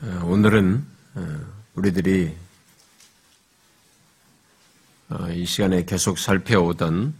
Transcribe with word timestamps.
어, 0.00 0.20
오늘은 0.26 0.86
어, 1.16 1.40
우리들이 1.74 2.32
어, 5.08 5.28
이 5.32 5.44
시간에 5.44 5.84
계속 5.84 6.20
살펴오던 6.20 7.12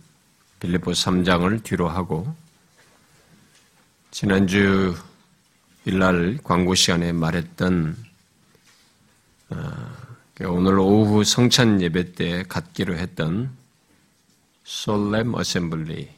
빌리포 0.61 0.93
3장을 0.93 1.65
뒤로 1.65 1.89
하고 1.89 2.33
지난주 4.13 4.95
일날 5.87 6.39
광고 6.45 6.77
시간에 6.77 7.11
말했던 7.11 7.97
오늘 10.47 10.79
오후 10.79 11.25
성찬 11.25 11.83
예배 11.83 12.13
때 12.13 12.45
갖기로 12.45 12.95
했던 12.95 13.51
솔렘 14.63 15.35
어셈블리로 15.35 16.13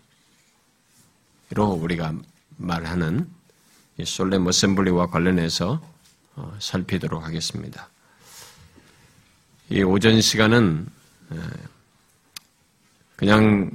우리가 1.58 2.12
말하는 2.58 3.26
solemn 4.04 4.46
assembly와 4.46 5.06
관련해서 5.06 5.80
어, 5.82 5.99
살피도록 6.58 7.24
하겠습니다. 7.24 7.88
이 9.68 9.82
오전 9.82 10.20
시간은 10.20 10.86
그냥 13.16 13.70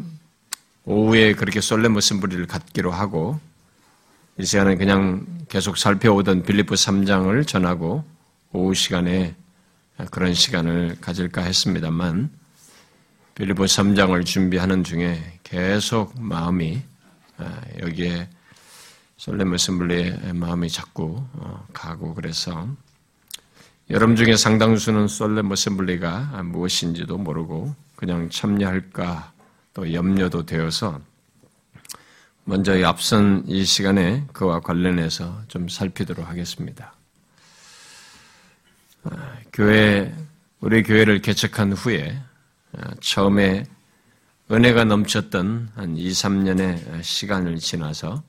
오후에 0.83 1.33
그렇게 1.33 1.61
solemn 1.61 1.89
assembly를 1.89 2.45
갖기로 2.47 2.91
하고 2.91 3.39
이 4.37 4.45
시간은 4.45 4.77
그냥 4.77 5.25
계속 5.47 5.77
살펴오던 5.77 6.43
빌립보 6.43 6.75
3장을 6.75 7.47
전하고 7.47 8.03
오후 8.51 8.73
시간에 8.73 9.35
그런 10.11 10.33
시간을 10.33 10.97
가질까 10.99 11.41
했습니다만 11.41 12.29
빌립보 13.35 13.63
3장을 13.63 14.25
준비하는 14.25 14.83
중에 14.83 15.39
계속 15.43 16.19
마음이 16.19 16.81
여기에 17.79 18.29
솔렘 19.17 19.53
어셈블리의 19.53 20.33
마음이 20.33 20.69
자꾸 20.69 21.23
어, 21.33 21.65
가고 21.73 22.13
그래서 22.13 22.67
여러분 23.89 24.15
중에 24.15 24.35
상당수는 24.35 25.07
솔렘 25.07 25.51
어셈블리가 25.51 26.43
무엇인지도 26.43 27.17
모르고 27.17 27.75
그냥 27.95 28.29
참여할까 28.29 29.33
또 29.73 29.93
염려도 29.93 30.45
되어서 30.45 30.99
먼저 32.43 32.73
앞선 32.85 33.43
이 33.47 33.65
시간에 33.65 34.25
그와 34.33 34.59
관련해서 34.59 35.41
좀 35.47 35.67
살피도록 35.67 36.27
하겠습니다. 36.27 36.93
아, 39.03 39.37
교회 39.51 40.13
우리 40.59 40.83
교회를 40.83 41.21
개척한 41.21 41.73
후에 41.73 42.19
아, 42.73 42.93
처음에 43.01 43.65
은혜가 44.51 44.83
넘쳤던 44.83 45.71
한 45.73 45.97
2, 45.97 46.09
3년의 46.09 47.01
시간을 47.01 47.57
지나서 47.57 48.23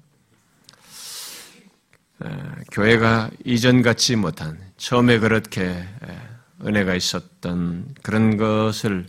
교회가 2.72 3.31
이전 3.45 3.83
같지 3.83 4.17
못한 4.17 4.59
처음에 4.77 5.19
그렇게 5.19 5.84
은혜가 6.64 6.95
있었던 6.95 7.95
그런 8.03 8.36
것을 8.36 9.06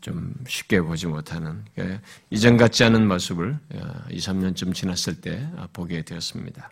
좀 0.00 0.34
쉽게 0.46 0.80
보지 0.80 1.06
못하는 1.06 1.64
이전 2.30 2.56
같지 2.56 2.84
않은 2.84 3.06
모습을 3.06 3.58
2, 4.10 4.18
3년쯤 4.18 4.74
지났을 4.74 5.20
때 5.20 5.48
보게 5.72 6.02
되었습니다. 6.02 6.70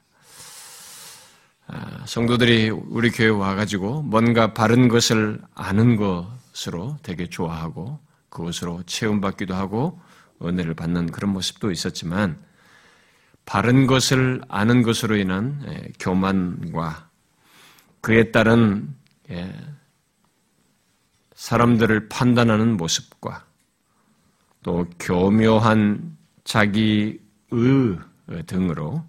아, 1.68 2.04
성도들이 2.06 2.70
우리 2.70 3.10
교회 3.10 3.28
와가지고 3.28 4.02
뭔가 4.02 4.54
바른 4.54 4.86
것을 4.86 5.40
아는 5.54 5.96
것으로 5.96 6.96
되게 7.02 7.28
좋아하고 7.28 7.98
그것으로 8.28 8.84
체험받기도 8.86 9.54
하고 9.54 10.00
은혜를 10.42 10.74
받는 10.74 11.10
그런 11.10 11.32
모습도 11.32 11.72
있었지만 11.72 12.38
바른 13.46 13.86
것을 13.86 14.42
아는 14.48 14.82
것으로 14.82 15.16
인한 15.16 15.62
예, 15.68 15.92
교만과 15.98 17.08
그에 18.02 18.30
따른 18.30 18.94
예, 19.30 19.54
사람들을 21.34 22.08
판단하는 22.08 22.76
모습과 22.76 23.46
또 24.62 24.84
교묘한 24.98 26.16
자기의 26.44 27.20
등으로 28.46 29.04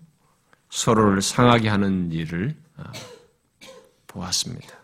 서로를 0.69 1.21
상하게 1.21 1.69
하는 1.69 2.11
일을 2.11 2.55
어, 2.77 2.83
보았습니다. 4.05 4.75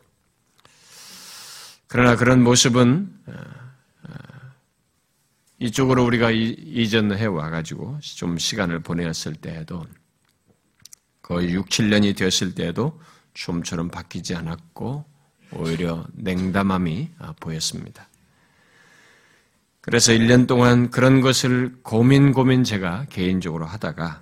그러나 1.88 2.16
그런 2.16 2.44
모습은 2.44 3.20
어, 3.28 3.63
이쪽으로 5.64 6.04
우리가 6.04 6.30
이전해 6.32 7.26
와가지고 7.26 8.00
좀 8.02 8.38
시간을 8.38 8.82
보내었을 8.82 9.36
때에도 9.36 9.86
거의 11.22 11.54
6, 11.54 11.70
7년이 11.70 12.18
되었을 12.18 12.54
때에도 12.54 13.00
좀처럼 13.34 13.88
바뀌지 13.88 14.36
않았고 14.36 15.06
오히려 15.54 16.06
냉담함이 16.16 17.12
아, 17.18 17.34
보였습니다. 17.40 18.10
그래서 19.80 20.12
1년 20.12 20.48
동안 20.48 20.92
그런 20.92 21.22
것을 21.22 21.78
고민 21.82 22.34
고민 22.34 22.66
제가 22.66 23.06
개인적으로 23.10 23.66
하다가 23.66 24.22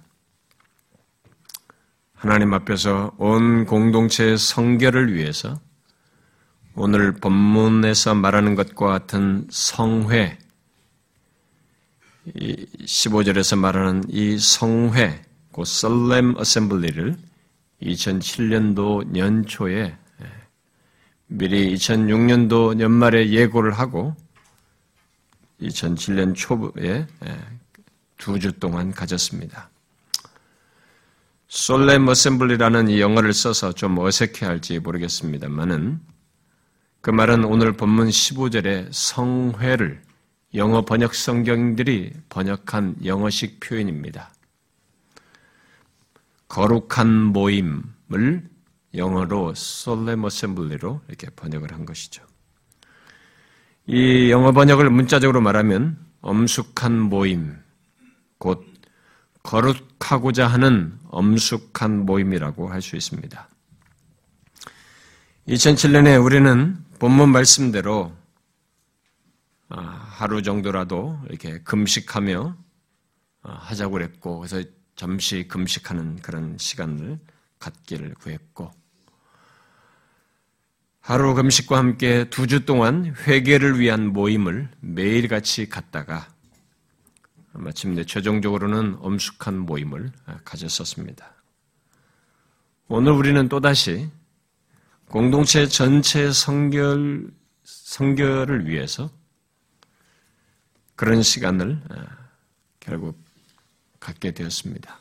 하나님 2.14 2.54
앞에서 2.54 3.16
온 3.18 3.66
공동체의 3.66 4.38
성결을 4.38 5.16
위해서 5.16 5.60
오늘 6.76 7.14
본문에서 7.14 8.14
말하는 8.14 8.54
것과 8.54 8.86
같은 8.86 9.48
성회, 9.50 10.38
15절에서 12.28 13.58
말하는 13.58 14.04
이 14.10 14.38
성회, 14.38 15.22
그 15.54 15.66
썰렘 15.66 16.36
어셈블리를 16.38 17.18
2007년도 17.82 19.08
년초에 19.08 19.98
예, 20.22 20.26
미리 21.28 21.74
2006년도 21.76 22.80
연말에 22.80 23.32
예고를 23.32 23.74
하고 23.74 24.16
2007년 25.62 26.36
초에 26.36 27.08
예, 27.26 27.40
두주 28.18 28.54
동안 28.60 28.92
가졌습니다. 28.92 29.70
솔렘 31.48 32.08
어셈블리라는 32.08 32.88
이 32.90 33.02
영어를 33.02 33.34
써서 33.34 33.74
좀 33.74 33.98
어색해 33.98 34.46
할지 34.46 34.80
모르겠습니다만은 34.80 36.00
그 37.02 37.10
말은 37.10 37.44
오늘 37.44 37.74
본문 37.74 38.10
15절에 38.10 38.88
성회를 38.92 40.02
영어 40.54 40.84
번역 40.84 41.16
성경들이 41.16 42.12
번역한 42.30 42.98
영어식 43.06 43.60
표현입니다. 43.62 44.34
거룩한 46.50 47.08
모임을 47.08 48.50
영어로 48.94 49.54
solemn 49.56 50.26
assembly로 50.26 51.02
이렇게 51.08 51.28
번역을 51.30 51.72
한 51.72 51.86
것이죠. 51.86 52.24
이 53.88 54.30
영어 54.30 54.52
번역을 54.52 54.90
문자적으로 54.90 55.40
말하면 55.40 55.98
엄숙한 56.22 57.00
모임, 57.00 57.58
곧 58.38 58.66
거룩하고자 59.44 60.48
하는 60.48 61.00
엄숙한 61.10 62.06
모임이라고 62.06 62.70
할 62.70 62.82
수 62.82 62.96
있습니다. 62.98 63.48
2007년에 65.48 66.24
우리는 66.24 66.78
본문 67.00 67.30
말씀대로 67.30 68.14
아, 69.70 70.11
하루 70.22 70.44
정도라도 70.44 71.20
이렇게 71.30 71.64
금식하며 71.64 72.56
어, 73.42 73.52
하자고 73.52 73.94
그랬고 73.94 74.38
그래서 74.38 74.62
잠시 74.96 75.48
금식하는 75.48 76.18
그런 76.18 76.60
시간을 76.60 77.18
갖기를 77.58 78.14
구했고 78.14 78.70
하루 81.00 81.34
금식과 81.34 81.76
함께 81.76 82.30
두 82.30 82.46
주 82.46 82.66
동안 82.66 83.16
회개를 83.26 83.80
위한 83.80 84.14
모임을 84.14 84.70
매일같이 84.80 85.68
갖다가 85.70 86.28
마침내 87.54 88.04
최종적으로는 88.06 88.98
엄숙한 89.00 89.58
모임을 89.58 90.12
아, 90.28 90.38
가졌었습니다. 90.46 91.34
오늘 92.90 93.14
우리는 93.14 93.50
또다시 93.50 94.08
공동체 95.08 95.66
전체 95.66 96.32
성결, 96.32 97.32
성결을 97.64 98.68
위해서 98.68 99.10
그런 101.02 101.24
시간을 101.24 101.82
어, 101.90 102.06
결국 102.80 103.18
갖게 104.00 104.30
되었습니다. 104.30 105.00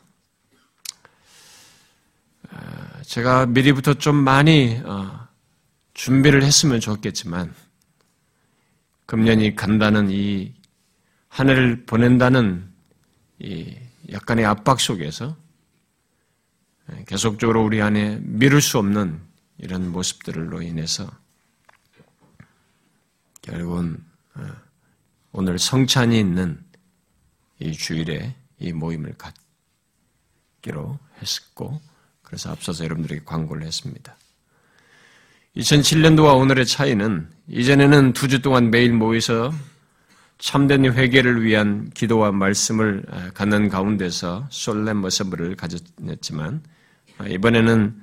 어, 2.50 3.02
제가 3.02 3.44
미리부터 3.44 3.92
좀 3.94 4.16
많이 4.16 4.80
어, 4.82 5.28
준비를 5.92 6.42
했으면 6.42 6.80
좋겠지만 6.80 7.54
금년이 9.04 9.56
간다는 9.56 10.08
이 10.10 10.60
한 11.30 11.48
해를 11.48 11.84
보낸다는 11.86 12.68
이 13.38 13.76
약간의 14.10 14.44
압박 14.44 14.80
속에서 14.80 15.36
계속적으로 17.06 17.64
우리 17.64 17.80
안에 17.80 18.18
미룰 18.20 18.60
수 18.60 18.78
없는 18.78 19.20
이런 19.58 19.90
모습들로 19.92 20.60
인해서 20.60 21.08
결국은 23.42 24.04
오늘 25.32 25.58
성찬이 25.58 26.18
있는 26.18 26.58
이 27.58 27.72
주일에 27.72 28.34
이 28.58 28.72
모임을 28.72 29.14
갖기로 30.62 30.98
했었고 31.20 31.80
그래서 32.22 32.50
앞서서 32.50 32.84
여러분들에게 32.84 33.24
광고를 33.24 33.66
했습니다. 33.66 34.16
2007년도와 35.56 36.36
오늘의 36.38 36.66
차이는 36.66 37.28
이전에는 37.48 38.12
두 38.12 38.28
주 38.28 38.40
동안 38.40 38.70
매일 38.70 38.92
모여서 38.92 39.52
참된 40.38 40.84
회개를 40.84 41.44
위한 41.44 41.90
기도와 41.90 42.32
말씀을 42.32 43.04
갖는 43.34 43.68
가운데서 43.68 44.46
솔렘 44.50 45.00
머셈블을 45.02 45.56
가졌지만 45.56 46.62
이번에는 47.28 48.00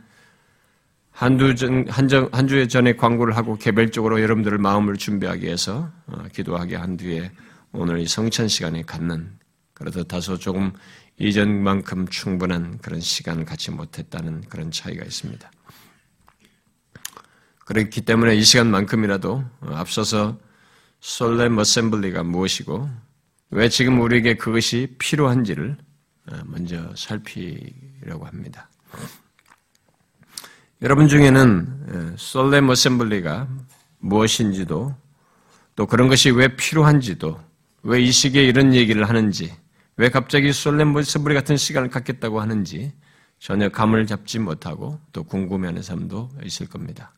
한두 1.18 1.56
전, 1.56 1.90
한, 1.90 2.08
한 2.32 2.48
주에 2.48 2.68
전에 2.68 2.96
광고를 2.96 3.36
하고 3.36 3.58
개별적으로 3.58 4.22
여러분들을 4.22 4.60
마음을 4.60 4.98
준비하기 4.98 5.48
위해서 5.48 5.92
어, 6.06 6.24
기도하게 6.32 6.76
한 6.76 6.96
뒤에 6.96 7.32
오늘 7.72 7.98
이 7.98 8.08
성찬 8.08 8.48
시간에 8.48 8.84
갖는 8.84 9.40
그래도 9.74 10.04
다소 10.04 10.38
조금 10.38 10.74
이전만큼 11.18 12.08
충분한 12.10 12.78
그런 12.84 13.00
시간을 13.00 13.46
갖지 13.46 13.72
못했다는 13.72 14.42
그런 14.42 14.70
차이가 14.70 15.04
있습니다. 15.04 15.52
그렇기 17.66 18.02
때문에 18.02 18.36
이 18.36 18.44
시간만큼이라도 18.44 19.44
앞서서 19.62 20.38
solemn 21.00 21.58
assembly가 21.58 22.22
무엇이고 22.22 22.88
왜 23.50 23.70
지금 23.70 24.02
우리에게 24.02 24.36
그것이 24.36 24.94
필요한지를 25.00 25.78
어, 26.28 26.42
먼저 26.46 26.94
살피려고 26.96 28.28
합니다. 28.28 28.70
여러분 30.82 31.08
중에는 31.08 32.16
solemn 32.18 32.70
assembly가 32.70 33.48
무엇인지도 34.00 34.96
또 35.76 35.86
그런 35.88 36.08
것이 36.08 36.30
왜 36.30 36.56
필요한지도 36.56 37.40
왜 37.84 38.04
이 38.04 38.12
시기에 38.12 38.44
이런 38.44 38.74
얘기를 38.76 39.08
하는지 39.08 39.56
왜 39.96 40.10
갑자기 40.10 40.54
solemn 40.54 40.96
assembly 40.96 41.34
같은 41.34 41.58
시간을 41.58 41.90
갖겠다고 41.90 42.42
하는지 42.42 42.94
전혀 43.40 43.70
감을 43.70 44.06
잡지 44.08 44.40
못하고 44.40 45.00
또 45.14 45.24
궁금해하는 45.24 45.82
사람도 45.82 46.30
있을 46.44 46.68
겁니다. 46.68 47.14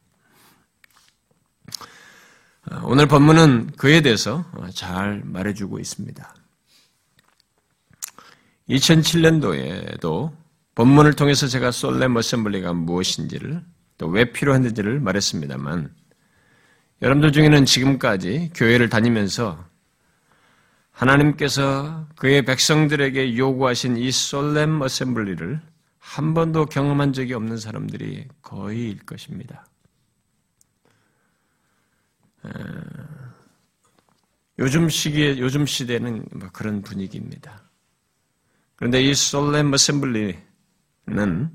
어, 2.72 2.82
오늘 2.84 3.08
본문은 3.08 3.72
그에 3.78 4.02
대해서 4.02 4.46
잘 4.74 5.22
말해주고 5.26 5.80
있습니다. 5.80 6.36
2007년도에도 8.70 10.32
본문을 10.80 11.12
통해서 11.12 11.46
제가 11.46 11.72
솔렘 11.72 12.16
어셈블리가 12.16 12.72
무엇인지를 12.72 13.62
또 13.98 14.08
왜 14.08 14.32
필요한지를 14.32 15.02
말했습니다만 15.02 15.94
여러분들 17.02 17.34
중에는 17.34 17.66
지금까지 17.66 18.52
교회를 18.56 18.88
다니면서 18.88 19.62
하나님께서 20.92 22.08
그의 22.16 22.46
백성들에게 22.46 23.38
요구하신 23.38 23.98
이 23.98 24.10
솔렘 24.10 24.82
어셈블리를 24.82 25.60
한 25.98 26.34
번도 26.34 26.68
경험한 26.68 27.12
적이 27.12 27.34
없는 27.34 27.58
사람들이 27.58 28.30
거의일 28.42 29.00
것입니다. 29.00 29.66
요즘 34.60 34.88
시기에 34.88 35.40
요즘 35.40 35.66
시대는 35.66 36.24
뭐 36.32 36.48
그런 36.54 36.82
분위기입니다. 36.82 37.64
그런데 38.78 39.04
이 39.04 39.14
솔렘 39.14 39.74
어셈블리 39.74 40.48
는 41.10 41.50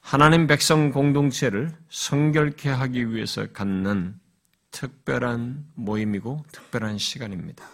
하나님 0.00 0.46
백성 0.46 0.92
공동체를 0.92 1.72
성결케 1.88 2.70
하기 2.70 3.10
위해서 3.10 3.46
갖는 3.52 4.18
특별한 4.70 5.66
모임이고 5.74 6.44
특별한 6.52 6.98
시간입니다. 6.98 7.66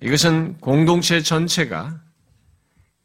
이것은 0.00 0.58
공동체 0.58 1.20
전체가 1.20 2.00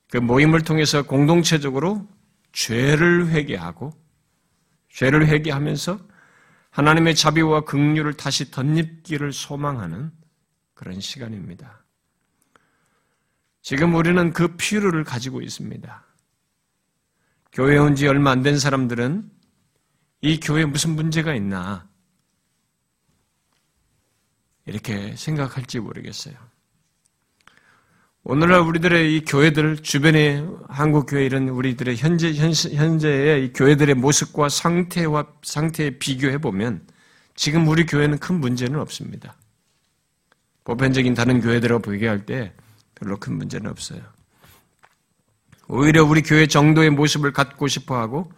그 0.10 0.18
모임을 0.18 0.62
통해서 0.62 1.04
공동체적으로 1.04 2.08
죄를 2.52 3.28
회개하고 3.28 3.94
죄를 4.90 5.28
회개하면서 5.28 6.00
하나님의 6.72 7.16
자비와 7.16 7.62
긍휼을 7.62 8.14
다시 8.14 8.50
덧입기를 8.50 9.34
소망하는 9.34 10.12
그런 10.74 11.00
시간입니다. 11.00 11.81
지금 13.62 13.94
우리는 13.96 14.34
그 14.34 14.56
필요를 14.56 15.04
가지고 15.04 15.42
있습니다. 15.42 16.06
교회 17.52 17.78
온 17.78 17.96
지 17.96 18.08
얼마 18.08 18.32
안 18.32 18.44
된 18.44 18.58
사람들은 18.58 19.30
이 20.22 20.40
교회에 20.40 20.66
무슨 20.66 20.92
문제가 20.92 21.36
있나 21.36 21.88
이렇게 24.66 25.16
생각할지 25.16 25.80
모르겠어요. 25.80 26.36
오늘날 28.24 28.60
우리들의 28.62 29.16
이 29.16 29.26
교회들 29.26 29.78
주변의 29.78 30.48
한국 30.70 31.08
교회 31.08 31.26
이런 31.26 31.50
우리들의 31.50 31.98
현재 31.98 32.32
현재의 32.34 33.46
이 33.46 33.54
교회들의 33.54 33.96
모습과 33.96 34.48
상태와 34.50 35.26
상태에 35.42 35.98
비교해 35.98 36.38
보면 36.38 36.88
지금 37.36 37.68
우리 37.68 37.86
교회는 37.86 38.20
큰 38.20 38.40
문제는 38.40 38.80
없습니다. 38.80 39.36
보편적인 40.64 41.16
다른 41.16 41.42
교회들하고 41.42 41.82
비교할 41.92 42.26
때 42.28 42.54
별로 43.02 43.18
큰 43.18 43.36
문제는 43.36 43.70
없어요. 43.70 44.02
오히려 45.68 46.06
우리 46.06 46.22
교회 46.22 46.46
정도의 46.46 46.92
모습을 46.92 47.34
갖고 47.34 47.68
싶어 47.68 48.00
하고 48.00 48.32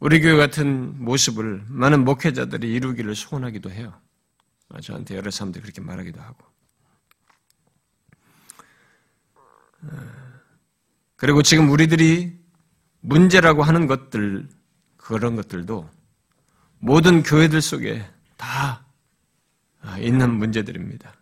우리 0.00 0.20
교회 0.20 0.36
같은 0.36 1.00
모습을 1.02 1.64
많은 1.68 2.04
목회자들이 2.04 2.72
이루기를 2.72 3.14
소원하기도 3.14 3.70
해요. 3.70 4.00
저한테 4.82 5.16
여러 5.16 5.30
사람들이 5.30 5.62
그렇게 5.62 5.80
말하기도 5.80 6.20
하고. 6.20 6.44
그리고 11.14 11.42
지금 11.42 11.70
우리들이 11.70 12.36
문제라고 13.00 13.62
하는 13.62 13.86
것들, 13.86 14.48
그런 14.96 15.36
것들도 15.36 15.88
모든 16.78 17.22
교회들 17.22 17.62
속에 17.62 18.04
다 18.36 18.84
있는 19.98 20.34
문제들입니다. 20.34 21.17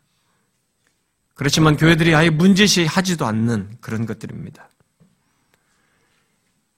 그렇지만 1.37 1.77
교회들이 1.77 2.15
아예 2.15 2.31
문제시 2.31 2.87
하지도 2.87 3.27
않는 3.27 3.77
그런 3.83 4.07
것들입니다. 4.07 4.71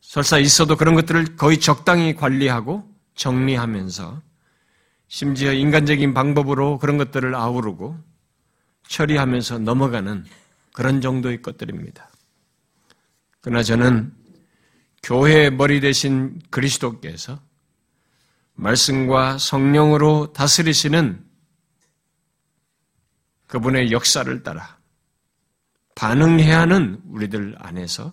설사 0.01 0.39
있어도 0.39 0.77
그런 0.77 0.97
것들을 0.97 1.37
거의 1.37 1.61
적당히 1.61 2.15
관리하고 2.15 2.85
정리하면서 3.15 4.21
심지어 5.07 5.53
인간적인 5.53 6.13
방법으로 6.13 6.79
그런 6.79 6.99
것들을 6.99 7.37
아우르고 7.37 7.99
처리하면서 8.89 9.61
넘어가는 9.61 10.25
그런 10.73 11.01
정도의 11.01 11.41
것들입니다. 11.41 12.11
그러나 13.41 13.63
저는 13.63 14.13
교회의 15.05 15.53
머리 15.53 15.81
대신 15.81 16.41
그리스도께서 16.50 17.38
말씀과 18.55 19.38
성령으로 19.38 20.33
다스리시는 20.33 21.27
그분의 23.49 23.90
역사를 23.90 24.43
따라 24.43 24.78
반응해야 25.97 26.61
하는 26.61 27.00
우리들 27.07 27.57
안에서 27.59 28.12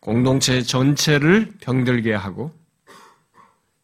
공동체 0.00 0.62
전체를 0.62 1.52
병들게 1.60 2.12
하고 2.14 2.52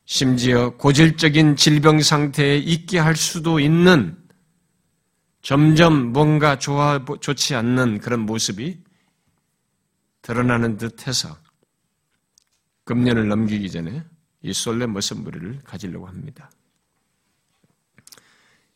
심지어 0.04 0.70
고질적인 0.76 1.56
질병 1.56 2.00
상태에 2.00 2.56
있게 2.58 2.98
할 2.98 3.14
수도 3.16 3.60
있는 3.60 4.18
점점 5.40 6.12
뭔가 6.12 6.58
좋아, 6.58 7.04
좋지 7.04 7.54
않는 7.54 7.98
그런 8.00 8.20
모습이 8.20 8.82
드러나는 10.22 10.76
듯 10.76 11.06
해서 11.06 11.36
금년을 12.84 13.28
넘기기 13.28 13.70
전에 13.70 14.04
이 14.42 14.52
솔레 14.52 14.86
머슴부리를 14.86 15.60
가지려고 15.64 16.06
합니다. 16.06 16.50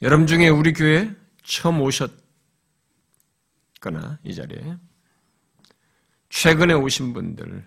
여러분 0.02 0.26
중에 0.26 0.48
우리 0.48 0.74
교회 0.74 1.10
처음 1.42 1.80
오셨거나 1.80 2.18
이 4.24 4.34
자리에 4.34 4.76
최근에 6.28 6.74
오신 6.74 7.14
분들 7.14 7.66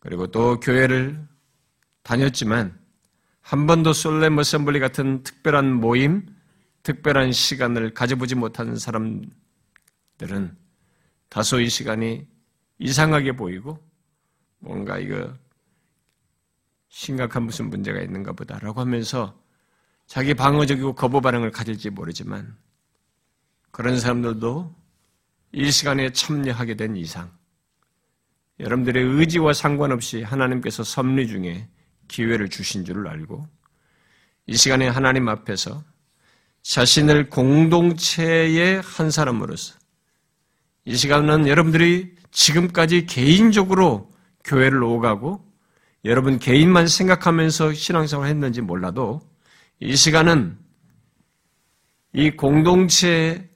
그리고 0.00 0.26
또 0.26 0.58
교회를 0.58 1.24
다녔지만 2.02 2.76
한 3.40 3.66
번도 3.68 3.92
솔레 3.92 4.28
머슴블리 4.30 4.80
같은 4.80 5.22
특별한 5.22 5.72
모임 5.72 6.26
특별한 6.82 7.30
시간을 7.30 7.94
가져보지 7.94 8.34
못하는 8.34 8.74
사람들은 8.74 9.30
다소 11.28 11.60
이 11.60 11.68
시간이 11.68 12.26
이상하게 12.78 13.36
보이고 13.36 13.78
뭔가 14.58 14.98
이거 14.98 15.32
심각한 16.88 17.44
무슨 17.44 17.70
문제가 17.70 18.00
있는가 18.00 18.32
보다라고 18.32 18.80
하면서 18.80 19.40
자기 20.08 20.32
방어적이고 20.32 20.94
거부 20.94 21.20
반응을 21.20 21.50
가질지 21.50 21.90
모르지만 21.90 22.56
그런 23.70 24.00
사람들도 24.00 24.74
이 25.52 25.70
시간에 25.70 26.10
참여하게 26.10 26.76
된 26.76 26.96
이상 26.96 27.30
여러분들의 28.58 29.04
의지와 29.04 29.52
상관없이 29.52 30.22
하나님께서 30.22 30.82
섭리 30.82 31.28
중에 31.28 31.68
기회를 32.08 32.48
주신 32.48 32.86
줄을 32.86 33.06
알고 33.06 33.46
이 34.46 34.56
시간에 34.56 34.88
하나님 34.88 35.28
앞에서 35.28 35.84
자신을 36.62 37.28
공동체의 37.28 38.80
한 38.80 39.10
사람으로서 39.10 39.74
이 40.86 40.96
시간은 40.96 41.46
여러분들이 41.46 42.14
지금까지 42.30 43.04
개인적으로 43.04 44.10
교회를 44.44 44.82
오가고 44.82 45.44
여러분 46.06 46.38
개인만 46.38 46.86
생각하면서 46.86 47.74
신앙생활을 47.74 48.30
했는지 48.30 48.62
몰라도 48.62 49.27
이 49.80 49.94
시간은 49.94 50.58
이 52.12 52.30
공동체의 52.32 53.48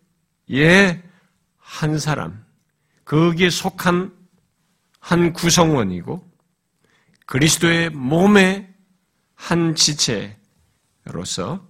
한 1.59 1.99
사람, 1.99 2.45
거기에 3.05 3.51
속한 3.51 4.15
한 5.01 5.33
구성원이고 5.33 6.31
그리스도의 7.27 7.91
몸의 7.91 8.73
한 9.35 9.75
지체로서 9.75 11.69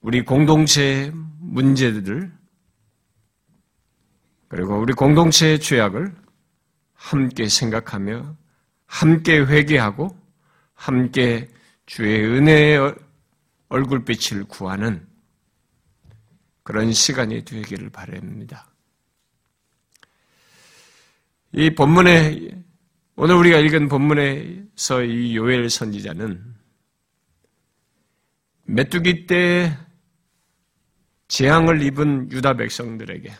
우리 0.00 0.22
공동체의 0.22 1.12
문제들 1.40 2.30
그리고 4.48 4.78
우리 4.78 4.92
공동체의 4.92 5.58
죄악을 5.60 6.14
함께 6.92 7.48
생각하며 7.48 8.36
함께 8.86 9.38
회개하고 9.38 10.16
함께 10.74 11.48
주의 11.86 12.22
은혜의 12.22 13.05
얼굴빛을 13.68 14.44
구하는 14.44 15.06
그런 16.62 16.92
시간이 16.92 17.44
되기를 17.44 17.90
바랍니다. 17.90 18.66
이 21.52 21.74
본문에 21.74 22.64
오늘 23.16 23.36
우리가 23.36 23.58
읽은 23.58 23.88
본문에서 23.88 25.02
이 25.04 25.36
요엘 25.36 25.70
선지자는 25.70 26.54
메뚜기 28.64 29.26
때 29.26 29.78
재앙을 31.28 31.82
입은 31.82 32.30
유다 32.30 32.54
백성들에게 32.54 33.32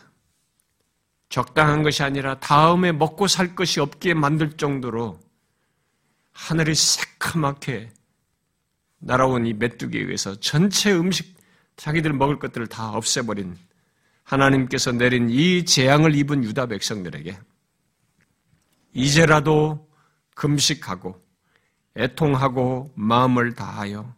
적당한 1.29 1.83
것이 1.83 2.03
아니라 2.03 2.39
다음에 2.39 2.91
먹고 2.91 3.27
살 3.27 3.55
것이 3.55 3.79
없게 3.79 4.13
만들 4.13 4.55
정도로 4.55 5.19
하늘이 6.31 6.73
새카맣게 6.73 7.91
날아온 8.99 9.45
이 9.45 9.53
메뚜기에 9.53 10.01
의해서 10.01 10.39
전체 10.39 10.93
음식, 10.93 11.37
자기들 11.75 12.13
먹을 12.13 12.39
것들을 12.39 12.67
다 12.67 12.91
없애버린 12.91 13.55
하나님께서 14.23 14.91
내린 14.91 15.29
이 15.29 15.63
재앙을 15.63 16.15
입은 16.15 16.43
유다 16.43 16.65
백성들에게 16.67 17.37
이제라도 18.93 19.87
금식하고 20.35 21.21
애통하고 21.95 22.91
마음을 22.95 23.53
다하여 23.53 24.13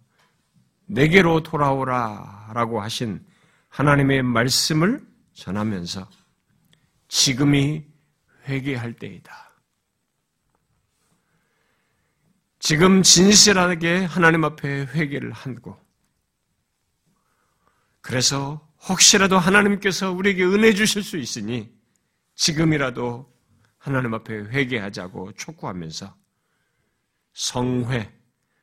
내게로 0.87 1.43
돌아오라 1.43 2.51
라고 2.53 2.81
하신 2.81 3.23
하나님의 3.69 4.23
말씀을 4.23 4.99
전하면서 5.33 6.09
지금이 7.07 7.85
회개할 8.47 8.93
때이다. 8.93 9.48
지금 12.59 13.01
진실하게 13.01 14.03
하나님 14.03 14.43
앞에 14.43 14.85
회개를 14.87 15.31
하고 15.31 15.79
그래서 18.01 18.67
혹시라도 18.87 19.37
하나님께서 19.37 20.11
우리에게 20.11 20.43
은혜 20.43 20.73
주실 20.73 21.03
수 21.03 21.17
있으니 21.17 21.71
지금이라도 22.35 23.33
하나님 23.77 24.13
앞에 24.13 24.33
회개하자고 24.33 25.33
촉구하면서 25.33 26.15
성회, 27.33 28.11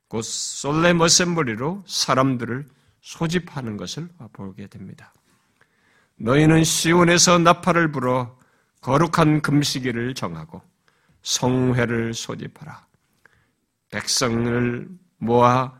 곧 0.08 0.22
솔렘 0.22 1.00
어셈블리로 1.00 1.84
사람들을 1.86 2.66
소집하는 3.00 3.76
것을 3.76 4.08
보게 4.32 4.66
됩니다. 4.66 5.12
너희는 6.16 6.64
시온에서 6.64 7.38
나팔을 7.38 7.92
불어 7.92 8.38
거룩한 8.80 9.42
금식일을 9.42 10.14
정하고 10.14 10.62
성회를 11.22 12.14
소집하라. 12.14 12.85
백성을 13.96 14.88
모아 15.16 15.72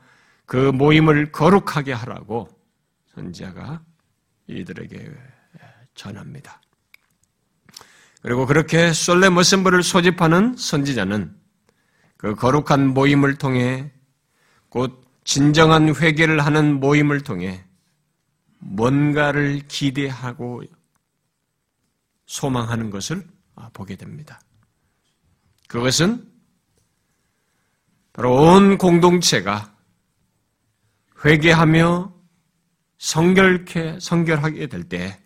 그 0.46 0.56
모임을 0.56 1.32
거룩하게 1.32 1.92
하라고 1.92 2.49
선지자가 3.14 3.82
이들에게 4.46 5.12
전합니다. 5.94 6.62
그리고 8.23 8.46
그렇게 8.46 8.94
솔레 8.94 9.28
머셈버를 9.28 9.82
소집하는 9.82 10.56
선지자는 10.56 11.37
그 12.16 12.35
거룩한 12.35 12.88
모임을 12.88 13.37
통해 13.37 13.92
곧 14.70 15.04
진정한 15.25 15.94
회개를 15.94 16.40
하는 16.40 16.80
모임을 16.80 17.20
통해 17.20 17.64
뭔가를 18.58 19.68
기대하고 19.68 20.62
소망하는 22.25 22.88
것을 22.88 23.26
보게 23.75 23.96
됩니다. 23.96 24.40
그것은 25.68 26.35
바로 28.16 28.35
온 28.35 28.78
공동체가 28.78 29.75
회개하며 31.23 32.14
성결케 32.96 33.99
성결하게 34.00 34.68
될 34.68 34.85
때 34.85 35.20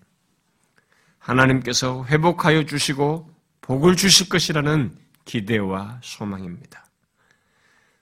하나님께서 1.21 2.05
회복하여 2.07 2.65
주시고 2.65 3.31
복을 3.61 3.95
주실 3.95 4.29
것이라는 4.29 4.99
기대와 5.25 6.01
소망입니다. 6.03 6.85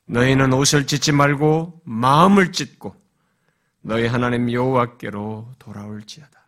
너희는 0.06 0.54
옷을 0.54 0.86
찢지 0.86 1.12
말고 1.12 1.82
마음을 1.84 2.52
찢고 2.52 2.96
너희 3.82 4.06
하나님 4.06 4.50
여호와께로 4.50 5.52
돌아올지어다. 5.58 6.46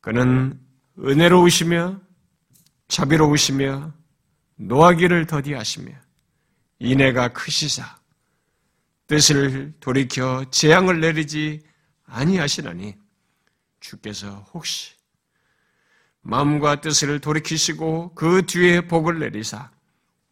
그는 0.00 0.58
은혜로우시며 0.98 2.00
자비로우시며 2.88 3.92
노하기를 4.56 5.26
더디하시며 5.26 6.03
인애가 6.84 7.28
크시사 7.28 7.98
뜻을 9.06 9.72
돌이켜 9.80 10.44
재앙을 10.50 11.00
내리지 11.00 11.62
아니하시나니 12.04 12.94
주께서 13.80 14.46
혹시 14.52 14.92
마음과 16.20 16.82
뜻을 16.82 17.20
돌이키시고 17.20 18.14
그 18.14 18.44
뒤에 18.46 18.82
복을 18.86 19.18
내리사 19.18 19.70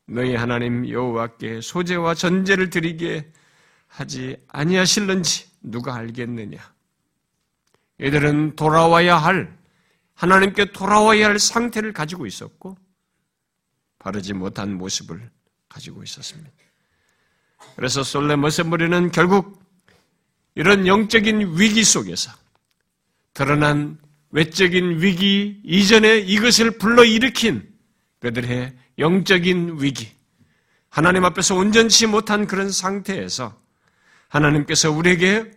너희 0.06 0.34
하나님 0.34 0.88
여호와께 0.88 1.62
소재와 1.62 2.14
전제를 2.14 2.68
드리게 2.68 3.32
하지 3.86 4.36
아니하실는지 4.48 5.50
누가 5.62 5.94
알겠느냐? 5.94 6.58
이들은 7.98 8.56
돌아와야 8.56 9.16
할 9.16 9.56
하나님께 10.14 10.72
돌아와야 10.72 11.28
할 11.28 11.38
상태를 11.38 11.92
가지고 11.92 12.26
있었고 12.26 12.76
바르지 13.98 14.34
못한 14.34 14.74
모습을 14.74 15.30
가지고 15.72 16.02
있었습니다. 16.02 16.50
그래서 17.76 18.02
솔레 18.02 18.34
어셈블리는 18.34 19.10
결국 19.12 19.62
이런 20.54 20.86
영적인 20.86 21.58
위기 21.58 21.82
속에서 21.82 22.30
드러난 23.32 23.98
외적인 24.30 25.00
위기 25.00 25.60
이전에 25.64 26.18
이것을 26.18 26.78
불러일으킨 26.78 27.68
그들의 28.20 28.76
영적인 28.98 29.78
위기, 29.80 30.10
하나님 30.90 31.24
앞에서 31.24 31.56
온전치 31.56 32.06
못한 32.06 32.46
그런 32.46 32.70
상태에서 32.70 33.58
하나님께서 34.28 34.90
우리에게 34.90 35.50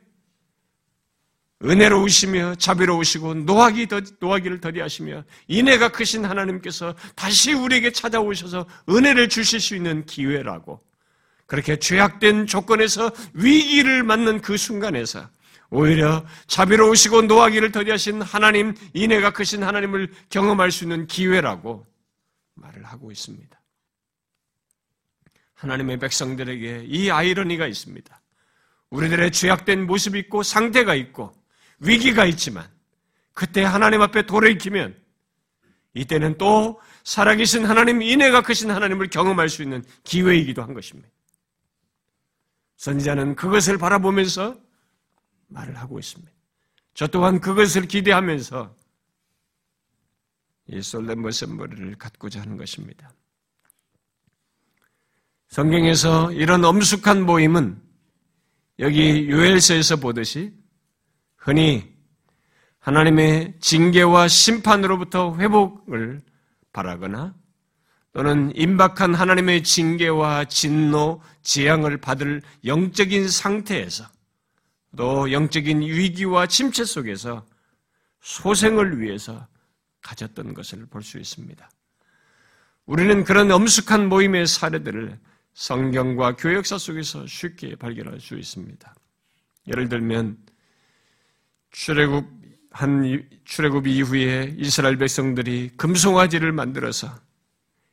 은혜로우시며 1.63 2.55
자비로우시고 2.55 3.33
노하기 3.35 3.87
더, 3.87 4.01
노하기를 4.19 4.59
더디하시며 4.59 5.23
인애가 5.47 5.89
크신 5.89 6.25
하나님께서 6.25 6.95
다시 7.15 7.53
우리에게 7.53 7.91
찾아오셔서 7.91 8.65
은혜를 8.89 9.29
주실 9.29 9.59
수 9.61 9.75
있는 9.75 10.05
기회라고 10.05 10.83
그렇게 11.45 11.77
죄악된 11.77 12.47
조건에서 12.47 13.11
위기를 13.33 14.03
맞는 14.03 14.41
그 14.41 14.57
순간에서 14.57 15.29
오히려 15.69 16.25
자비로우시고 16.47 17.23
노하기를 17.23 17.71
더디하신 17.71 18.21
하나님, 18.21 18.75
인애가 18.93 19.31
크신 19.31 19.63
하나님을 19.63 20.11
경험할 20.29 20.71
수 20.71 20.83
있는 20.83 21.07
기회라고 21.07 21.85
말을 22.55 22.83
하고 22.83 23.11
있습니다. 23.11 23.61
하나님의 25.55 25.99
백성들에게 25.99 26.85
이 26.87 27.09
아이러니가 27.09 27.65
있습니다. 27.67 28.21
우리들의 28.89 29.31
죄악된 29.31 29.87
모습이 29.87 30.19
있고 30.19 30.43
상태가 30.43 30.95
있고 30.95 31.33
위기가 31.79 32.25
있지만 32.25 32.67
그때 33.33 33.63
하나님 33.63 34.01
앞에 34.01 34.25
돌이키면 34.25 34.95
이때는 35.93 36.37
또 36.37 36.79
살아계신 37.03 37.65
하나님, 37.65 38.01
인애가 38.01 38.41
크신 38.41 38.71
하나님을 38.71 39.09
경험할 39.09 39.49
수 39.49 39.63
있는 39.63 39.83
기회이기도 40.03 40.61
한 40.61 40.73
것입니다. 40.73 41.09
선지자는 42.77 43.35
그것을 43.35 43.77
바라보면서 43.77 44.59
말을 45.47 45.77
하고 45.77 45.97
있습니다. 45.99 46.31
저 46.93 47.07
또한 47.07 47.39
그것을 47.39 47.87
기대하면서 47.87 48.75
이 50.67 50.81
솔렘 50.81 51.21
머슴머리를 51.21 51.95
갖고자 51.95 52.41
하는 52.41 52.57
것입니다. 52.57 53.13
성경에서 55.47 56.31
이런 56.33 56.65
엄숙한 56.65 57.25
모임은 57.25 57.81
여기 58.79 59.29
요엘서에서 59.29 59.97
보듯이 59.97 60.53
흔히 61.45 61.93
하나님의 62.79 63.53
징계와 63.59 64.27
심판으로부터 64.27 65.37
회복을 65.37 66.19
바라거나 66.73 67.35
또는 68.13 68.51
임박한 68.55 69.13
하나님의 69.13 69.63
징계와 69.63 70.45
진노, 70.45 71.21
재앙을 71.43 71.97
받을 71.97 72.41
영적인 72.65 73.29
상태에서 73.29 74.05
또 74.97 75.31
영적인 75.31 75.81
위기와 75.81 76.47
침체 76.47 76.83
속에서 76.83 77.45
소생을 78.21 78.99
위해서 78.99 79.47
가졌던 80.01 80.55
것을 80.55 80.87
볼 80.87 81.03
수 81.03 81.19
있습니다. 81.19 81.69
우리는 82.87 83.23
그런 83.23 83.51
엄숙한 83.51 84.09
모임의 84.09 84.47
사례들을 84.47 85.19
성경과 85.53 86.35
교역사 86.37 86.79
속에서 86.79 87.27
쉽게 87.27 87.75
발견할 87.75 88.19
수 88.19 88.35
있습니다. 88.35 88.95
예를 89.67 89.89
들면 89.89 90.44
출애굽 91.75 92.25
한 92.71 93.23
출애굽 93.43 93.87
이후에 93.87 94.55
이스라엘 94.57 94.97
백성들이 94.97 95.71
금송아지를 95.75 96.53
만들어서 96.53 97.13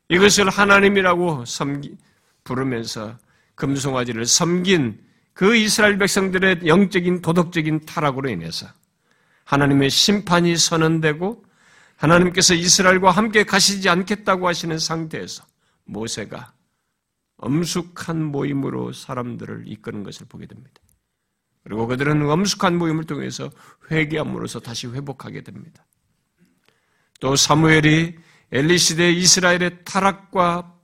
이것을 0.09 0.51
하나님이라고 0.51 1.45
섬기, 1.45 1.97
부르면서 2.45 3.19
금송아지를 3.57 4.27
섬긴 4.27 5.01
그 5.33 5.57
이스라엘 5.57 5.99
백성들의 5.99 6.61
영적인 6.67 7.23
도덕적인 7.23 7.87
타락으로 7.87 8.29
인해서 8.29 8.67
하나님의 9.45 9.91
심판이 9.91 10.57
선언되고 10.57 11.45
하나님께서 11.97 12.55
이스라엘과 12.55 13.11
함께 13.11 13.43
가시지 13.43 13.89
않겠다고 13.89 14.47
하시는 14.47 14.79
상태에서 14.79 15.45
모세가 15.85 16.53
엄숙한 17.37 18.23
모임으로 18.23 18.93
사람들을 18.93 19.65
이끄는 19.67 20.05
것을 20.05 20.27
보게 20.29 20.47
됩니다. 20.47 20.82
그리고 21.65 21.87
그들은 21.87 22.29
엄숙한 22.29 22.77
모임을 22.77 23.05
통해서 23.05 23.51
회개함으로써 23.91 24.61
다시 24.61 24.87
회복하게 24.87 25.43
됩니다. 25.43 25.85
또 27.21 27.37
사무엘이 27.37 28.17
엘리 28.51 28.79
시대 28.79 29.11
이스라엘의 29.11 29.85
타락과 29.85 30.75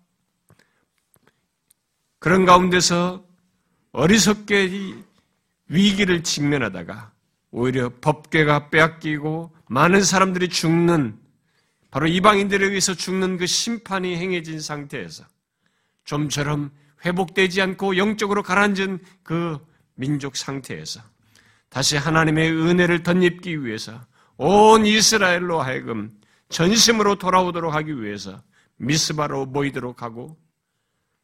그런 2.19 2.45
가운데서 2.45 3.25
어리석게 3.93 4.95
위기를 5.69 6.23
직면하다가 6.23 7.13
오히려 7.51 7.91
법궤가 8.01 8.71
빼앗기고 8.71 9.55
많은 9.69 10.03
사람들이 10.03 10.49
죽는 10.49 11.19
바로 11.91 12.07
이방인들에 12.07 12.67
의해서 12.67 12.95
죽는 12.95 13.39
그 13.39 13.47
심판이 13.47 14.17
행해진 14.17 14.61
상태에서 14.61 15.25
좀처럼 16.05 16.71
회복되지 17.05 17.61
않고 17.63 17.97
영적으로 17.97 18.43
가라앉은 18.43 19.01
그 19.23 19.59
민족 19.99 20.37
상태에서 20.37 21.01
다시 21.69 21.97
하나님의 21.97 22.53
은혜를 22.53 23.03
덧입기 23.03 23.65
위해서 23.65 24.01
온 24.37 24.87
이스라엘로 24.87 25.61
하여금 25.61 26.11
전심으로 26.51 27.17
돌아오도록 27.17 27.75
하기 27.75 28.01
위해서 28.01 28.41
미스바로 28.77 29.45
모이도록 29.45 30.03
하고 30.03 30.39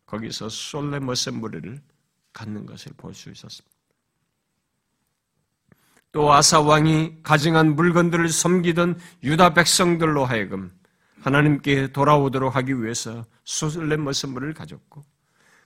거기서 0.06 0.48
솔레 0.48 0.98
머셈브리를 0.98 1.80
갖는 2.32 2.66
것을 2.66 2.92
볼 2.96 3.14
수 3.14 3.30
있었습니다. 3.30 3.72
또 6.10 6.32
아사 6.32 6.60
왕이 6.60 7.22
가증한 7.22 7.76
물건들을 7.76 8.28
섬기던 8.28 8.98
유다 9.22 9.54
백성들로 9.54 10.24
하여금 10.24 10.72
하나님께 11.20 11.92
돌아오도록 11.92 12.56
하기 12.56 12.82
위해서 12.82 13.24
솔레 13.44 13.96
머셈브리를 13.96 14.52
가졌고 14.52 15.04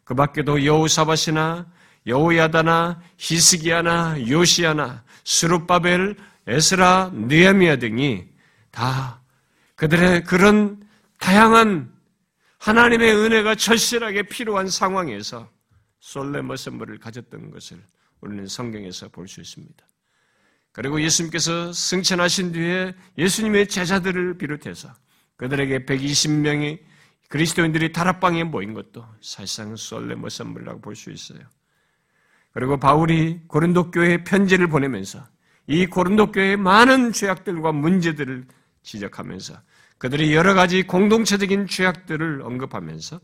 그 0.05 0.15
밖에도 0.15 0.65
여우사바시나 0.65 1.67
여호야다나 2.09 3.01
히스기야나 3.19 4.29
요시야나 4.29 5.05
스룹바벨 5.25 6.17
에스라 6.47 7.11
느헤미야 7.13 7.77
등이 7.77 8.27
다 8.71 9.21
그들의 9.77 10.25
그런 10.25 10.83
다양한 11.21 11.93
하나님의 12.59 13.15
은혜가 13.15 13.55
절실하게 13.55 14.25
필요한 14.25 14.69
상황에서 14.69 15.49
솔레머 16.01 16.57
선물을 16.57 16.99
가졌던 16.99 17.51
것을 17.51 17.79
우리는 18.21 18.47
성경에서 18.47 19.09
볼 19.09 19.29
수 19.29 19.41
있습니다. 19.41 19.87
그리고 20.73 21.01
예수님께서 21.01 21.73
승천하신 21.73 22.53
뒤에 22.53 22.95
예수님의 23.19 23.69
제자들을 23.69 24.39
비롯해서 24.39 24.93
그들에게 25.37 25.85
120명의 25.85 26.81
그리스도인들이 27.29 27.93
다락방에 27.93 28.45
모인 28.45 28.75
것도 28.75 29.05
사실상 29.21 29.77
솔레머 29.77 30.29
선물이라고 30.29 30.81
볼 30.81 30.97
수 30.97 31.11
있어요. 31.11 31.41
그리고 32.59 32.77
바울이 32.77 33.39
고린도 33.47 33.93
교회에 33.93 34.25
편지를 34.25 34.67
보내면서 34.67 35.25
이 35.69 35.87
고린도 35.87 36.33
교회의 36.33 36.57
많은 36.57 37.13
죄악들과 37.13 37.71
문제들을 37.71 38.49
지적하면서 38.83 39.55
그들이 39.97 40.35
여러 40.35 40.55
가지 40.55 40.83
공동체적인 40.83 41.69
죄악들을 41.69 42.43
언급하면서 42.43 43.21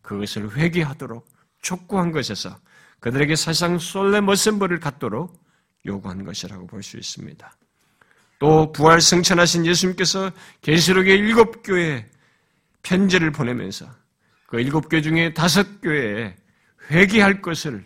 그것을 0.00 0.56
회개하도록 0.56 1.26
촉구한 1.60 2.12
것에서 2.12 2.56
그들에게 3.00 3.34
사실상 3.34 3.80
솔레머셈벌을 3.80 4.78
갖도록 4.78 5.42
요구한 5.84 6.22
것이라고 6.22 6.68
볼 6.68 6.84
수 6.84 6.98
있습니다. 6.98 7.52
또 8.38 8.70
부활 8.70 9.00
승천하신 9.00 9.66
예수님께서 9.66 10.30
계시록의 10.62 11.18
일곱 11.18 11.64
교회 11.64 12.08
편지를 12.84 13.32
보내면서 13.32 13.86
그 14.46 14.60
일곱 14.60 14.88
교회 14.88 15.02
중에 15.02 15.34
다섯 15.34 15.80
교회에 15.80 16.36
회개할 16.92 17.42
것을 17.42 17.84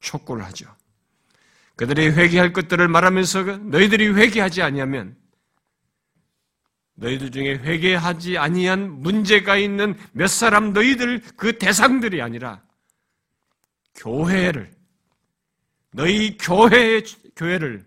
촉구를 0.00 0.44
하죠. 0.46 0.74
그들이 1.76 2.08
회개할 2.10 2.52
것들을 2.52 2.86
말하면서 2.88 3.42
너희들이 3.58 4.08
회개하지 4.08 4.62
아니하면 4.62 5.16
너희들 6.94 7.30
중에 7.30 7.54
회개하지 7.54 8.36
아니한 8.36 9.00
문제가 9.00 9.56
있는 9.56 9.98
몇 10.12 10.26
사람 10.26 10.74
너희들 10.74 11.22
그 11.36 11.56
대상들이 11.58 12.20
아니라 12.20 12.62
교회를 13.94 14.70
너희 15.92 16.36
교회의 16.36 17.04
교회를 17.34 17.84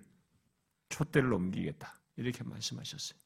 촛대를 0.89 1.31
옮기겠다 1.31 1.93
이렇게 2.17 2.43
말씀하셨어요. 2.43 3.19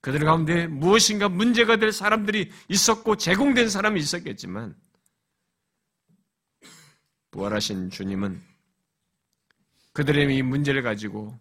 그들 0.00 0.20
가운데 0.20 0.66
무엇인가 0.66 1.28
문제가 1.28 1.76
될 1.76 1.92
사람들이 1.92 2.50
있었고 2.68 3.16
제공된 3.16 3.68
사람이 3.68 4.00
있었겠지만 4.00 4.74
부활하신 7.32 7.90
주님은 7.90 8.40
그들의 9.92 10.36
이 10.36 10.42
문제를 10.42 10.82
가지고 10.82 11.38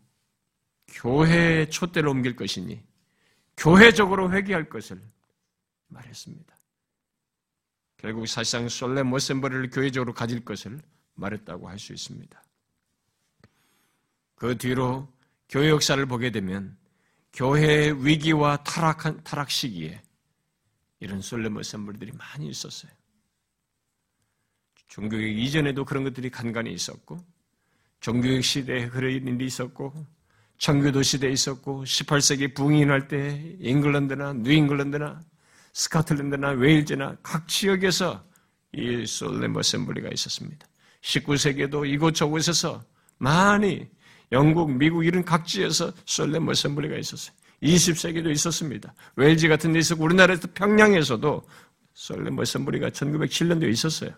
교회의 0.88 1.69
촛대를 1.69 2.10
옮길 2.10 2.36
것이니 2.36 2.84
교회적으로 3.56 4.32
회개할 4.32 4.67
것을 4.67 5.01
말했습니다. 5.88 6.56
결국 7.97 8.25
사실상 8.27 8.67
솔레 8.67 9.04
모셈버를 9.04 9.69
교회적으로 9.69 10.13
가질 10.13 10.43
것을 10.43 10.82
말했다고 11.13 11.69
할 11.69 11.77
수 11.77 11.93
있습니다. 11.93 12.43
그 14.36 14.58
뒤로 14.58 15.08
교회 15.47 15.69
역사를 15.69 16.04
보게 16.08 16.32
되면 16.32 16.77
교회의 17.34 18.06
위기와 18.06 18.58
타락한, 18.63 19.23
타락 19.23 19.51
시기에 19.51 20.01
이런 20.99 21.21
솔레 21.21 21.49
모셈버들이 21.49 22.13
많이 22.13 22.49
있었어요. 22.49 22.91
종교육 24.91 25.39
이전에도 25.39 25.86
그런 25.86 26.04
것들이 26.04 26.30
간간히 26.30 26.73
있었고, 26.73 27.17
종교육 28.01 28.43
시대에 28.43 28.89
그런 28.89 29.10
일이 29.12 29.45
있었고, 29.45 29.93
청교도 30.58 31.01
시대에 31.01 31.32
있었고, 31.32 31.86
18세기 31.86 32.54
부흥인할 32.54 33.08
때 33.08 33.56
잉글랜드나 33.62 34.34
뉴잉글랜드나 34.34 35.21
스카틀랜드나 35.71 36.49
웨일즈나 36.49 37.15
각 37.23 37.47
지역에서 37.47 38.21
이 38.73 39.06
solemn 39.05 39.55
assembly가 39.55 40.10
있었습니다. 40.12 40.67
19세기에도 41.01 41.88
이곳저곳에서 41.88 42.84
많이 43.17 43.88
영국, 44.34 44.73
미국 44.73 45.06
이런 45.06 45.23
각지에서 45.23 45.93
solemn 46.05 46.49
assembly가 46.49 46.97
있었어요. 46.97 47.34
20세기도 47.63 48.30
있었습니다. 48.30 48.93
웨일즈 49.15 49.47
같은 49.47 49.71
데 49.71 49.80
있었고 49.80 50.04
우리나라에서 50.04 50.49
평양에서도 50.54 51.47
solemn 51.93 52.39
assembly가 52.39 52.89
1907년도에 52.89 53.71
있었어요. 53.71 54.12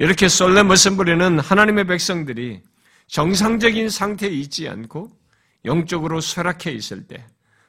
이렇게 0.00 0.28
solemn 0.28 0.70
assembly는 0.70 1.40
하나님의 1.40 1.84
백성들이 1.86 2.62
정상적인 3.06 3.90
상태에 3.90 4.30
있지 4.30 4.66
않고 4.66 5.10
영적으로 5.66 6.22
쇠락해 6.22 6.72
있을 6.72 7.06
때, 7.06 7.26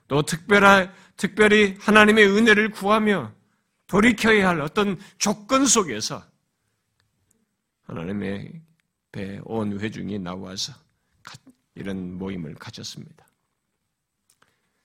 또 0.07 0.21
특별한, 0.21 0.93
특별히 1.17 1.75
하나님의 1.81 2.25
은혜를 2.27 2.69
구하며 2.69 3.33
돌이켜야 3.85 4.47
할 4.47 4.61
어떤 4.61 4.97
조건 5.17 5.65
속에서 5.65 6.23
하나님의 7.81 8.61
배온 9.11 9.77
회중이 9.81 10.17
나와서 10.19 10.71
이런 11.75 12.17
모임을 12.17 12.55
가졌습니다. 12.55 13.27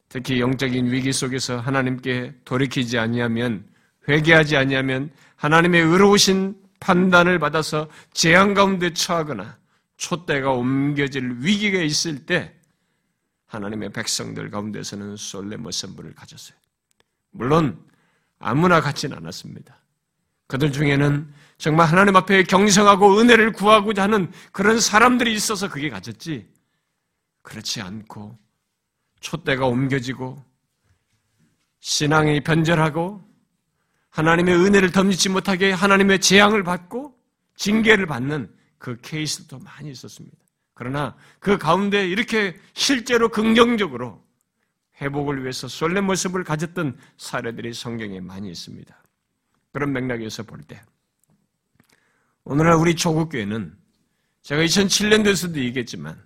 특히 0.08 0.40
영적인 0.40 0.90
위기 0.90 1.12
속에서 1.12 1.60
하나님께 1.60 2.40
돌이키지 2.44 2.98
아니하면 2.98 3.68
회개하지 4.08 4.56
아니하면 4.56 5.12
하나님의 5.36 5.82
의로우신 5.82 6.65
판단을 6.80 7.38
받아서 7.38 7.88
재앙 8.12 8.54
가운데 8.54 8.92
처하거나 8.92 9.58
촛대가 9.96 10.52
옮겨질 10.52 11.38
위기가 11.40 11.80
있을 11.80 12.26
때 12.26 12.54
하나님의 13.46 13.90
백성들 13.90 14.50
가운데서는 14.50 15.16
솔레모 15.16 15.70
선물을 15.70 16.14
가졌어요. 16.14 16.56
물론 17.30 17.82
아무나 18.38 18.80
갖진 18.80 19.12
않았습니다. 19.12 19.76
그들 20.46 20.72
중에는 20.72 21.32
정말 21.58 21.86
하나님 21.86 22.16
앞에 22.16 22.44
경성하고 22.44 23.18
은혜를 23.18 23.52
구하고자 23.52 24.02
하는 24.04 24.30
그런 24.52 24.78
사람들이 24.78 25.32
있어서 25.34 25.68
그게 25.68 25.88
가졌지. 25.88 26.48
그렇지 27.42 27.80
않고 27.80 28.38
촛대가 29.20 29.66
옮겨지고 29.66 30.44
신앙이 31.80 32.40
변절하고 32.40 33.25
하나님의 34.16 34.54
은혜를 34.56 34.92
덤지지 34.92 35.28
못하게 35.28 35.72
하나님의 35.72 36.20
재앙을 36.20 36.62
받고 36.64 37.14
징계를 37.56 38.06
받는 38.06 38.50
그 38.78 38.96
케이스도 39.02 39.58
많이 39.58 39.90
있었습니다. 39.90 40.36
그러나 40.72 41.14
그 41.38 41.58
가운데 41.58 42.08
이렇게 42.08 42.58
실제로 42.72 43.28
긍정적으로 43.28 44.24
회복을 45.02 45.42
위해서 45.42 45.68
솔렘 45.68 46.06
모습을 46.06 46.44
가졌던 46.44 46.98
사례들이 47.18 47.74
성경에 47.74 48.20
많이 48.20 48.50
있습니다. 48.50 49.02
그런 49.72 49.92
맥락에서 49.92 50.44
볼 50.44 50.62
때, 50.62 50.80
오늘날 52.44 52.76
우리 52.76 52.96
조국교회는 52.96 53.76
제가 54.40 54.62
2007년도에서도 54.62 55.56
얘기했지만, 55.56 56.18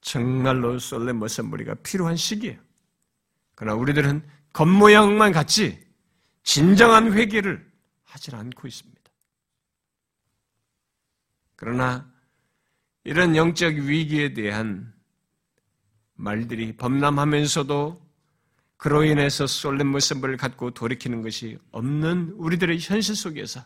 정말로 0.00 0.78
솔렘 0.78 1.16
모습머리가 1.16 1.74
필요한 1.82 2.16
시기예요. 2.16 2.58
그러나 3.54 3.76
우리들은 3.78 4.22
겉모양만 4.54 5.32
같지, 5.32 5.85
진정한 6.46 7.12
회개를 7.12 7.70
하질 8.04 8.36
않고 8.36 8.68
있습니다. 8.68 9.02
그러나 11.56 12.10
이런 13.04 13.34
영적 13.34 13.74
위기에 13.74 14.32
대한 14.32 14.94
말들이 16.14 16.74
범람하면서도 16.76 18.00
그로 18.76 19.04
인해서 19.04 19.46
쏠린 19.46 19.88
모습을 19.88 20.36
갖고 20.36 20.70
돌이키는 20.70 21.22
것이 21.22 21.58
없는 21.72 22.34
우리들의 22.36 22.78
현실 22.78 23.16
속에서 23.16 23.60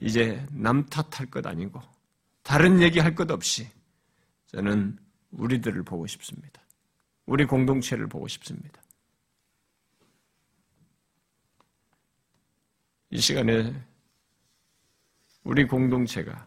이제 0.00 0.46
남 0.52 0.86
탓할 0.86 1.30
것 1.30 1.44
아니고 1.44 1.82
다른 2.42 2.80
얘기할 2.80 3.16
것 3.16 3.28
없이 3.30 3.68
저는 4.46 4.96
우리들을 5.32 5.82
보고 5.82 6.06
싶습니다. 6.06 6.62
우리 7.26 7.44
공동체를 7.44 8.06
보고 8.06 8.28
싶습니다. 8.28 8.80
시간에 13.16 13.74
우리 15.44 15.66
공동체가 15.66 16.46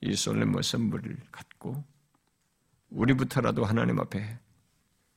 이 0.00 0.14
솔레모 0.14 0.62
선물을 0.62 1.16
갖고 1.30 1.84
우리부터라도 2.88 3.64
하나님 3.64 4.00
앞에 4.00 4.38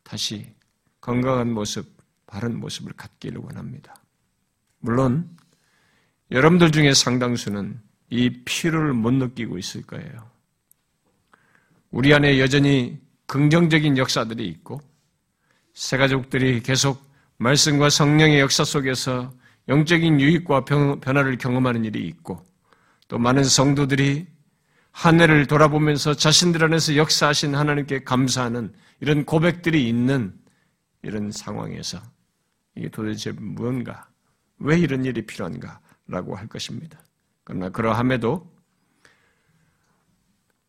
다시 0.04 0.54
건강한 1.00 1.52
모습, 1.52 1.86
바른 2.28 2.60
모습을 2.60 2.94
갖기를 2.94 3.40
원합니다. 3.40 3.96
물론 4.80 5.38
여러분들 6.32 6.72
중에 6.72 6.94
상당수는 6.94 7.80
이 8.10 8.44
피로를 8.44 8.94
못 8.94 9.12
느끼고 9.12 9.58
있을 9.58 9.84
거예요. 9.84 10.30
우리 11.92 12.14
안에 12.14 12.40
여전히 12.40 13.00
긍정적인 13.28 13.98
역사들이 13.98 14.46
있고 14.48 14.82
새가족들이 15.74 16.62
계속 16.62 17.04
말씀과 17.38 17.90
성령의 17.90 18.40
역사 18.40 18.64
속에서 18.64 19.34
영적인 19.68 20.20
유익과 20.20 20.66
변화를 20.66 21.38
경험하는 21.38 21.86
일이 21.86 22.06
있고 22.08 22.46
또 23.08 23.18
많은 23.18 23.44
성도들이 23.44 24.28
한 24.92 25.20
해를 25.20 25.48
돌아보면서 25.48 26.14
자신들 26.14 26.64
안에서 26.64 26.96
역사하신 26.96 27.56
하나님께 27.56 28.04
감사하는 28.04 28.74
이런 29.00 29.26
고백들이 29.26 29.88
있는 29.88 30.34
이런 31.02 31.32
상황에서 31.32 32.00
이게 32.76 32.90
도대체 32.90 33.32
무언가, 33.32 34.08
왜 34.60 34.78
이런 34.80 35.04
일이 35.06 35.26
필요한가라고 35.26 36.36
할 36.36 36.48
것입니다. 36.48 37.00
그러나 37.44 37.70
그러함에도 37.70 38.52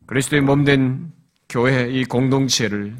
그리스도의 0.07 0.41
몸된 0.41 1.13
교회 1.47 1.89
이 1.89 2.03
공동체를 2.03 2.95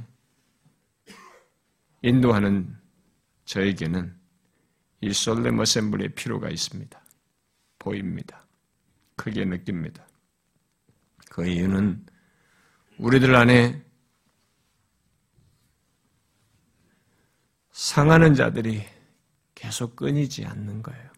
인도하는 2.01 2.75
저에게는 3.45 4.15
이 5.05 5.13
솔렘 5.13 5.59
어셈블의 5.59 6.15
필요가 6.15 6.49
있습니다. 6.49 6.99
보입니다. 7.77 8.47
크게 9.15 9.45
느낍니다. 9.45 10.07
그 11.29 11.45
이유는 11.45 12.03
우리들 12.97 13.35
안에 13.35 13.85
상하는 17.71 18.33
자들이 18.33 18.83
계속 19.53 19.95
끊이지 19.95 20.43
않는 20.43 20.81
거예요. 20.81 21.11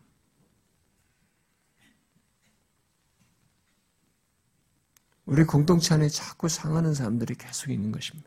우리 5.23 5.45
공동체 5.45 5.93
안에 5.93 6.09
자꾸 6.09 6.49
상하는 6.49 6.93
사람들이 6.93 7.35
계속 7.35 7.71
있는 7.71 7.93
것입니다. 7.93 8.26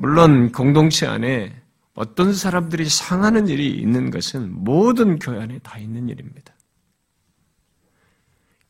물론 0.00 0.52
공동체 0.52 1.08
안에 1.08 1.60
어떤 1.94 2.32
사람들이 2.32 2.88
상하는 2.88 3.48
일이 3.48 3.68
있는 3.68 4.12
것은 4.12 4.54
모든 4.62 5.18
교회 5.18 5.42
안에 5.42 5.58
다 5.58 5.76
있는 5.76 6.08
일입니다. 6.08 6.54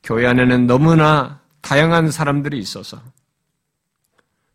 교회 0.03 0.27
안에는 0.27 0.67
너무나 0.67 1.43
다양한 1.61 2.11
사람들이 2.11 2.59
있어서 2.59 3.03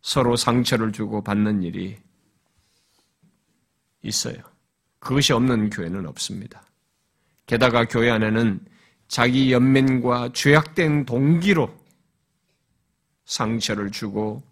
서로 0.02 0.34
상처를 0.34 0.90
주고 0.90 1.22
받는 1.22 1.62
일이 1.62 1.96
있어요. 4.02 4.36
그것이 4.98 5.32
없는 5.32 5.70
교회는 5.70 6.08
없습니다. 6.08 6.64
게다가 7.46 7.84
교회 7.84 8.10
안에는 8.10 8.58
자기 9.06 9.52
연민과 9.52 10.30
죄악된 10.32 11.06
동기로 11.06 11.72
상처를 13.26 13.92
주고 13.92 14.42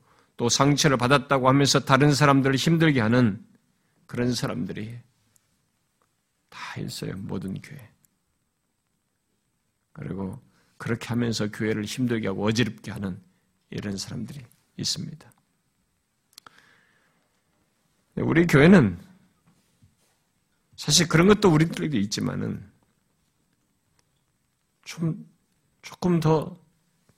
또 0.43 0.49
상처를 0.49 0.97
받았다고 0.97 1.49
하면서 1.49 1.79
다른 1.79 2.13
사람들을 2.13 2.57
힘들게 2.57 3.01
하는 3.01 3.47
그런 4.07 4.35
사람들이 4.35 4.99
다 6.49 6.81
있어요. 6.81 7.17
모든 7.17 7.63
교회. 7.63 7.89
그리고 9.93 10.43
그렇게 10.79 11.07
하면서 11.07 11.49
교회를 11.49 11.85
힘들게 11.85 12.27
하고 12.27 12.45
어지럽게 12.45 12.91
하는 12.91 13.23
이런 13.71 13.97
사람들이 13.97 14.45
있습니다. 14.79 15.33
우리 18.17 18.45
교회는 18.49 18.99
사실 20.75 21.07
그런 21.07 21.29
것도 21.29 21.53
우리들에게 21.53 21.97
있지만은 22.01 22.69
좀 24.83 25.25
조금 25.83 26.19
더 26.19 26.61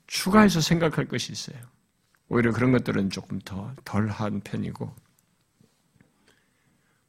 추가해서 0.05 0.61
생각할 0.61 1.07
것이 1.07 1.31
있어요. 1.31 1.74
오히려 2.27 2.51
그런 2.51 2.71
것들은 2.71 3.09
조금 3.09 3.39
더 3.39 3.73
덜한 3.85 4.41
편이고 4.41 4.93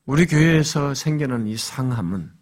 우리 0.05 0.27
교회에서 0.27 0.95
생겨나는 0.95 1.47
이 1.49 1.57
상함은 1.57 2.33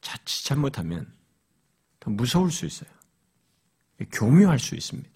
자칫 0.00 0.44
잘못하면 0.44 1.12
더 2.00 2.10
무서울 2.10 2.50
수 2.50 2.66
있어요. 2.66 2.90
교묘할 4.10 4.58
수 4.58 4.74
있습니다. 4.74 5.10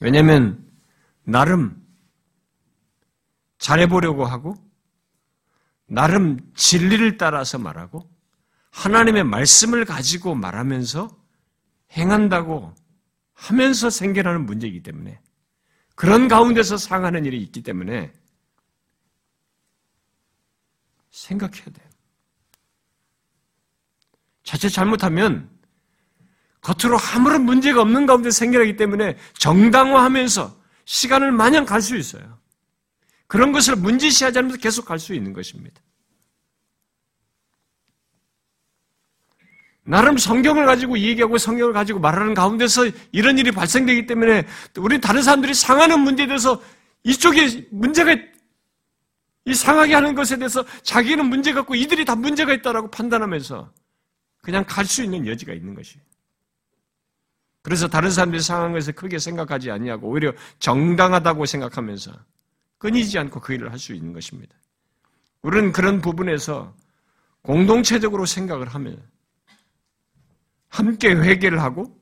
왜냐하면 0.00 0.68
나름 1.24 1.84
잘해보려고 3.58 4.24
하고 4.24 4.56
나름 5.86 6.38
진리를 6.54 7.16
따라서 7.16 7.58
말하고 7.58 8.08
하나님의 8.70 9.24
말씀을 9.24 9.84
가지고 9.84 10.34
말하면서 10.34 11.16
행한다고 11.92 12.74
하면서 13.38 13.88
생겨나는 13.88 14.46
문제이기 14.46 14.82
때문에 14.82 15.20
그런 15.94 16.26
가운데서 16.28 16.76
상하는 16.76 17.24
일이 17.24 17.40
있기 17.40 17.62
때문에 17.62 18.12
생각해야 21.10 21.64
돼요. 21.64 21.88
자칫 24.42 24.70
잘못하면 24.70 25.48
겉으로 26.60 26.98
아무런 27.14 27.44
문제가 27.44 27.80
없는 27.80 28.06
가운데 28.06 28.30
생겨나기 28.30 28.76
때문에 28.76 29.16
정당화하면서 29.38 30.60
시간을 30.84 31.30
마냥 31.32 31.64
갈 31.64 31.80
수 31.80 31.96
있어요. 31.96 32.38
그런 33.28 33.52
것을 33.52 33.76
문제시하지 33.76 34.38
않으면서 34.38 34.60
계속 34.60 34.84
갈 34.84 34.98
수 34.98 35.14
있는 35.14 35.32
것입니다. 35.32 35.80
나름 39.88 40.18
성경을 40.18 40.66
가지고 40.66 40.98
얘기하고 40.98 41.38
성경을 41.38 41.72
가지고 41.72 41.98
말하는 41.98 42.34
가운데서 42.34 42.90
이런 43.10 43.38
일이 43.38 43.50
발생되기 43.50 44.04
때문에 44.04 44.46
우리 44.76 45.00
다른 45.00 45.22
사람들이 45.22 45.54
상하는 45.54 46.00
문제에 46.00 46.26
대해서 46.26 46.60
이쪽에 47.04 47.66
문제가 47.70 48.14
이 49.46 49.54
상하게 49.54 49.94
하는 49.94 50.14
것에 50.14 50.36
대해서 50.36 50.62
자기는 50.82 51.24
문제가 51.24 51.60
없고 51.60 51.74
이들이 51.74 52.04
다 52.04 52.14
문제가 52.14 52.52
있다라고 52.52 52.90
판단하면서 52.90 53.72
그냥 54.42 54.62
갈 54.68 54.84
수 54.84 55.02
있는 55.02 55.26
여지가 55.26 55.54
있는 55.54 55.74
것이. 55.74 55.98
그래서 57.62 57.88
다른 57.88 58.10
사람들이 58.10 58.42
상한 58.42 58.72
것을 58.72 58.92
크게 58.92 59.18
생각하지 59.18 59.70
아니하고 59.70 60.06
오히려 60.10 60.34
정당하다고 60.58 61.46
생각하면서 61.46 62.12
끊이지 62.76 63.18
않고 63.18 63.40
그 63.40 63.54
일을 63.54 63.72
할 63.72 63.78
수 63.78 63.94
있는 63.94 64.12
것입니다. 64.12 64.54
우리는 65.40 65.72
그런 65.72 66.02
부분에서 66.02 66.74
공동체적으로 67.40 68.26
생각을 68.26 68.68
하면 68.68 69.02
함께 70.68 71.08
회개를 71.10 71.60
하고 71.60 71.98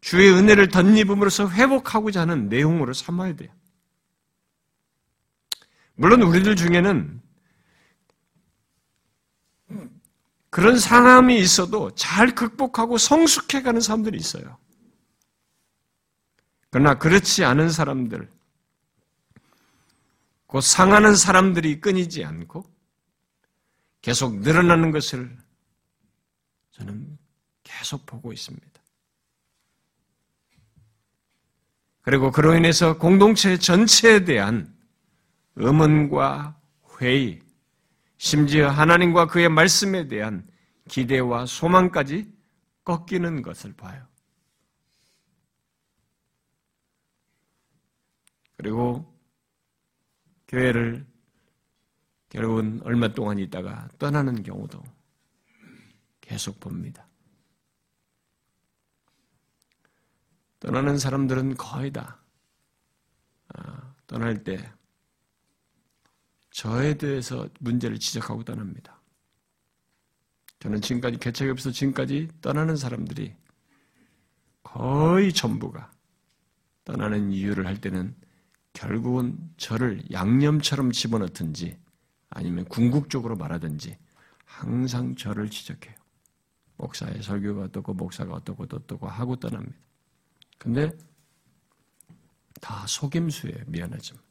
주의 0.00 0.30
은혜를 0.30 0.68
덧입음으로써 0.68 1.50
회복하고자 1.50 2.20
하는 2.22 2.48
내용으로 2.48 2.92
삼아야 2.92 3.34
돼요. 3.34 3.52
물론 5.94 6.22
우리들 6.22 6.54
중에는 6.56 7.20
그런 10.50 10.78
상함이 10.78 11.38
있어도 11.38 11.94
잘 11.94 12.34
극복하고 12.34 12.98
성숙해가는 12.98 13.80
사람들이 13.80 14.16
있어요. 14.16 14.58
그러나 16.70 16.98
그렇지 16.98 17.44
않은 17.44 17.70
사람들, 17.70 18.30
곧 20.46 20.60
상하는 20.60 21.14
사람들이 21.14 21.80
끊이지 21.80 22.24
않고 22.24 22.64
계속 24.02 24.38
늘어나는 24.40 24.92
것을 24.92 25.36
저는 26.76 27.18
계속 27.62 28.04
보고 28.04 28.32
있습니다. 28.32 28.66
그리고 32.02 32.30
그로 32.30 32.54
인해서 32.54 32.98
공동체 32.98 33.58
전체에 33.58 34.24
대한 34.24 34.72
음원과 35.58 36.60
회의, 37.00 37.42
심지어 38.18 38.68
하나님과 38.68 39.26
그의 39.26 39.48
말씀에 39.48 40.06
대한 40.06 40.46
기대와 40.88 41.46
소망까지 41.46 42.32
꺾이는 42.84 43.42
것을 43.42 43.72
봐요. 43.72 44.06
그리고 48.56 49.12
교회를 50.48 51.06
결국은 52.28 52.80
얼마 52.84 53.08
동안 53.08 53.38
있다가 53.38 53.88
떠나는 53.98 54.42
경우도 54.42 54.82
계속 56.26 56.58
봅니다. 56.58 57.06
떠나는 60.58 60.98
사람들은 60.98 61.56
거의 61.56 61.92
다 61.92 62.20
아, 63.54 63.94
떠날 64.06 64.42
때 64.42 64.72
저에 66.50 66.94
대해서 66.94 67.48
문제를 67.60 67.98
지적하고 68.00 68.42
떠납니다. 68.42 69.00
저는 70.58 70.80
지금까지 70.80 71.18
개척이 71.18 71.50
없어 71.50 71.70
지금까지 71.70 72.28
떠나는 72.40 72.76
사람들이 72.76 73.36
거의 74.64 75.32
전부가 75.32 75.92
떠나는 76.84 77.30
이유를 77.30 77.66
할 77.66 77.80
때는 77.80 78.16
결국은 78.72 79.38
저를 79.58 80.02
양념처럼 80.10 80.90
집어넣든지 80.90 81.78
아니면 82.30 82.64
궁극적으로 82.64 83.36
말하든지 83.36 83.96
항상 84.44 85.14
저를 85.14 85.50
지적해요. 85.50 86.05
목사의 86.76 87.22
설교가 87.22 87.62
어떻고 87.64 87.94
목사가 87.94 88.34
어떻고 88.34 88.64
어떻고 88.64 89.08
하고 89.08 89.36
떠납니다. 89.36 89.76
근데 90.58 90.96
다 92.60 92.84
속임수에 92.86 93.64
미안하지만 93.66 94.22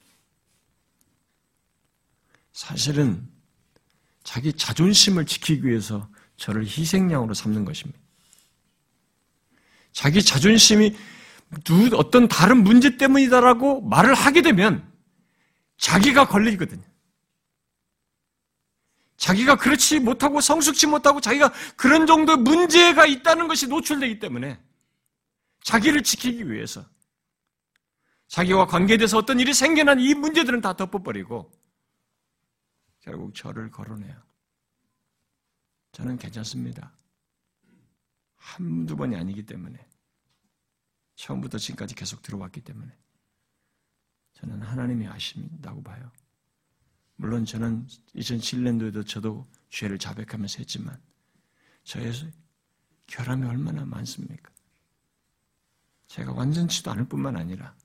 사실은 2.54 3.28
자기 4.24 4.54
자존심을 4.54 5.26
지키기 5.26 5.68
위해서 5.68 6.10
저를 6.38 6.64
희생양으로 6.64 7.34
삼는 7.34 7.66
것입니다. 7.66 8.00
자기 9.92 10.22
자존심이 10.24 10.96
어떤 11.94 12.28
다른 12.28 12.64
문제 12.64 12.98
때문이다라고 12.98 13.82
말을 13.82 14.14
하게 14.14 14.42
되면 14.42 14.92
자기가 15.78 16.28
걸리거든요. 16.28 16.84
자기가 19.18 19.56
그렇지 19.56 20.00
못하고 20.00 20.42
성숙치 20.42 20.88
못하고 20.88 21.22
자기가 21.22 21.52
그런 21.78 22.06
정도의 22.06 22.40
문제가 22.40 23.06
있다는 23.06 23.48
것이 23.48 23.68
노출되기 23.68 24.20
때문에 24.20 24.60
자기를 25.64 26.04
지키기 26.04 26.52
위해서 26.52 26.86
자기와 28.28 28.66
관계돼서 28.66 29.18
어떤 29.18 29.40
일이 29.40 29.54
생겨난 29.54 30.00
이 30.00 30.14
문제들은 30.14 30.62
다 30.62 30.76
덮어버리고 30.76 31.52
결국 33.00 33.34
저를 33.36 33.72
거론해요. 33.72 34.16
저는 35.92 36.18
괜찮습니다. 36.18 36.92
한두 38.36 38.96
번이 38.96 39.16
아니기 39.16 39.46
때문에 39.46 39.80
처음부터 41.16 41.58
지금까지 41.58 41.96
계속 41.96 42.22
들어왔기 42.22 42.62
때문에 42.62 42.92
저는 44.34 44.62
하나님이 44.62 45.08
아신다고 45.08 45.82
봐요. 45.82 46.12
물론 47.16 47.46
저는 47.46 47.88
2007년도에도 48.16 49.08
저도 49.08 49.46
죄를 49.70 49.98
자백하면서 49.98 50.60
했지만 50.60 51.00
저의 51.84 52.12
결함이 53.08 53.46
얼마나 53.48 53.86
많습니까? 53.86 54.52
제가 56.08 56.34
완전치도 56.34 56.92
않을 56.92 57.08
뿐만 57.08 57.36
아니라 57.38 57.76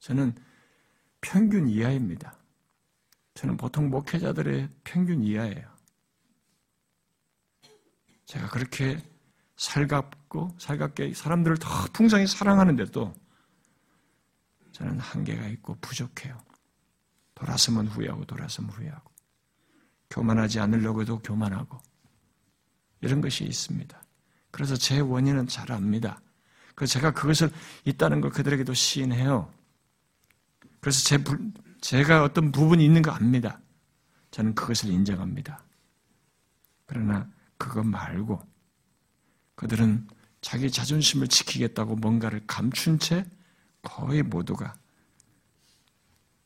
저는 0.00 0.34
평균 1.20 1.68
이하입니다. 1.68 2.36
저는 3.34 3.56
보통 3.56 3.90
목회자들의 3.90 4.68
평균 4.84 5.22
이하예요. 5.22 5.70
제가 8.26 8.48
그렇게 8.48 9.02
살갑고 9.56 10.56
살갑게 10.58 11.14
사람들을 11.14 11.58
더 11.58 11.68
풍성히 11.92 12.26
사랑하는데도 12.26 13.14
저는 14.72 14.98
한계가 14.98 15.46
있고 15.48 15.76
부족해요. 15.80 16.49
돌아서면 17.40 17.86
후회하고 17.86 18.26
돌아서면 18.26 18.70
후회하고 18.70 19.10
교만하지 20.10 20.60
않으려고 20.60 21.00
해도 21.00 21.18
교만하고 21.20 21.80
이런 23.00 23.22
것이 23.22 23.44
있습니다. 23.44 24.02
그래서 24.50 24.76
제 24.76 25.00
원인은 25.00 25.46
잘 25.46 25.72
압니다. 25.72 26.20
그래서 26.74 26.94
제가 26.94 27.12
그것을 27.12 27.50
있다는 27.84 28.20
걸 28.20 28.30
그들에게도 28.30 28.74
시인해요. 28.74 29.50
그래서 30.80 31.02
제, 31.02 31.22
제가 31.80 32.24
어떤 32.24 32.52
부분이 32.52 32.84
있는 32.84 33.00
거 33.00 33.10
압니다. 33.10 33.58
저는 34.30 34.54
그것을 34.54 34.90
인정합니다. 34.90 35.64
그러나 36.86 37.26
그것 37.56 37.84
말고 37.84 38.40
그들은 39.54 40.06
자기 40.42 40.70
자존심을 40.70 41.28
지키겠다고 41.28 41.96
뭔가를 41.96 42.42
감춘 42.46 42.98
채 42.98 43.24
거의 43.82 44.22
모두가 44.22 44.74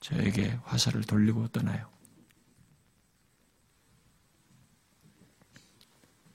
저에게 0.05 0.59
화살을 0.65 1.03
돌리고 1.05 1.49
떠나요. 1.49 1.89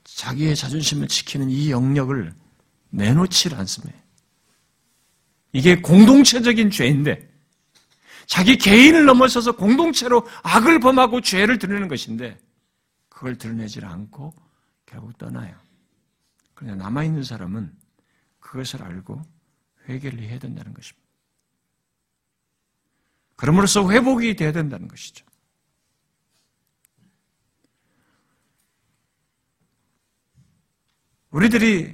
자기의 0.03 0.55
자존심을 0.55 1.07
지키는 1.07 1.51
이 1.51 1.69
영역을 1.69 2.33
내놓질 2.89 3.53
않습니다. 3.53 3.99
이게 5.53 5.79
공동체적인 5.81 6.71
죄인데 6.71 7.29
자기 8.25 8.57
개인을 8.57 9.05
넘어서서 9.05 9.51
공동체로 9.51 10.27
악을 10.41 10.79
범하고 10.79 11.21
죄를 11.21 11.59
드러내는 11.59 11.87
것인데 11.89 12.39
그걸 13.07 13.37
드러내질 13.37 13.85
않고 13.85 14.33
결국 14.87 15.15
떠나요. 15.19 15.55
그러나 16.55 16.83
남아있는 16.83 17.23
사람은 17.23 17.71
그것을 18.39 18.81
알고 18.81 19.21
회개를 19.87 20.21
해야 20.21 20.39
된다는 20.39 20.73
것입니다. 20.73 21.08
그럼으로써 23.39 23.89
회복이 23.89 24.35
돼야 24.35 24.51
된다는 24.51 24.89
것이죠. 24.89 25.25
우리들이 31.31 31.93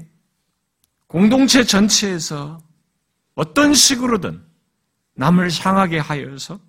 공동체 1.06 1.64
전체에서 1.64 2.64
어떤 3.36 3.76
식으로든 3.76 4.44
남을 5.14 5.50
향하게 5.52 6.00
하여서 6.00 6.60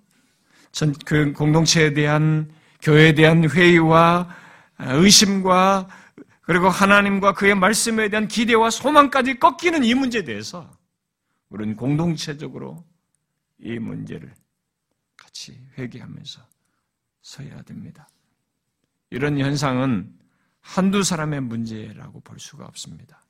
전, 0.71 0.93
그 1.05 1.33
공동체에 1.33 1.93
대한 1.93 2.53
교회에 2.83 3.15
대한 3.15 3.49
회의와 3.49 4.29
의심과 4.77 5.87
그리고 6.41 6.69
하나님과 6.69 7.33
그의 7.33 7.55
말씀에 7.55 8.09
대한 8.09 8.27
기대와 8.27 8.69
소망까지 8.69 9.39
꺾이는 9.39 9.83
이 9.83 9.95
문제에 9.95 10.23
대해서 10.23 10.69
우리는 11.49 11.75
공동체적으로 11.75 12.85
이 13.59 13.79
문제를 13.79 14.31
같이 15.37 15.59
회개하면서 15.77 16.41
서야 17.21 17.61
됩니다. 17.61 18.09
이런 19.11 19.37
현상은 19.37 20.11
한두 20.61 21.03
사람의 21.03 21.41
문제라고 21.41 22.19
볼 22.21 22.39
수가 22.39 22.65
없습니다. 22.65 23.23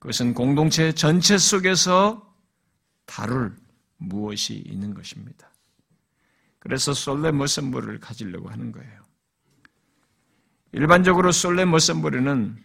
그것은 0.00 0.34
공동체 0.34 0.92
전체 0.92 1.38
속에서 1.38 2.34
다룰 3.06 3.56
무엇이 3.96 4.54
있는 4.54 4.92
것입니다. 4.92 5.50
그래서 6.58 6.92
솔레 6.92 7.30
머센부를 7.30 8.00
가지려고 8.00 8.50
하는 8.50 8.72
거예요. 8.72 9.00
일반적으로 10.72 11.32
솔렘 11.32 11.70
머셈버리는 11.70 12.64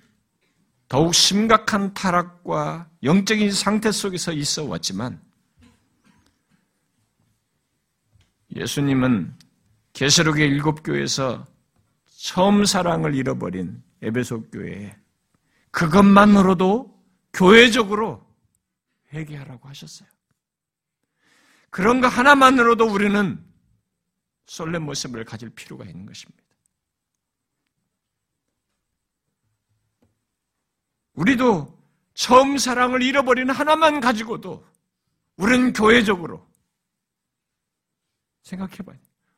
더욱 0.87 1.13
심각한 1.13 1.93
타락과 1.93 2.89
영적인 3.03 3.51
상태 3.51 3.91
속에서 3.91 4.31
있어 4.33 4.65
왔지만 4.65 5.24
예수님은 8.55 9.37
계시록의 9.93 10.47
일곱 10.47 10.83
교회에서 10.83 11.45
처음 12.05 12.65
사랑을 12.65 13.13
잃어버린 13.13 13.83
에베소 14.01 14.49
교회에 14.49 14.95
그것만으로도 15.71 16.95
교회적으로 17.33 18.25
회개하라고 19.13 19.67
하셨어요. 19.67 20.07
그런 21.69 21.99
거 21.99 22.07
하나만으로도 22.07 22.85
우리는 22.85 23.43
솔렘 24.45 24.83
모습을 24.83 25.25
가질 25.25 25.49
필요가 25.49 25.83
있는 25.83 26.05
것입니다. 26.05 26.43
우리도 31.13 31.77
처음 32.13 32.57
사랑을 32.57 33.01
잃어버린 33.01 33.49
하나만 33.49 33.99
가지고도 33.99 34.65
우리는 35.37 35.73
교회적으로 35.73 36.45
생각해 38.45 38.77
봐요. 38.85 38.97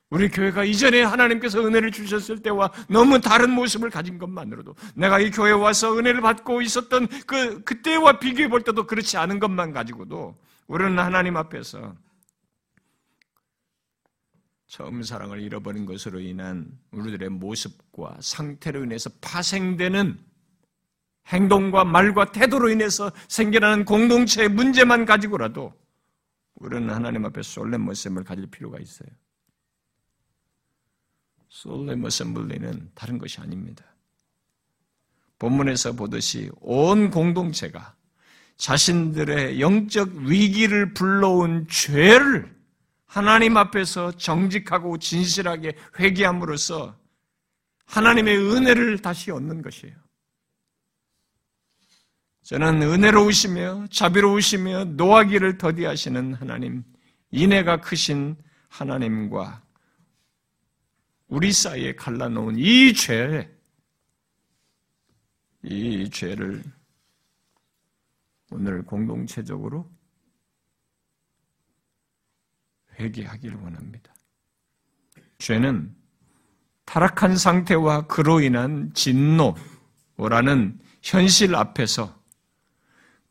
우리 0.09 0.29
교회가 0.29 0.63
이전에 0.63 1.01
하나님께서 1.01 1.65
은혜를 1.65 1.91
주셨을 1.91 2.41
때와 2.41 2.71
너무 2.89 3.19
다른 3.19 3.51
모습을 3.51 3.89
가진 3.89 4.17
것만으로도 4.17 4.75
내가 4.95 5.19
이 5.19 5.31
교회에 5.31 5.51
와서 5.51 5.97
은혜를 5.97 6.21
받고 6.21 6.61
있었던 6.61 7.07
그 7.25 7.61
그때와 7.63 8.19
비교해 8.19 8.47
볼 8.47 8.61
때도 8.61 8.87
그렇지 8.87 9.17
않은 9.17 9.39
것만 9.39 9.73
가지고도 9.73 10.37
우리는 10.67 10.97
하나님 10.97 11.35
앞에서 11.35 11.95
처음 14.67 15.01
사랑을 15.03 15.41
잃어버린 15.41 15.85
것으로 15.85 16.19
인한 16.19 16.69
우리들의 16.91 17.29
모습과 17.29 18.17
상태로 18.19 18.83
인해서 18.83 19.09
파생되는 19.21 20.17
행동과 21.27 21.83
말과 21.83 22.31
태도로 22.31 22.69
인해서 22.69 23.11
생겨나는 23.27 23.83
공동체의 23.83 24.49
문제만 24.49 25.05
가지고라도 25.05 25.73
우리는 26.57 26.89
하나님 26.89 27.25
앞에 27.25 27.41
솔렘 27.41 27.81
모습을 27.81 28.23
가질 28.23 28.47
필요가 28.47 28.79
있어요. 28.79 29.09
솔렘 31.49 32.03
어셈블리는 32.03 32.91
다른 32.93 33.17
것이 33.17 33.39
아닙니다. 33.39 33.83
본문에서 35.39 35.93
보듯이 35.93 36.49
온 36.61 37.11
공동체가 37.11 37.95
자신들의 38.57 39.61
영적 39.61 40.15
위기를 40.15 40.93
불러온 40.93 41.67
죄를 41.69 42.55
하나님 43.05 43.55
앞에서 43.55 44.11
정직하고 44.17 44.97
진실하게 44.97 45.77
회개함으로써 45.99 46.99
하나님의 47.85 48.37
은혜를 48.37 48.99
다시 48.99 49.31
얻는 49.31 49.61
것이에요. 49.61 49.95
저는 52.47 52.81
은혜로우시며 52.81 53.87
자비로우시며 53.91 54.85
노하기를 54.95 55.57
더디하시는 55.57 56.35
하나님, 56.35 56.81
인애가 57.29 57.81
크신 57.81 58.37
하나님과 58.69 59.61
우리 61.27 61.51
사이에 61.51 61.93
갈라놓은 61.95 62.57
이 62.57 62.93
죄, 62.93 63.53
이 65.61 66.09
죄를 66.09 66.63
오늘 68.51 68.81
공동체적으로 68.81 69.91
회개하기를 72.97 73.57
원합니다. 73.57 74.15
죄는 75.39 75.93
타락한 76.85 77.35
상태와 77.35 78.07
그로 78.07 78.39
인한 78.39 78.93
진노라는 78.93 80.79
현실 81.01 81.53
앞에서 81.53 82.16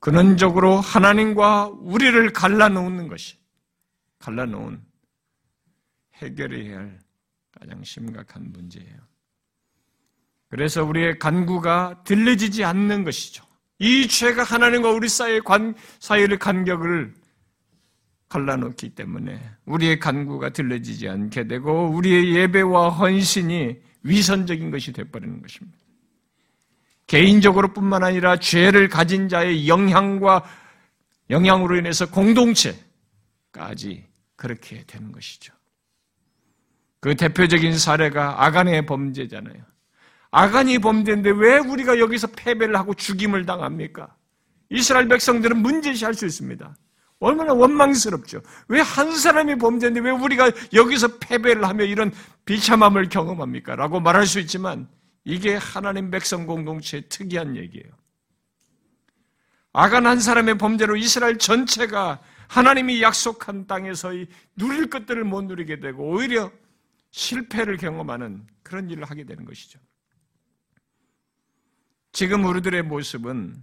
근원적으로 0.06 0.76
하나님과 0.76 1.72
우리를 1.80 2.32
갈라놓는 2.32 3.08
것이 3.08 3.38
갈라놓은 4.20 4.80
해결해야 6.14 6.78
할 6.78 7.00
가장 7.50 7.82
심각한 7.82 8.52
문제예요. 8.52 8.98
그래서 10.48 10.84
우리의 10.84 11.18
간구가 11.18 12.04
들려지지 12.04 12.62
않는 12.62 13.02
것이죠. 13.02 13.44
이 13.80 14.06
죄가 14.06 14.44
하나님과 14.44 14.90
우리 14.92 15.08
사이의 15.08 15.40
관, 15.40 15.74
사이의 15.98 16.38
간격을 16.38 17.12
갈라놓기 18.28 18.90
때문에 18.90 19.42
우리의 19.64 19.98
간구가 19.98 20.50
들려지지 20.50 21.08
않게 21.08 21.48
되고 21.48 21.90
우리의 21.90 22.32
예배와 22.32 22.90
헌신이 22.90 23.80
위선적인 24.04 24.70
것이 24.70 24.92
되어버리는 24.92 25.42
것입니다. 25.42 25.85
개인적으로 27.06 27.72
뿐만 27.72 28.02
아니라 28.02 28.36
죄를 28.38 28.88
가진 28.88 29.28
자의 29.28 29.68
영향과 29.68 30.44
영향으로 31.30 31.76
인해서 31.76 32.06
공동체까지 32.10 34.04
그렇게 34.36 34.84
되는 34.86 35.12
것이죠. 35.12 35.52
그 37.00 37.14
대표적인 37.14 37.78
사례가 37.78 38.44
아간의 38.44 38.86
범죄잖아요. 38.86 39.62
아간이 40.30 40.78
범죄인데 40.78 41.30
왜 41.30 41.58
우리가 41.58 41.98
여기서 41.98 42.28
패배를 42.28 42.76
하고 42.76 42.94
죽임을 42.94 43.46
당합니까? 43.46 44.14
이스라엘 44.70 45.06
백성들은 45.08 45.56
문제시할 45.58 46.14
수 46.14 46.26
있습니다. 46.26 46.76
얼마나 47.20 47.54
원망스럽죠. 47.54 48.42
왜 48.68 48.80
한 48.80 49.16
사람이 49.16 49.56
범죄인데 49.56 50.00
왜 50.00 50.10
우리가 50.10 50.50
여기서 50.74 51.18
패배를 51.18 51.64
하며 51.66 51.84
이런 51.84 52.12
비참함을 52.44 53.08
경험합니까? 53.08 53.76
라고 53.76 54.00
말할 54.00 54.26
수 54.26 54.40
있지만 54.40 54.88
이게 55.26 55.56
하나님 55.56 56.08
백성 56.08 56.46
공동체의 56.46 57.08
특이한 57.08 57.56
얘기예요. 57.56 57.90
아간 59.72 60.06
한 60.06 60.20
사람의 60.20 60.56
범죄로 60.56 60.96
이스라엘 60.96 61.36
전체가 61.36 62.22
하나님이 62.46 63.02
약속한 63.02 63.66
땅에서의 63.66 64.28
누릴 64.54 64.88
것들을 64.88 65.24
못 65.24 65.42
누리게 65.42 65.80
되고 65.80 66.08
오히려 66.08 66.52
실패를 67.10 67.76
경험하는 67.76 68.46
그런 68.62 68.88
일을 68.88 69.04
하게 69.04 69.24
되는 69.24 69.44
것이죠. 69.44 69.80
지금 72.12 72.44
우리들의 72.44 72.84
모습은 72.84 73.56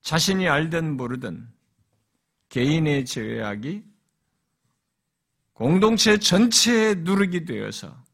자신이 0.00 0.48
알든 0.48 0.96
모르든 0.96 1.48
개인의 2.48 3.04
제약이 3.04 3.84
공동체 5.52 6.16
전체에 6.18 6.94
누르게 6.94 7.44
되어서 7.44 8.07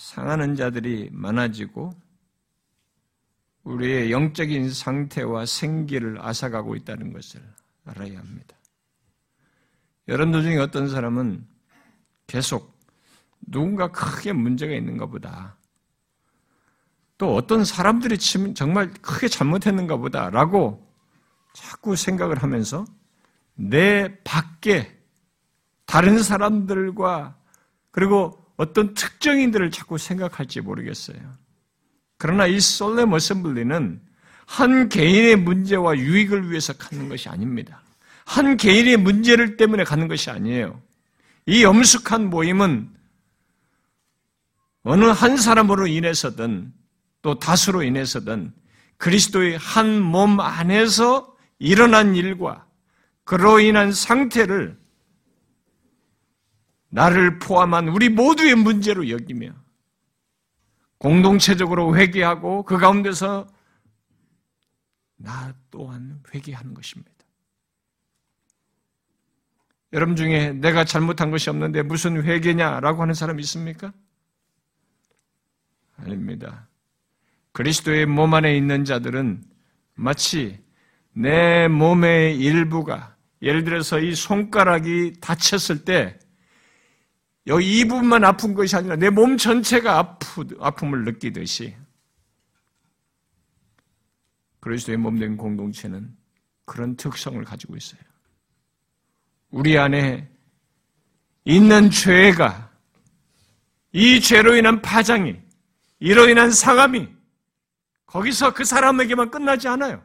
상하는 0.00 0.56
자들이 0.56 1.10
많아지고 1.12 1.92
우리의 3.64 4.10
영적인 4.10 4.72
상태와 4.72 5.44
생기를 5.44 6.16
앗아가고 6.24 6.74
있다는 6.74 7.12
것을 7.12 7.42
알아야 7.84 8.18
합니다. 8.18 8.56
여러분들 10.08 10.42
중에 10.42 10.56
어떤 10.56 10.88
사람은 10.88 11.46
계속 12.26 12.80
누군가 13.46 13.92
크게 13.92 14.32
문제가 14.32 14.72
있는가 14.72 15.04
보다. 15.04 15.58
또 17.18 17.34
어떤 17.34 17.66
사람들이 17.66 18.16
정말 18.54 18.90
크게 19.02 19.28
잘못했는가 19.28 19.98
보다라고 19.98 20.90
자꾸 21.52 21.94
생각을 21.94 22.42
하면서 22.42 22.86
내 23.54 24.18
밖에 24.24 24.98
다른 25.84 26.22
사람들과 26.22 27.36
그리고 27.90 28.39
어떤 28.60 28.92
특정인들을 28.92 29.70
자꾸 29.70 29.96
생각할지 29.96 30.60
모르겠어요. 30.60 31.16
그러나 32.18 32.46
이 32.46 32.60
솔렘 32.60 33.14
어셈블리는 33.14 34.02
한 34.44 34.88
개인의 34.90 35.36
문제와 35.36 35.96
유익을 35.96 36.50
위해서 36.50 36.74
갖는 36.74 37.08
것이 37.08 37.30
아닙니다. 37.30 37.80
한 38.26 38.58
개인의 38.58 38.98
문제를 38.98 39.56
때문에 39.56 39.84
갖는 39.84 40.08
것이 40.08 40.28
아니에요. 40.28 40.78
이 41.46 41.64
엄숙한 41.64 42.28
모임은 42.28 42.90
어느 44.82 45.06
한 45.06 45.38
사람으로 45.38 45.86
인해서든 45.86 46.70
또 47.22 47.38
다수로 47.38 47.82
인해서든 47.82 48.52
그리스도의 48.98 49.56
한 49.56 50.02
몸 50.02 50.38
안에서 50.38 51.34
일어난 51.58 52.14
일과 52.14 52.66
그로 53.24 53.58
인한 53.58 53.90
상태를 53.90 54.78
나를 56.90 57.38
포함한 57.38 57.88
우리 57.88 58.08
모두의 58.08 58.56
문제로 58.56 59.08
여기며 59.08 59.52
공동체적으로 60.98 61.96
회개하고 61.96 62.64
그 62.64 62.76
가운데서 62.76 63.46
나 65.16 65.54
또한 65.70 66.22
회개하는 66.34 66.74
것입니다. 66.74 67.10
여러분 69.92 70.14
중에 70.14 70.52
내가 70.52 70.84
잘못한 70.84 71.30
것이 71.30 71.50
없는데 71.50 71.82
무슨 71.82 72.22
회개냐라고 72.22 73.02
하는 73.02 73.14
사람 73.14 73.40
있습니까? 73.40 73.92
아닙니다. 75.96 76.68
그리스도의 77.52 78.06
몸 78.06 78.34
안에 78.34 78.56
있는 78.56 78.84
자들은 78.84 79.42
마치 79.94 80.62
내 81.12 81.66
몸의 81.68 82.38
일부가 82.38 83.16
예를 83.42 83.64
들어서 83.64 83.98
이 83.98 84.14
손가락이 84.14 85.14
다쳤을 85.20 85.84
때 85.84 86.18
여기 87.50 87.80
이 87.80 87.84
부분만 87.84 88.24
아픈 88.24 88.54
것이 88.54 88.76
아니라 88.76 88.94
내 88.94 89.10
몸 89.10 89.36
전체가 89.36 89.98
아프, 89.98 90.46
아픔을 90.60 91.04
느끼듯이 91.04 91.74
그리스도의 94.60 94.98
몸된 94.98 95.36
공동체는 95.36 96.16
그런 96.64 96.94
특성을 96.94 97.42
가지고 97.44 97.76
있어요. 97.76 98.00
우리 99.50 99.76
안에 99.76 100.30
있는 101.44 101.90
죄가 101.90 102.70
이 103.92 104.20
죄로 104.20 104.54
인한 104.54 104.80
파장이 104.80 105.36
이로 105.98 106.28
인한 106.28 106.52
상함이 106.52 107.08
거기서 108.06 108.54
그 108.54 108.64
사람에게만 108.64 109.32
끝나지 109.32 109.66
않아요. 109.66 110.04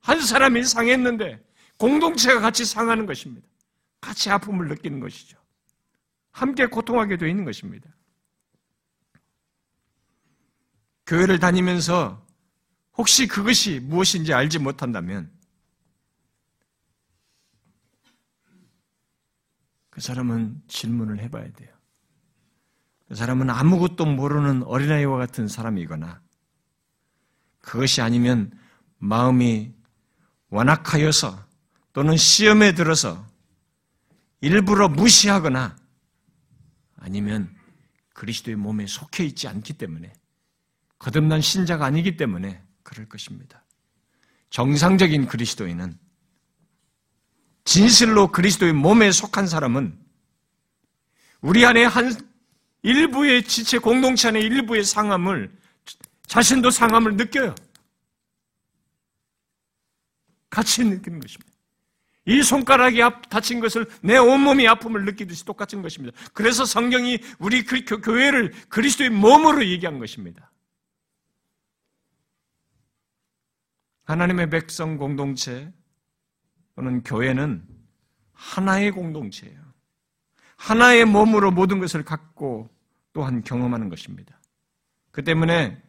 한 0.00 0.20
사람이 0.20 0.64
상했는데 0.64 1.40
공동체가 1.76 2.40
같이 2.40 2.64
상하는 2.64 3.06
것입니다. 3.06 3.46
같이 4.00 4.30
아픔을 4.30 4.66
느끼는 4.66 4.98
것이죠. 4.98 5.38
함께 6.36 6.66
고통하게 6.66 7.16
되어 7.16 7.28
있는 7.28 7.46
것입니다. 7.46 7.88
교회를 11.06 11.38
다니면서 11.38 12.22
혹시 12.98 13.26
그것이 13.26 13.80
무엇인지 13.80 14.34
알지 14.34 14.58
못한다면 14.58 15.30
그 19.88 20.02
사람은 20.02 20.62
질문을 20.68 21.20
해봐야 21.20 21.50
돼요. 21.52 21.74
그 23.08 23.14
사람은 23.14 23.48
아무것도 23.48 24.04
모르는 24.04 24.62
어린아이와 24.64 25.16
같은 25.16 25.48
사람이거나 25.48 26.20
그것이 27.60 28.02
아니면 28.02 28.52
마음이 28.98 29.74
완악하여서 30.50 31.46
또는 31.94 32.18
시험에 32.18 32.74
들어서 32.74 33.26
일부러 34.42 34.90
무시하거나 34.90 35.85
아니면 36.96 37.54
그리스도의 38.14 38.56
몸에 38.56 38.86
속해 38.86 39.24
있지 39.24 39.48
않기 39.48 39.74
때문에 39.74 40.12
거듭난 40.98 41.40
신자가 41.40 41.84
아니기 41.84 42.16
때문에 42.16 42.62
그럴 42.82 43.08
것입니다. 43.08 43.64
정상적인 44.50 45.26
그리스도인은 45.26 45.98
진실로 47.64 48.30
그리스도의 48.30 48.72
몸에 48.72 49.10
속한 49.12 49.46
사람은 49.46 49.98
우리 51.40 51.66
안에 51.66 51.84
한 51.84 52.12
일부의 52.82 53.44
지체 53.44 53.78
공동체 53.78 54.28
안의 54.28 54.42
일부의 54.42 54.84
상함을 54.84 55.52
자신도 56.26 56.70
상함을 56.70 57.16
느껴요. 57.16 57.54
같이 60.48 60.84
느끼는 60.84 61.20
것입니다. 61.20 61.45
이 62.26 62.42
손가락이 62.42 63.00
다친 63.30 63.60
것을 63.60 63.86
내 64.02 64.18
온몸이 64.18 64.66
아픔을 64.66 65.04
느끼듯이 65.04 65.44
똑같은 65.44 65.80
것입니다. 65.80 66.16
그래서 66.34 66.64
성경이 66.64 67.20
우리 67.38 67.64
그 67.64 68.00
교회를 68.00 68.52
그리스도의 68.68 69.10
몸으로 69.10 69.64
얘기한 69.64 69.98
것입니다. 70.00 70.50
하나님의 74.04 74.50
백성 74.50 74.96
공동체 74.96 75.72
또는 76.74 77.02
교회는 77.02 77.64
하나의 78.32 78.90
공동체예요. 78.90 79.60
하나의 80.56 81.04
몸으로 81.04 81.52
모든 81.52 81.78
것을 81.78 82.04
갖고 82.04 82.68
또한 83.12 83.42
경험하는 83.42 83.88
것입니다. 83.88 84.38
그 85.12 85.22
때문에 85.22 85.80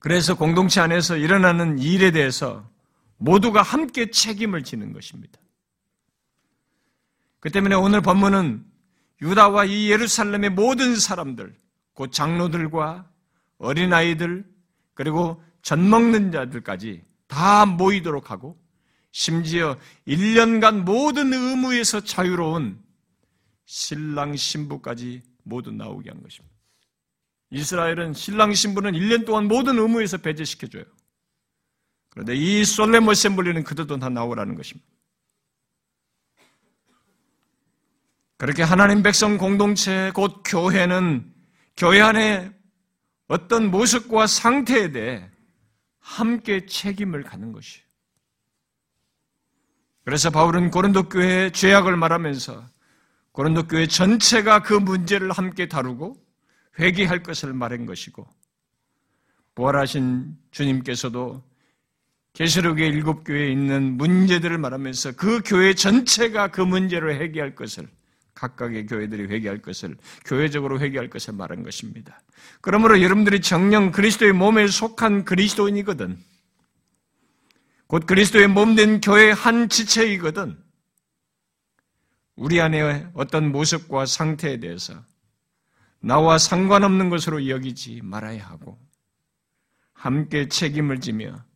그래서 0.00 0.36
공동체 0.36 0.80
안에서 0.80 1.16
일어나는 1.16 1.78
일에 1.78 2.12
대해서 2.12 2.68
모두가 3.18 3.62
함께 3.62 4.10
책임을 4.10 4.64
지는 4.64 4.92
것입니다. 4.92 5.38
그 7.40 7.50
때문에 7.50 7.74
오늘 7.74 8.00
본문은 8.00 8.64
유다와 9.20 9.66
이 9.66 9.90
예루살렘의 9.90 10.50
모든 10.50 10.96
사람들, 10.96 11.54
곧 11.92 12.12
장로들과 12.12 13.10
어린아이들, 13.58 14.44
그리고 14.94 15.42
젖 15.62 15.78
먹는 15.78 16.32
자들까지 16.32 17.02
다 17.26 17.66
모이도록 17.66 18.30
하고, 18.30 18.58
심지어 19.10 19.76
1년간 20.06 20.82
모든 20.84 21.32
의무에서 21.32 22.00
자유로운 22.00 22.80
신랑 23.64 24.36
신부까지 24.36 25.22
모두 25.42 25.72
나오게 25.72 26.10
한 26.10 26.22
것입니다. 26.22 26.56
이스라엘은 27.50 28.14
신랑 28.14 28.52
신부는 28.52 28.92
1년 28.92 29.26
동안 29.26 29.48
모든 29.48 29.78
의무에서 29.78 30.18
배제시켜줘요. 30.18 30.84
그런데 32.18 32.34
이 32.34 32.64
솔레모 32.64 33.14
셈블리는 33.14 33.62
그들도 33.62 33.96
다 34.00 34.08
나오라는 34.08 34.56
것입니다. 34.56 34.84
그렇게 38.36 38.64
하나님 38.64 39.04
백성 39.04 39.38
공동체 39.38 40.10
곧 40.12 40.42
교회는 40.44 41.32
교회 41.76 42.00
안에 42.00 42.52
어떤 43.28 43.70
모습과 43.70 44.26
상태에 44.26 44.90
대해 44.90 45.30
함께 46.00 46.66
책임을 46.66 47.22
갖는 47.22 47.52
것이에요. 47.52 47.86
그래서 50.04 50.30
바울은 50.30 50.72
고린도 50.72 51.10
교회의 51.10 51.52
죄악을 51.52 51.96
말하면서 51.96 52.68
고린도 53.30 53.68
교회 53.68 53.86
전체가 53.86 54.64
그 54.64 54.74
문제를 54.74 55.30
함께 55.30 55.68
다루고 55.68 56.16
회개할 56.80 57.22
것을 57.22 57.52
말한 57.52 57.86
것이고 57.86 58.26
부활하신 59.54 60.36
주님께서도 60.50 61.47
계시록의 62.38 62.88
일곱 62.90 63.24
교회에 63.24 63.50
있는 63.50 63.96
문제들을 63.96 64.58
말하면서 64.58 65.16
그 65.16 65.42
교회 65.44 65.74
전체가 65.74 66.52
그 66.52 66.60
문제를 66.60 67.20
회개할 67.20 67.56
것을 67.56 67.88
각각의 68.34 68.86
교회들이 68.86 69.24
회개할 69.24 69.60
것을 69.60 69.96
교회적으로 70.24 70.78
회개할 70.78 71.10
것을 71.10 71.34
말한 71.34 71.64
것입니다. 71.64 72.22
그러므로 72.60 73.02
여러분들이 73.02 73.40
정령 73.40 73.90
그리스도의 73.90 74.34
몸에 74.34 74.68
속한 74.68 75.24
그리스도인이거든. 75.24 76.16
곧 77.88 78.06
그리스도의 78.06 78.46
몸 78.46 78.76
된 78.76 79.00
교회의 79.00 79.34
한 79.34 79.68
지체이거든. 79.68 80.56
우리 82.36 82.60
안에 82.60 83.08
어떤 83.14 83.50
모습과 83.50 84.06
상태에 84.06 84.60
대해서 84.60 84.94
나와 85.98 86.38
상관없는 86.38 87.10
것으로 87.10 87.48
여기지 87.48 88.00
말아야 88.04 88.46
하고 88.46 88.78
함께 89.92 90.46
책임을 90.46 91.00
지며 91.00 91.47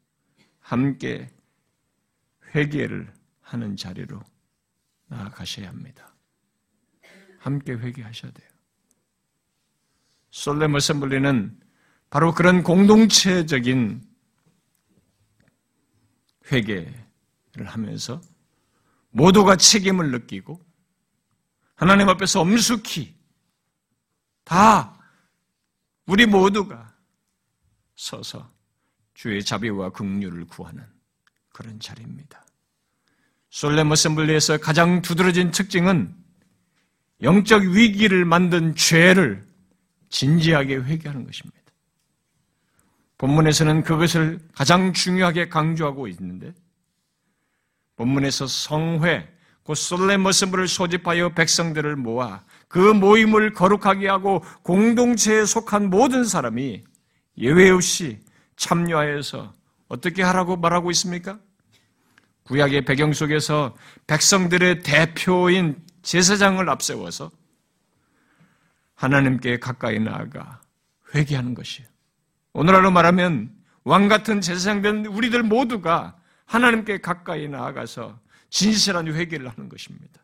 함께 0.62 1.30
회개를 2.54 3.12
하는 3.40 3.76
자리로 3.76 4.22
나아가셔야 5.08 5.68
합니다. 5.68 6.14
함께 7.38 7.72
회개하셔야 7.72 8.32
돼요. 8.32 8.48
솔레 10.30 10.68
머셈블리는 10.68 11.60
바로 12.08 12.32
그런 12.32 12.62
공동체적인 12.62 14.02
회개를 16.50 17.66
하면서 17.66 18.20
모두가 19.10 19.56
책임을 19.56 20.10
느끼고 20.10 20.64
하나님 21.74 22.08
앞에서 22.08 22.40
엄숙히 22.40 23.14
다 24.44 24.98
우리 26.06 26.26
모두가 26.26 26.94
서서 27.96 28.51
주의 29.14 29.44
자비와 29.44 29.90
긍휼을 29.90 30.46
구하는 30.46 30.84
그런 31.52 31.78
자리입니다. 31.78 32.42
솔레 33.50 33.84
머셈블리에서 33.84 34.58
가장 34.58 35.02
두드러진 35.02 35.50
특징은 35.50 36.14
영적 37.22 37.62
위기를 37.62 38.24
만든 38.24 38.74
죄를 38.74 39.44
진지하게 40.08 40.76
회개하는 40.76 41.24
것입니다. 41.26 41.60
본문에서는 43.18 43.84
그것을 43.84 44.40
가장 44.54 44.92
중요하게 44.92 45.48
강조하고 45.48 46.08
있는데 46.08 46.52
본문에서 47.96 48.46
성회, 48.46 49.28
곧 49.62 49.74
솔레 49.74 50.16
머셈블을 50.16 50.66
소집하여 50.66 51.34
백성들을 51.34 51.94
모아 51.96 52.42
그 52.66 52.78
모임을 52.78 53.52
거룩하게 53.52 54.08
하고 54.08 54.42
공동체에 54.62 55.44
속한 55.44 55.90
모든 55.90 56.24
사람이 56.24 56.82
예외 57.38 57.70
없이 57.70 58.18
참여하여서 58.62 59.52
어떻게 59.88 60.22
하라고 60.22 60.56
말하고 60.56 60.90
있습니까? 60.92 61.38
구약의 62.44 62.84
배경 62.84 63.12
속에서 63.12 63.76
백성들의 64.06 64.80
대표인 64.80 65.84
제사장을 66.02 66.68
앞세워서 66.68 67.30
하나님께 68.94 69.58
가까이 69.58 69.98
나아가 69.98 70.60
회개하는 71.14 71.54
것이에요. 71.54 71.88
오늘날로 72.52 72.90
말하면 72.90 73.52
왕 73.84 74.08
같은 74.08 74.40
제사장된 74.40 75.06
우리들 75.06 75.42
모두가 75.42 76.16
하나님께 76.46 77.00
가까이 77.00 77.48
나아가서 77.48 78.18
진실한 78.50 79.08
회개를 79.08 79.48
하는 79.48 79.68
것입니다. 79.68 80.20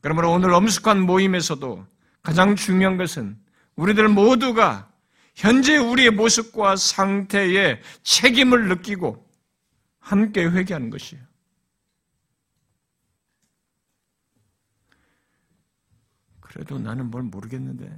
그러므로 0.00 0.32
오늘 0.32 0.52
엄숙한 0.54 1.00
모임에서도 1.00 1.86
가장 2.22 2.56
중요한 2.56 2.96
것은 2.96 3.36
우리들 3.76 4.08
모두가 4.08 4.91
현재 5.34 5.76
우리의 5.76 6.10
모습과 6.10 6.76
상태에 6.76 7.80
책임을 8.02 8.68
느끼고 8.68 9.28
함께 9.98 10.44
회개하는 10.44 10.90
것이에요. 10.90 11.22
그래도 16.40 16.78
나는 16.78 17.10
뭘 17.10 17.22
모르겠는데. 17.22 17.90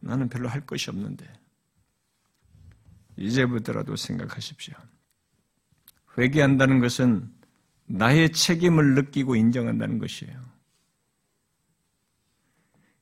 나는 0.00 0.28
별로 0.28 0.48
할 0.48 0.64
것이 0.64 0.90
없는데. 0.90 1.26
이제부터라도 3.16 3.96
생각하십시오. 3.96 4.74
회개한다는 6.16 6.80
것은 6.80 7.32
나의 7.86 8.32
책임을 8.32 8.94
느끼고 8.94 9.34
인정한다는 9.36 9.98
것이에요. 9.98 10.52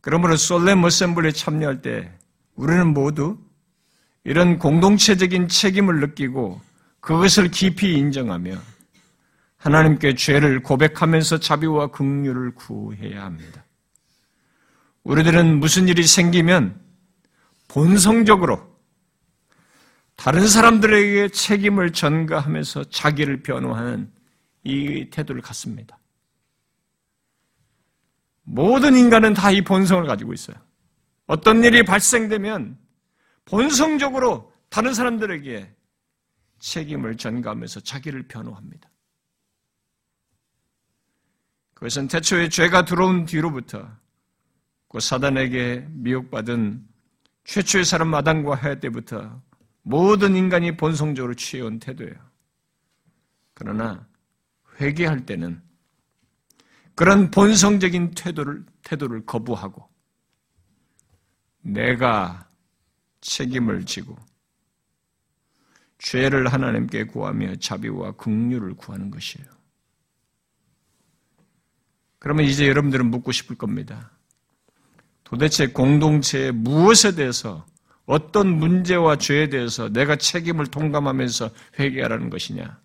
그러므로 0.00 0.36
솔렘 0.36 0.82
어셈블리에 0.84 1.32
참여할 1.32 1.82
때 1.82 2.18
우리는 2.60 2.88
모두 2.92 3.38
이런 4.22 4.58
공동체적인 4.58 5.48
책임을 5.48 6.00
느끼고 6.00 6.60
그것을 7.00 7.50
깊이 7.50 7.94
인정하며 7.94 8.54
하나님께 9.56 10.14
죄를 10.14 10.62
고백하면서 10.62 11.38
자비와 11.38 11.86
긍휼을 11.86 12.54
구해야 12.54 13.24
합니다. 13.24 13.64
우리들은 15.04 15.58
무슨 15.58 15.88
일이 15.88 16.06
생기면 16.06 16.78
본성적으로 17.68 18.60
다른 20.16 20.46
사람들에게 20.46 21.28
책임을 21.28 21.94
전가하면서 21.94 22.84
자기를 22.90 23.42
변호하는 23.42 24.12
이 24.64 25.08
태도를 25.08 25.40
갖습니다. 25.40 25.98
모든 28.42 28.96
인간은 28.96 29.32
다 29.32 29.50
이 29.50 29.62
본성을 29.62 30.04
가지고 30.04 30.34
있어요. 30.34 30.56
어떤 31.30 31.62
일이 31.62 31.84
발생되면 31.84 32.76
본성적으로 33.44 34.52
다른 34.68 34.92
사람들에게 34.92 35.72
책임을 36.58 37.16
전가하면서 37.16 37.78
자기를 37.80 38.26
변호합니다. 38.26 38.90
그것은 41.74 42.08
태초에 42.08 42.48
죄가 42.48 42.84
들어온 42.84 43.26
뒤로부터 43.26 43.88
그 44.88 44.98
사단에게 44.98 45.86
미혹받은 45.90 46.84
최초의 47.44 47.84
사람 47.84 48.08
마당과 48.08 48.56
하야 48.56 48.80
때부터 48.80 49.40
모든 49.82 50.34
인간이 50.34 50.76
본성적으로 50.76 51.34
취해온 51.34 51.78
태도예요. 51.78 52.16
그러나 53.54 54.04
회개할 54.80 55.26
때는 55.26 55.62
그런 56.96 57.30
본성적인 57.30 58.14
태도를, 58.16 58.66
태도를 58.82 59.24
거부하고 59.26 59.89
내가 61.62 62.48
책임을 63.20 63.84
지고 63.86 64.16
죄를 65.98 66.48
하나님께 66.52 67.04
구하며 67.04 67.56
자비와 67.56 68.12
긍휼을 68.12 68.74
구하는 68.74 69.10
것이에요. 69.10 69.46
그러면 72.18 72.44
이제 72.46 72.68
여러분들은 72.68 73.06
묻고 73.06 73.32
싶을 73.32 73.56
겁니다. 73.56 74.10
도대체 75.24 75.68
공동체의 75.68 76.52
무엇에 76.52 77.14
대해서 77.14 77.66
어떤 78.06 78.58
문제와 78.58 79.16
죄에 79.16 79.48
대해서 79.48 79.88
내가 79.88 80.16
책임을 80.16 80.66
통감하면서 80.66 81.50
회개하라는 81.78 82.28
것이냐? 82.30 82.80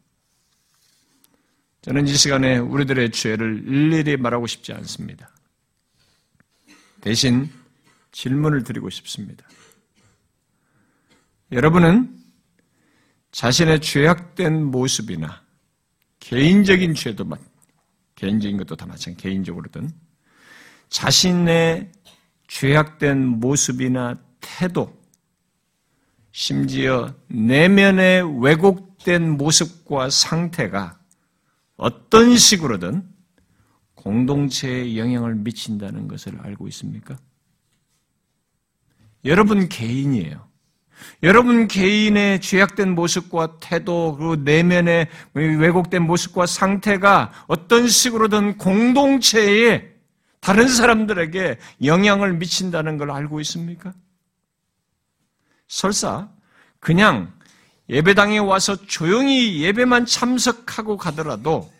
저는 1.81 2.07
이 2.07 2.13
시간에 2.13 2.57
우리들의 2.57 3.11
죄를 3.11 3.63
일일이 3.67 4.17
말하고 4.17 4.47
싶지 4.47 4.73
않습니다. 4.73 5.29
대신 7.01 7.49
질문을 8.15 8.63
드리고 8.63 8.89
싶습니다. 8.89 9.45
여러분은 11.51 12.17
자신의 13.31 13.81
죄악된 13.81 14.63
모습이나 14.67 15.43
개인적인 16.21 16.95
죄도 16.95 17.25
개인적인 18.15 18.57
것도 18.57 18.77
다 18.77 18.85
마찬가지 18.85 19.21
개인적으로든 19.21 19.89
자신의 20.87 21.91
죄악된 22.47 23.27
모습이나 23.27 24.17
태도, 24.39 24.97
심지어 26.31 27.13
내면의 27.27 28.41
왜곡된 28.41 29.31
모습과 29.31 30.09
상태가 30.09 30.97
어떤 31.75 32.37
식으로든 32.37 33.09
공동체에 33.95 34.95
영향을 34.95 35.35
미친다는 35.35 36.07
것을 36.07 36.39
알고 36.39 36.69
있습니까? 36.69 37.17
여러분 39.25 39.67
개인이에요. 39.67 40.45
여러분 41.23 41.67
개인의 41.67 42.41
죄악된 42.41 42.93
모습과 42.93 43.57
태도, 43.59 44.15
그 44.17 44.41
내면의 44.43 45.07
왜곡된 45.33 46.03
모습과 46.03 46.45
상태가 46.45 47.31
어떤 47.47 47.87
식으로든 47.87 48.57
공동체에 48.57 49.93
다른 50.39 50.67
사람들에게 50.67 51.57
영향을 51.83 52.33
미친다는 52.33 52.97
걸 52.97 53.11
알고 53.11 53.39
있습니까? 53.41 53.93
설사 55.67 56.29
그냥 56.79 57.33
예배당에 57.89 58.37
와서 58.37 58.75
조용히 58.75 59.63
예배만 59.63 60.05
참석하고 60.05 60.97
가더라도 60.97 61.71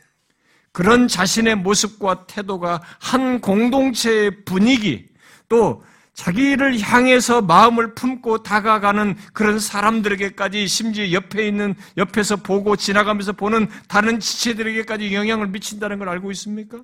그런 0.72 1.08
자신의 1.08 1.56
모습과 1.58 2.26
태도가 2.26 2.82
한 3.00 3.40
공동체의 3.40 4.44
분위기 4.46 5.08
또 5.48 5.84
자기를 6.16 6.80
향해서 6.80 7.42
마음을 7.42 7.94
품고 7.94 8.42
다가가는 8.42 9.16
그런 9.34 9.60
사람들에게까지 9.60 10.66
심지어 10.68 11.12
옆에 11.12 11.46
있는 11.46 11.76
옆에서 11.98 12.38
보고 12.38 12.78
지나가면서 12.78 13.34
보는 13.34 13.68
다른 13.90 14.20
지체들에게까지 14.22 15.14
영향을 15.14 15.48
미친다는 15.48 16.00
걸 16.00 16.10
알고 16.10 16.32
있습니까? 16.32 16.82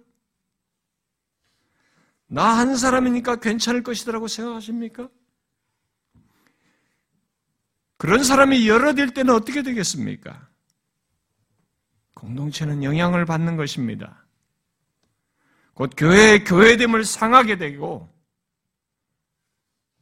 나 2.27 2.57
한 2.57 2.75
사람이니까 2.75 3.37
괜찮을 3.37 3.83
것이라고 3.83 4.27
생각하십니까? 4.27 5.09
그런 7.97 8.23
사람이 8.23 8.67
여러 8.67 8.93
될 8.93 9.13
때는 9.13 9.33
어떻게 9.33 9.63
되겠습니까? 9.63 10.49
공동체는 12.15 12.83
영향을 12.83 13.25
받는 13.25 13.55
것입니다. 13.55 14.25
곧 15.73 15.91
교회의 15.95 16.43
교회됨을 16.43 17.05
상하게 17.05 17.57
되고 17.57 18.10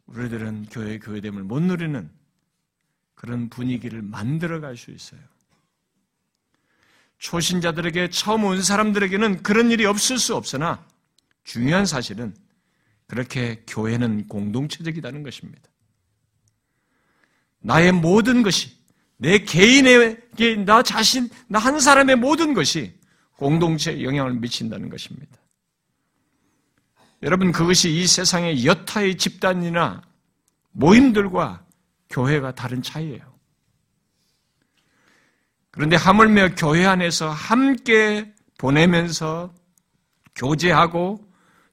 우리들은 0.09 0.67
교회의 0.71 0.99
교회됨을 0.99 1.43
못 1.43 1.61
누리는 1.61 2.09
그런 3.15 3.49
분위기를 3.49 4.01
만들어 4.01 4.59
갈 4.59 4.75
수 4.77 4.91
있어요. 4.91 5.19
초신자들에게 7.19 8.09
처음 8.11 8.45
온 8.45 8.61
사람들에게는 8.61 9.43
그런 9.43 9.71
일이 9.71 9.85
없을 9.85 10.17
수 10.17 10.35
없으나 10.35 10.85
중요한 11.43 11.85
사실은 11.85 12.33
그렇게 13.07 13.63
교회는 13.67 14.27
공동체적이라는 14.27 15.23
것입니다. 15.23 15.69
나의 17.59 17.91
모든 17.91 18.41
것이 18.41 18.71
내 19.17 19.39
개인에게 19.39 20.63
나 20.63 20.81
자신 20.81 21.29
나 21.47 21.59
한 21.59 21.79
사람의 21.79 22.15
모든 22.15 22.53
것이 22.53 22.93
공동체에 23.35 24.01
영향을 24.03 24.33
미친다는 24.35 24.89
것입니다. 24.89 25.38
여러분 27.21 27.51
그것이 27.51 27.91
이 27.91 28.07
세상의 28.07 28.65
여타의 28.65 29.17
집단이나 29.17 30.01
모임들과 30.71 31.65
교회가 32.09 32.55
다른 32.55 32.81
차이예요. 32.81 33.21
그런데 35.71 35.95
하물며 35.95 36.55
교회 36.55 36.85
안에서 36.85 37.29
함께 37.29 38.33
보내면서 38.57 39.53
교제하고 40.35 41.19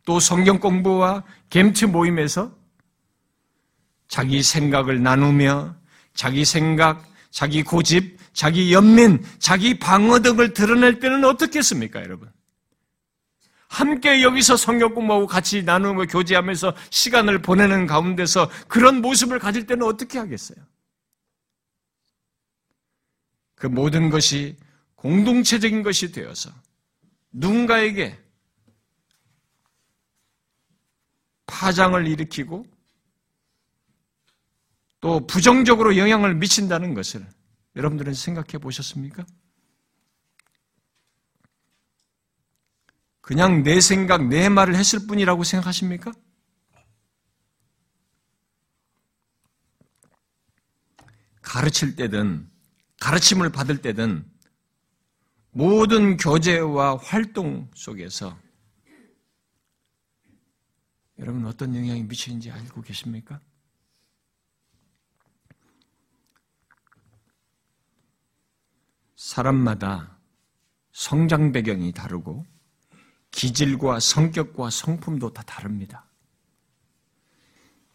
또 0.05 0.21
성경 0.21 0.59
공부와 0.59 1.25
gem트 1.51 1.87
모임에서 1.87 2.55
자기 4.09 4.43
생각을 4.43 5.03
나누며 5.03 5.77
자기 6.15 6.45
생각, 6.45 7.05
자기 7.31 7.63
고집, 7.63 8.19
자기 8.33 8.73
연민, 8.73 9.25
자기 9.39 9.79
방어 9.79 10.21
등을 10.21 10.53
드러낼 10.55 11.01
때는 11.01 11.25
어떻겠습니까, 11.25 12.03
여러분? 12.03 12.31
함께 13.69 14.23
여기서 14.23 14.57
성경 14.57 14.95
공부하고 14.95 15.27
같이 15.27 15.63
나누고 15.63 16.07
교제하면서 16.07 16.75
시간을 16.91 17.43
보내는 17.43 17.87
가운데서 17.87 18.51
그런 18.69 19.01
모습을 19.01 19.39
가질 19.39 19.67
때는 19.67 19.87
어떻게 19.87 20.19
하겠어요? 20.19 20.59
그 23.55 23.67
모든 23.67 24.11
것이 24.11 24.57
공동체적인 24.95 25.83
것이 25.83 26.13
되어서 26.13 26.51
누군가에게 27.33 28.19
파장을 31.47 32.07
일으키고 32.07 32.67
또 35.01 35.27
부정적으로 35.27 35.97
영향을 35.97 36.35
미친다는 36.35 36.95
것을 36.95 37.27
여러분들은 37.77 38.15
생각해 38.15 38.59
보셨습니까? 38.59 39.25
그냥 43.27 43.65
내 43.65 43.81
생각, 43.81 44.29
내 44.29 44.49
말을 44.49 44.77
했을 44.77 45.09
뿐이라고 45.09 45.43
생각하십니까? 45.43 46.13
가르칠 51.43 51.97
때든, 51.97 52.49
가르침을 53.01 53.51
받을 53.51 53.83
때든, 53.83 54.25
모든 55.51 56.17
교제와 56.17 56.99
활동 56.99 57.69
속에서 57.75 58.39
여러분 61.19 61.47
어떤 61.47 61.75
영향이 61.75 62.05
미치는지 62.05 62.53
알고 62.53 62.83
계십니까? 62.83 63.41
사람마다 69.17 70.17
성장 70.93 71.51
배경이 71.51 71.93
다르고 71.93 72.47
기질과 73.31 74.01
성격과 74.01 74.71
성품도 74.71 75.33
다 75.33 75.43
다릅니다. 75.43 76.07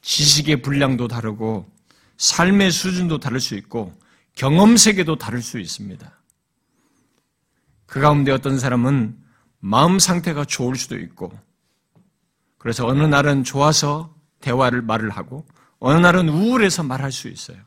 지식의 0.02 0.62
분량도 0.62 1.08
다르고 1.08 1.70
삶의 2.18 2.72
수준도 2.72 3.20
다를 3.20 3.40
수 3.40 3.56
있고 3.56 3.94
경험 4.36 4.78
세계도 4.78 5.18
다를 5.18 5.42
수 5.42 5.60
있습니다. 5.60 6.20
그 7.86 8.00
가운데 8.00 8.32
어떤 8.32 8.58
사람은 8.60 9.18
마음 9.60 10.00
상태가 10.00 10.46
좋을 10.46 10.76
수도 10.76 10.98
있고 10.98 11.32
그래서 12.58 12.88
어느 12.88 13.04
날은 13.04 13.44
좋아서 13.44 14.16
대화를 14.40 14.82
말을 14.82 15.10
하고 15.10 15.46
어느 15.80 16.00
날은 16.00 16.30
우울해서 16.30 16.84
말할 16.84 17.12
수 17.12 17.28
있어요. 17.28 17.58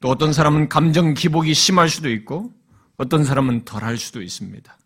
또 0.00 0.08
어떤 0.08 0.32
사람은 0.32 0.68
감정 0.68 1.14
기복이 1.14 1.54
심할 1.54 1.88
수도 1.88 2.10
있고 2.10 2.52
어떤 2.96 3.24
사람은 3.24 3.64
덜 3.64 3.82
할 3.82 3.98
수도 3.98 4.22
있습니다. 4.22 4.76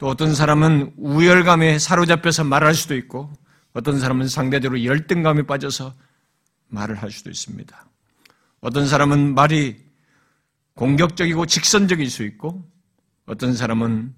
또 0.00 0.08
어떤 0.08 0.34
사람은 0.34 0.94
우열감에 0.96 1.78
사로잡혀서 1.78 2.44
말할 2.44 2.74
수도 2.74 2.96
있고 2.96 3.30
어떤 3.74 4.00
사람은 4.00 4.28
상대적으로 4.28 4.82
열등감에 4.82 5.42
빠져서 5.42 5.92
말을 6.68 6.96
할 6.96 7.10
수도 7.10 7.28
있습니다. 7.28 7.86
어떤 8.62 8.88
사람은 8.88 9.34
말이 9.34 9.76
공격적이고 10.74 11.44
직선적일 11.44 12.08
수 12.08 12.22
있고 12.24 12.66
어떤 13.26 13.54
사람은 13.54 14.14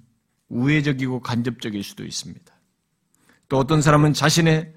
우회적이고 0.51 1.19
간접적일 1.19 1.83
수도 1.83 2.05
있습니다. 2.05 2.55
또 3.49 3.59
어떤 3.59 3.83
사람은 3.83 4.13
자신의 4.13 4.73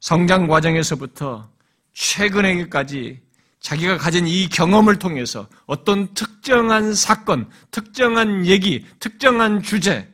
성장 0.00 0.46
과정에서부터 0.46 1.50
최근에까지 1.94 3.22
자기가 3.60 3.96
가진 3.96 4.26
이 4.26 4.46
경험을 4.50 4.98
통해서 4.98 5.48
어떤 5.64 6.12
특정한 6.12 6.92
사건, 6.92 7.48
특정한 7.70 8.44
얘기, 8.44 8.84
특정한 9.00 9.62
주제, 9.62 10.06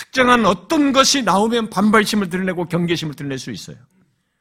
특정한 0.00 0.46
어떤 0.46 0.92
것이 0.92 1.22
나오면 1.22 1.68
반발심을 1.68 2.30
드러내고 2.30 2.68
경계심을 2.68 3.14
드러낼 3.14 3.38
수 3.38 3.50
있어요. 3.50 3.76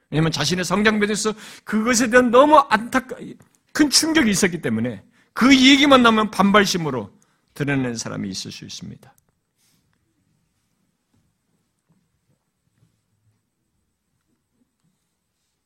왜냐하면 0.10 0.32
자신의 0.32 0.64
성장변에서 0.64 1.34
그것에 1.66 2.10
대한 2.10 2.32
너무 2.32 2.58
안타까, 2.70 3.18
큰 3.74 3.90
충격이 3.90 4.32
있었기 4.32 4.62
때문에 4.62 5.04
그 5.34 5.54
얘기만 5.54 6.02
나오면 6.02 6.32
반발심으로 6.32 7.12
드러내는 7.56 7.98
사람이 7.98 8.30
있을 8.30 8.54
수 8.54 8.64
있습니다. 8.64 9.14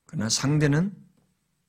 그러나 0.08 0.28
상대는 0.28 0.92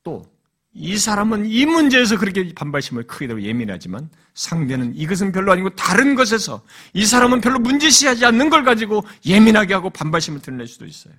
또 0.03 0.35
이 0.75 0.97
사람은 0.97 1.45
이 1.45 1.65
문제에서 1.65 2.17
그렇게 2.17 2.53
반발심을 2.53 3.07
크게 3.07 3.27
되고 3.27 3.41
예민하지만 3.41 4.09
상대는 4.35 4.95
이것은 4.95 5.31
별로 5.31 5.51
아니고 5.53 5.71
다른 5.71 6.13
것에서 6.13 6.61
이 6.93 7.05
사람은 7.05 7.41
별로 7.41 7.57
문제시하지 7.57 8.25
않는 8.25 8.49
걸 8.49 8.63
가지고 8.63 9.03
예민하게 9.25 9.73
하고 9.73 9.89
반발심을 9.89 10.41
드러낼 10.41 10.67
수도 10.67 10.85
있어요. 10.85 11.13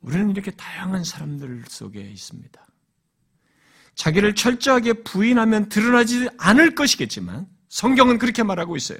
우리는 0.00 0.30
이렇게 0.30 0.50
다양한 0.50 1.04
사람들 1.04 1.64
속에 1.68 2.00
있습니다. 2.00 2.60
자기를 3.94 4.34
철저하게 4.34 4.94
부인하면 5.04 5.68
드러나지 5.68 6.28
않을 6.38 6.74
것이겠지만 6.74 7.46
성경은 7.68 8.18
그렇게 8.18 8.42
말하고 8.42 8.76
있어요. 8.76 8.98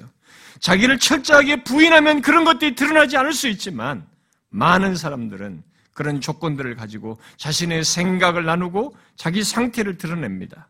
자기를 0.61 0.97
철저하게 0.99 1.63
부인하면 1.63 2.21
그런 2.21 2.45
것들이 2.45 2.75
드러나지 2.75 3.17
않을 3.17 3.33
수 3.33 3.49
있지만 3.49 4.07
많은 4.49 4.95
사람들은 4.95 5.63
그런 5.93 6.21
조건들을 6.21 6.75
가지고 6.75 7.19
자신의 7.37 7.83
생각을 7.83 8.45
나누고 8.45 8.95
자기 9.15 9.43
상태를 9.43 9.97
드러냅니다. 9.97 10.67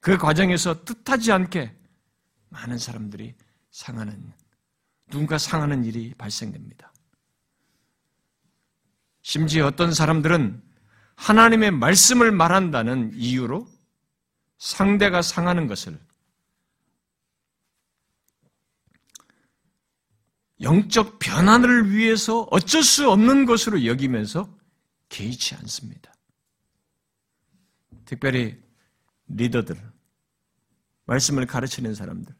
그 0.00 0.16
과정에서 0.16 0.84
뜻하지 0.84 1.32
않게 1.32 1.74
많은 2.50 2.78
사람들이 2.78 3.34
상하는, 3.70 4.32
누군가 5.10 5.38
상하는 5.38 5.84
일이 5.84 6.14
발생됩니다. 6.16 6.92
심지어 9.22 9.66
어떤 9.66 9.92
사람들은 9.92 10.62
하나님의 11.16 11.70
말씀을 11.70 12.30
말한다는 12.32 13.12
이유로 13.14 13.66
상대가 14.58 15.22
상하는 15.22 15.66
것을 15.66 15.98
영적 20.60 21.18
변화를 21.18 21.90
위해서 21.90 22.42
어쩔 22.50 22.82
수 22.82 23.10
없는 23.10 23.44
것으로 23.44 23.84
여기면서 23.86 24.56
개의치 25.08 25.54
않습니다. 25.56 26.12
특별히 28.04 28.60
리더들, 29.26 29.76
말씀을 31.06 31.46
가르치는 31.46 31.94
사람들. 31.94 32.34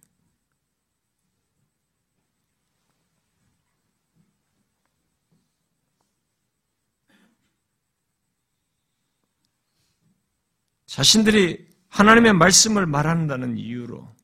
자신들이 10.86 11.68
하나님의 11.88 12.34
말씀을 12.34 12.86
말한다는 12.86 13.58
이유로 13.58 14.14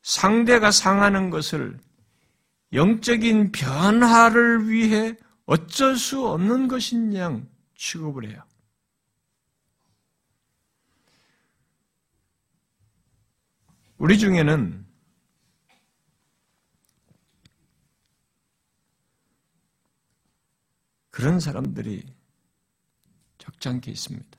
상대가 0.00 0.70
상하는 0.70 1.28
것을 1.28 1.78
영적인 2.72 3.52
변화를 3.52 4.68
위해 4.68 5.16
어쩔 5.46 5.96
수 5.96 6.26
없는 6.26 6.68
것인 6.68 7.14
양 7.14 7.48
취급을 7.74 8.30
해요. 8.30 8.42
우리 13.96 14.18
중에는 14.18 14.86
그런 21.10 21.40
사람들이 21.40 22.06
적잖게 23.38 23.90
있습니다. 23.90 24.38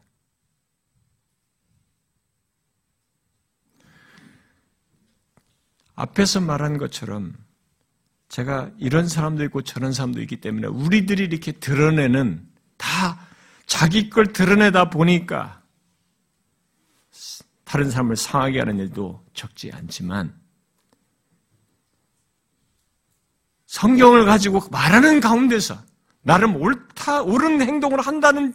앞에서 5.96 6.40
말한 6.40 6.78
것처럼 6.78 7.49
제가 8.30 8.72
이런 8.78 9.08
사람도 9.08 9.44
있고 9.46 9.64
저런 9.64 9.92
사람도 9.92 10.22
있기 10.22 10.38
때문에 10.38 10.68
우리들이 10.68 11.24
이렇게 11.24 11.52
드러내는 11.52 12.48
다 12.78 13.20
자기 13.66 14.10
걸 14.10 14.32
드러내다 14.32 14.90
보니까 14.92 15.62
다른 17.64 17.90
사람을 17.90 18.16
상하게 18.16 18.60
하는 18.60 18.78
일도 18.80 19.26
적지 19.34 19.72
않지만 19.72 20.40
성경을 23.66 24.26
가지고 24.26 24.62
말하는 24.72 25.20
가운데서 25.20 25.78
나름 26.22 26.56
옳다, 26.56 27.22
옳은 27.22 27.62
행동을 27.62 28.02
한다는 28.02 28.54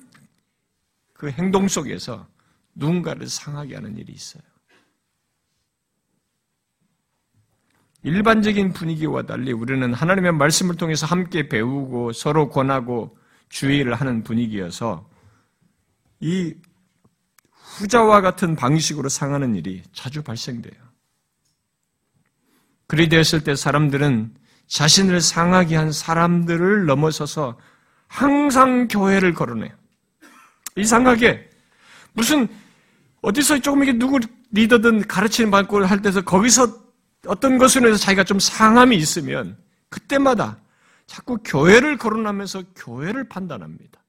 그 1.13 1.31
행동 1.31 1.69
속에서 1.69 2.27
누군가를 2.75 3.29
상하게 3.29 3.77
하는 3.77 3.97
일이 3.97 4.13
있어요. 4.13 4.43
일반적인 8.05 8.75
분위기와 8.75 9.23
달리 9.23 9.53
우리는 9.53 9.93
하나님의 9.93 10.33
말씀을 10.33 10.77
통해서 10.77 11.07
함께 11.07 11.49
배우고 11.49 12.13
서로 12.13 12.51
권하고 12.51 13.17
주의를 13.49 13.95
하는 13.95 14.23
분위기여서 14.23 15.09
이 16.21 16.55
후자와 17.51 18.21
같은 18.21 18.57
방식으로 18.57 19.09
상하는 19.09 19.55
일이 19.55 19.83
자주 19.95 20.23
발생돼요. 20.23 20.75
그리 22.87 23.09
되었을 23.09 23.43
때 23.43 23.57
사람들은 23.57 24.35
자신을 24.67 25.23
상하게 25.23 25.77
한 25.77 25.91
사람들을 25.91 26.85
넘어서서 26.85 27.59
항상 28.07 28.87
교회를 28.87 29.33
거론해요. 29.33 29.73
이상하게 30.77 31.49
무슨 32.13 32.49
어디서 33.23 33.61
조금 33.61 33.83
이게 33.83 33.95
누구 33.95 34.19
리더든 34.53 35.09
가르치는 35.09 35.51
받고 35.51 35.87
할 35.87 36.03
때서 36.03 36.21
거기서 36.21 36.84
어떤 37.27 37.59
것으로 37.59 37.89
해서 37.89 37.99
자기가 37.99 38.25
좀 38.25 38.39
상함이 38.39 38.97
있으면 38.97 39.57
그때마다 39.89 40.59
자꾸 41.07 41.39
교회를 41.45 41.97
거론하면서 41.99 42.63
교회를 42.77 43.29
판단합니다. 43.29 44.03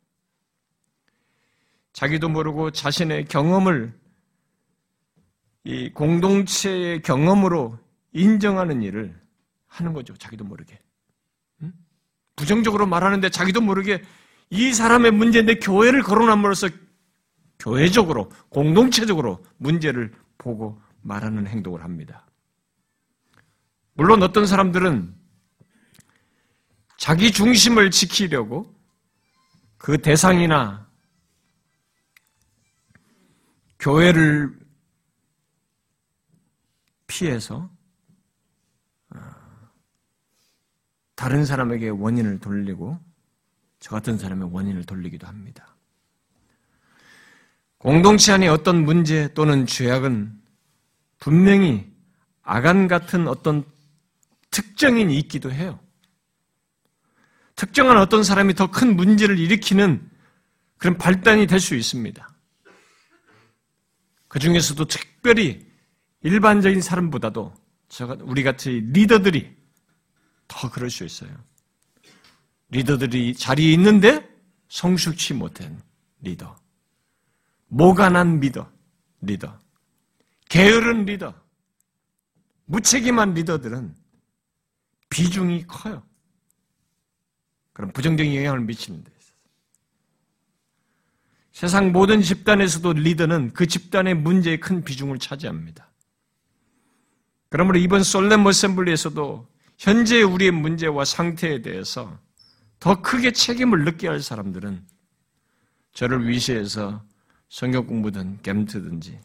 자기도 1.94 2.30
모르고 2.30 2.72
자신의 2.72 3.26
경험을 3.26 3.94
이 5.64 5.90
공동체의 5.92 7.02
경험으로 7.02 7.80
인정하는 8.12 8.82
일을 8.82 9.20
하는 9.68 9.94
거죠. 9.94 10.16
자기도 10.18 10.44
모르게. 10.44 10.80
부정적으로 12.36 12.86
말하는데 12.86 13.30
자기도 13.30 13.62
모르게 13.62 14.04
이 14.50 14.74
사람의 14.74 15.12
문제인데 15.12 15.56
교회를 15.60 16.04
거론함으로써 16.04 16.70
교회적으로, 17.60 18.30
공동체적으로 18.50 19.44
문제를 19.58 20.14
보고 20.38 20.80
말하는 21.02 21.48
행동을 21.48 21.84
합니다. 21.84 22.25
물론 23.96 24.22
어떤 24.22 24.46
사람들은 24.46 25.16
자기 26.98 27.32
중심을 27.32 27.92
지키려고 27.92 28.74
그 29.78 29.98
대상이나 29.98 30.86
교회를 33.80 34.58
피해서 37.08 37.70
어, 39.12 39.20
다른 41.16 41.46
사람에게 41.46 41.90
원인을 41.90 42.40
돌리고 42.40 43.00
저 43.80 43.92
같은 43.92 44.18
사람의 44.18 44.50
원인을 44.52 44.84
돌리기도 44.84 45.26
합니다. 45.26 45.76
공동체 47.78 48.34
안에 48.34 48.48
어떤 48.50 48.84
문제 48.84 49.34
또는 49.34 49.66
죄악은 49.66 50.42
분명히 51.20 51.90
아간 52.42 52.88
같은 52.88 53.28
어떤 53.28 53.64
특정인이 54.56 55.18
있기도 55.20 55.52
해요. 55.52 55.80
특정한 57.56 57.98
어떤 57.98 58.24
사람이 58.24 58.54
더 58.54 58.68
큰 58.72 58.96
문제를 58.96 59.38
일으키는 59.38 60.10
그런 60.78 60.98
발단이 60.98 61.46
될 61.48 61.60
수 61.60 61.76
있습니다. 61.76 62.30
그 64.30 64.40
중에서도 64.40 64.86
특별히 64.86 65.66
일반적인 66.22 66.82
사람보다도 66.82 67.54
우리 68.22 68.44
같이 68.44 68.82
리더들이 68.94 69.56
더 70.48 70.72
그럴 70.72 70.90
수 70.90 71.04
있어요. 71.04 71.32
리더들이 72.70 73.36
자리에 73.36 73.74
있는데 73.74 74.26
성숙치 74.70 75.34
못한 75.34 75.82
리더. 76.22 76.56
모가난 77.68 78.40
리더, 78.40 78.72
리더. 79.22 79.60
게으른 80.50 81.06
리더. 81.06 81.34
무책임한 82.66 83.34
리더들은 83.34 83.96
비중이 85.16 85.66
커요. 85.66 86.04
그런 87.72 87.94
부정적인 87.94 88.36
영향을 88.36 88.60
미치는 88.60 89.02
데 89.02 89.12
있어서. 89.18 89.34
세상 91.54 91.94
모든 91.94 92.22
집단에서도 92.22 92.92
리더는 92.92 93.54
그 93.54 93.66
집단의 93.66 94.16
문제에 94.16 94.58
큰 94.58 94.84
비중을 94.84 95.20
차지합니다. 95.20 95.90
그러므로 97.48 97.78
이번 97.78 98.04
솔렘 98.04 98.46
어셈블리에서도 98.46 99.48
현재 99.78 100.22
우리의 100.22 100.52
문제와 100.52 101.06
상태에 101.06 101.62
대해서 101.62 102.20
더 102.82 103.02
크게 103.02 103.32
책임을 103.32 103.86
느껴야 103.86 104.12
할 104.12 104.22
사람들은 104.22 104.86
저를 105.94 106.28
위시해서 106.28 107.02
성경 107.48 107.88
공부든 107.88 108.42
겜트든지 108.42 109.18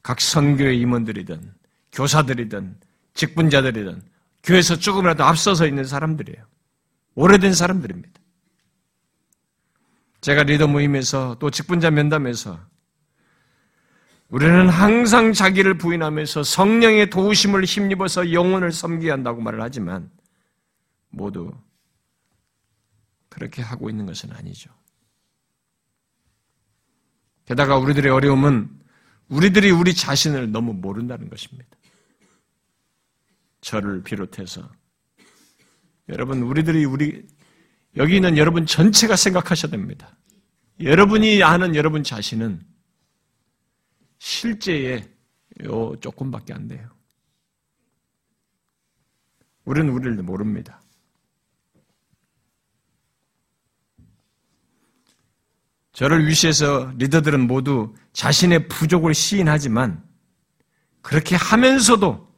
각 0.00 0.20
선교의 0.20 0.78
임원들이든 0.78 1.54
교사들이든 1.90 2.78
직분자들이든 3.14 4.13
교회에서 4.44 4.76
조금이라도 4.76 5.24
앞서서 5.24 5.66
있는 5.66 5.84
사람들이에요. 5.84 6.44
오래된 7.14 7.52
사람들입니다. 7.54 8.20
제가 10.20 10.42
리더 10.42 10.66
모임에서 10.66 11.36
또 11.38 11.50
직분자 11.50 11.90
면담에서 11.90 12.58
우리는 14.28 14.68
항상 14.68 15.32
자기를 15.32 15.78
부인하면서 15.78 16.42
성령의 16.42 17.10
도우심을 17.10 17.64
힘입어서 17.64 18.32
영혼을 18.32 18.72
섬기야 18.72 19.12
한다고 19.12 19.40
말을 19.40 19.60
하지만 19.60 20.10
모두 21.10 21.52
그렇게 23.28 23.62
하고 23.62 23.90
있는 23.90 24.06
것은 24.06 24.32
아니죠. 24.32 24.70
게다가 27.44 27.76
우리들의 27.76 28.10
어려움은 28.10 28.68
우리들이 29.28 29.70
우리 29.70 29.94
자신을 29.94 30.50
너무 30.50 30.72
모른다는 30.72 31.28
것입니다. 31.28 31.76
저를 33.64 34.02
비롯해서 34.02 34.70
여러분, 36.10 36.42
우리들이 36.42 36.84
우리, 36.84 37.26
여기 37.96 38.16
있는 38.16 38.36
여러분 38.36 38.66
전체가 38.66 39.16
생각하셔야 39.16 39.70
됩니다. 39.70 40.18
여러분이 40.80 41.42
아는 41.42 41.74
여러분 41.74 42.04
자신은 42.04 42.60
실제에 44.18 45.08
요 45.64 45.96
조금밖에 46.00 46.52
안 46.52 46.68
돼요. 46.68 46.90
우리는 49.64 49.90
우리를 49.90 50.22
모릅니다. 50.22 50.82
저를 55.92 56.26
위시해서 56.26 56.92
리더들은 56.98 57.46
모두 57.46 57.94
자신의 58.12 58.68
부족을 58.68 59.14
시인하지만 59.14 60.04
그렇게 61.00 61.36
하면서도 61.36 62.33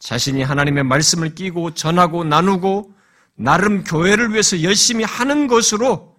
자신이 0.00 0.42
하나님의 0.42 0.82
말씀을 0.84 1.34
끼고 1.34 1.74
전하고 1.74 2.24
나누고 2.24 2.94
나름 3.36 3.84
교회를 3.84 4.30
위해서 4.32 4.62
열심히 4.62 5.04
하는 5.04 5.46
것으로 5.46 6.18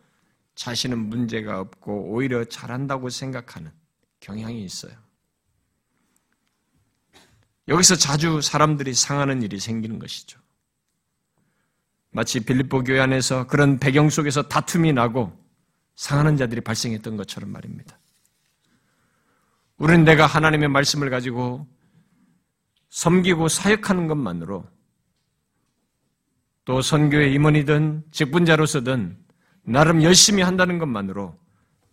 자신은 0.56 0.98
문제가 0.98 1.60
없고 1.60 2.12
오히려 2.12 2.46
잘한다고 2.46 3.10
생각하는 3.10 3.72
경향이 4.20 4.64
있어요. 4.64 4.94
여기서 7.68 7.96
자주 7.96 8.42
사람들이 8.42 8.94
상하는 8.94 9.42
일이 9.42 9.60
생기는 9.60 9.98
것이죠. 9.98 10.40
마치 12.12 12.40
빌립보 12.40 12.84
교회 12.84 13.00
안에서 13.00 13.48
그런 13.48 13.80
배경 13.80 14.10
속에서 14.10 14.44
다툼이 14.44 14.94
나고 14.94 15.32
상하는 15.96 16.38
자들이 16.38 16.62
발생했던 16.62 17.18
것처럼 17.18 17.52
말입니다. 17.52 17.98
우리는 19.78 20.04
내가 20.04 20.28
하나님의 20.28 20.70
말씀을 20.70 21.10
가지고 21.10 21.66
섬기고 22.92 23.48
사역하는 23.48 24.08
것만으로 24.08 24.70
또 26.66 26.82
선교의 26.82 27.34
임원이든 27.34 28.04
직분자로서든 28.12 29.18
나름 29.64 30.04
열심히 30.04 30.44
한다는 30.44 30.78
것만으로 30.78 31.40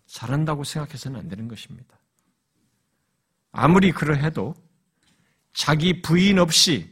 잘한다고 0.06 0.64
생각해서는 0.64 1.20
안 1.20 1.28
되는 1.28 1.48
것입니다. 1.48 1.98
아무리 3.52 3.92
그러해도 3.92 4.54
자기 5.52 6.02
부인 6.02 6.38
없이 6.38 6.90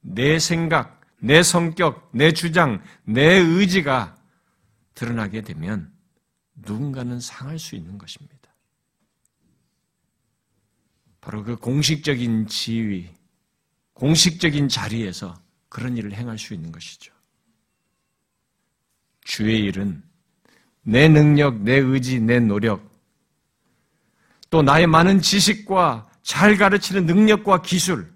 내 0.00 0.38
생각, 0.38 1.00
내 1.20 1.42
성격, 1.42 2.10
내 2.12 2.32
주장, 2.32 2.82
내 3.04 3.22
의지가 3.22 4.16
드러나게 4.94 5.42
되면 5.42 5.92
누군가는 6.54 7.20
상할 7.20 7.58
수 7.58 7.76
있는 7.76 7.98
것입니다. 7.98 8.36
바로 11.20 11.44
그 11.44 11.56
공식적인 11.56 12.46
지위, 12.46 13.17
공식적인 13.98 14.68
자리에서 14.68 15.34
그런 15.68 15.96
일을 15.96 16.12
행할 16.12 16.38
수 16.38 16.54
있는 16.54 16.70
것이죠. 16.70 17.12
주의 19.24 19.58
일은 19.58 20.02
내 20.82 21.08
능력, 21.08 21.60
내 21.62 21.74
의지, 21.74 22.20
내 22.20 22.38
노력, 22.38 22.88
또 24.50 24.62
나의 24.62 24.86
많은 24.86 25.20
지식과 25.20 26.08
잘 26.22 26.56
가르치는 26.56 27.06
능력과 27.06 27.62
기술, 27.62 28.12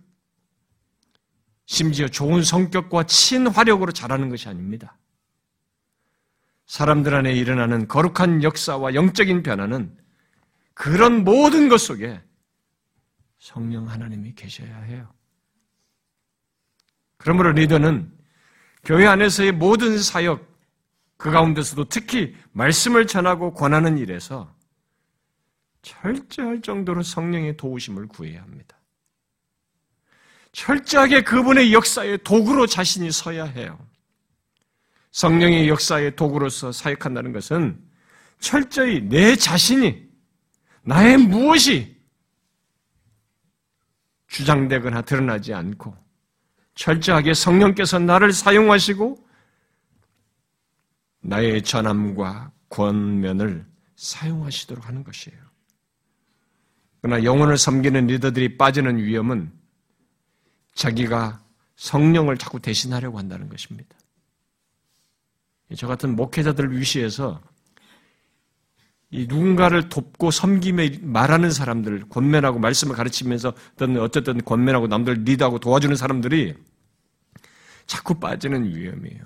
심지어 1.66 2.06
좋은 2.06 2.44
성격과 2.44 3.04
친화력으로 3.04 3.90
잘하는 3.90 4.28
것이 4.28 4.48
아닙니다. 4.48 4.96
사람들 6.66 7.12
안에 7.12 7.34
일어나는 7.34 7.88
거룩한 7.88 8.44
역사와 8.44 8.94
영적인 8.94 9.42
변화는 9.42 9.98
그런 10.74 11.24
모든 11.24 11.68
것 11.68 11.80
속에 11.80 12.22
성령 13.38 13.88
하나님이 13.88 14.34
계셔야 14.34 14.78
해요. 14.82 15.12
그러므로 17.22 17.52
리더는 17.52 18.12
교회 18.84 19.06
안에서의 19.06 19.52
모든 19.52 19.96
사역, 19.98 20.44
그 21.16 21.30
가운데서도 21.30 21.84
특히 21.84 22.34
말씀을 22.50 23.06
전하고 23.06 23.54
권하는 23.54 23.96
일에서 23.96 24.52
철저할 25.82 26.60
정도로 26.62 27.02
성령의 27.02 27.56
도우심을 27.56 28.08
구해야 28.08 28.42
합니다. 28.42 28.76
철저하게 30.50 31.22
그분의 31.22 31.72
역사의 31.72 32.18
도구로 32.24 32.66
자신이 32.66 33.12
서야 33.12 33.44
해요. 33.44 33.78
성령의 35.12 35.68
역사의 35.68 36.16
도구로서 36.16 36.72
사역한다는 36.72 37.32
것은 37.32 37.80
철저히 38.40 39.00
내 39.00 39.36
자신이 39.36 40.08
나의 40.82 41.18
무엇이 41.18 41.96
주장되거나 44.26 45.02
드러나지 45.02 45.54
않고 45.54 46.02
철저하게 46.74 47.34
성령께서 47.34 47.98
나를 47.98 48.32
사용하시고 48.32 49.18
나의 51.20 51.62
전함과 51.62 52.50
권면을 52.68 53.66
사용하시도록 53.96 54.86
하는 54.86 55.04
것이에요. 55.04 55.38
그러나 57.00 57.24
영혼을 57.24 57.58
섬기는 57.58 58.06
리더들이 58.06 58.56
빠지는 58.56 58.98
위험은 58.98 59.52
자기가 60.74 61.42
성령을 61.76 62.38
자꾸 62.38 62.60
대신하려고 62.60 63.18
한다는 63.18 63.48
것입니다. 63.48 63.96
저 65.76 65.86
같은 65.86 66.16
목회자들을 66.16 66.76
위시해서 66.78 67.40
이 69.14 69.26
누군가를 69.26 69.90
돕고 69.90 70.30
섬김에 70.30 71.00
말하는 71.02 71.50
사람들, 71.50 72.08
권면하고 72.08 72.58
말씀을 72.58 72.96
가르치면서 72.96 73.52
어떤 73.74 73.98
어쨌든 73.98 74.42
권면하고 74.42 74.86
남들 74.86 75.24
리드하고 75.24 75.58
도와주는 75.58 75.94
사람들이 75.96 76.54
자꾸 77.86 78.18
빠지는 78.18 78.74
위험이에요. 78.74 79.22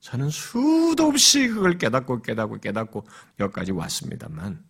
저는 0.00 0.30
수도 0.30 1.04
없이 1.04 1.46
그걸 1.48 1.76
깨닫고 1.76 2.22
깨닫고 2.22 2.60
깨닫고 2.60 3.06
여기까지 3.38 3.72
왔습니다만 3.72 4.64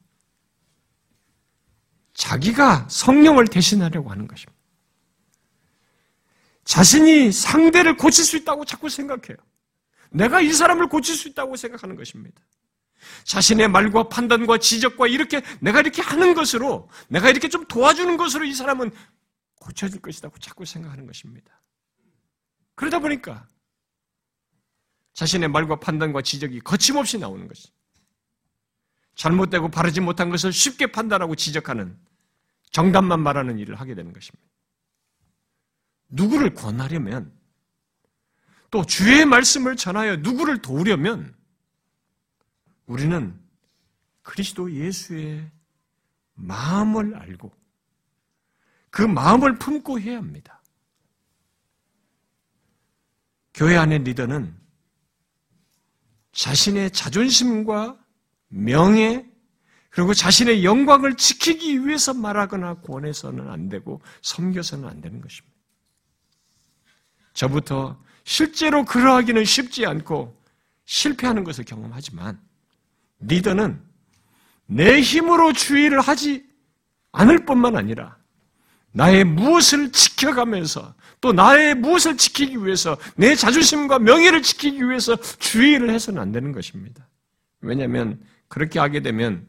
자기가 2.14 2.88
성령을 2.90 3.46
대신하려고 3.46 4.10
하는 4.10 4.26
것입니다. 4.26 4.58
자신이 6.64 7.30
상대를 7.30 7.96
고칠 7.96 8.24
수 8.24 8.36
있다고 8.36 8.64
자꾸 8.64 8.88
생각해요. 8.88 9.36
내가 10.10 10.40
이 10.40 10.52
사람을 10.52 10.88
고칠 10.88 11.14
수 11.14 11.28
있다고 11.28 11.54
생각하는 11.54 11.94
것입니다. 11.94 12.42
자신의 13.24 13.68
말과 13.68 14.08
판단과 14.08 14.58
지적과 14.58 15.06
이렇게 15.06 15.42
내가 15.60 15.80
이렇게 15.80 16.02
하는 16.02 16.34
것으로 16.34 16.88
내가 17.08 17.30
이렇게 17.30 17.48
좀 17.48 17.64
도와주는 17.66 18.16
것으로 18.16 18.44
이 18.44 18.54
사람은 18.54 18.90
고쳐질 19.56 20.00
것이라고 20.00 20.38
자꾸 20.38 20.64
생각하는 20.64 21.06
것입니다. 21.06 21.60
그러다 22.74 22.98
보니까 22.98 23.46
자신의 25.14 25.48
말과 25.48 25.76
판단과 25.76 26.22
지적이 26.22 26.60
거침없이 26.60 27.18
나오는 27.18 27.46
것이 27.48 27.68
잘못되고 29.16 29.68
바르지 29.70 30.00
못한 30.00 30.30
것을 30.30 30.52
쉽게 30.52 30.86
판단하고 30.86 31.34
지적하는 31.34 31.98
정답만 32.70 33.20
말하는 33.20 33.58
일을 33.58 33.74
하게 33.74 33.94
되는 33.94 34.12
것입니다. 34.12 34.46
누구를 36.10 36.54
권하려면 36.54 37.32
또 38.70 38.84
주의 38.84 39.24
말씀을 39.24 39.76
전하여 39.76 40.16
누구를 40.16 40.62
도우려면 40.62 41.34
우리는 42.88 43.38
그리스도 44.22 44.72
예수의 44.72 45.48
마음을 46.34 47.14
알고 47.14 47.52
그 48.90 49.02
마음을 49.02 49.58
품고 49.58 50.00
해야 50.00 50.16
합니다. 50.16 50.62
교회 53.54 53.76
안의 53.76 54.00
리더는 54.00 54.56
자신의 56.32 56.90
자존심과 56.92 57.98
명예 58.48 59.28
그리고 59.90 60.14
자신의 60.14 60.64
영광을 60.64 61.16
지키기 61.16 61.86
위해서 61.86 62.14
말하거나 62.14 62.80
권해서는 62.80 63.50
안 63.50 63.68
되고 63.68 64.00
섬겨서는 64.22 64.88
안 64.88 65.00
되는 65.00 65.20
것입니다. 65.20 65.56
저부터 67.34 68.02
실제로 68.24 68.84
그러하기는 68.84 69.44
쉽지 69.44 69.84
않고 69.84 70.42
실패하는 70.84 71.44
것을 71.44 71.64
경험하지만 71.64 72.47
리더는 73.20 73.80
내 74.66 75.00
힘으로 75.00 75.52
주의를 75.52 76.00
하지 76.00 76.44
않을 77.12 77.44
뿐만 77.44 77.76
아니라 77.76 78.16
나의 78.92 79.24
무엇을 79.24 79.92
지켜가면서 79.92 80.94
또 81.20 81.32
나의 81.32 81.74
무엇을 81.74 82.16
지키기 82.16 82.64
위해서 82.64 82.96
내 83.16 83.34
자존심과 83.34 83.98
명예를 83.98 84.42
지키기 84.42 84.88
위해서 84.88 85.16
주의를 85.16 85.90
해서는 85.90 86.20
안 86.20 86.32
되는 86.32 86.52
것입니다. 86.52 87.08
왜냐하면 87.60 88.20
그렇게 88.48 88.78
하게 88.78 89.00
되면 89.00 89.46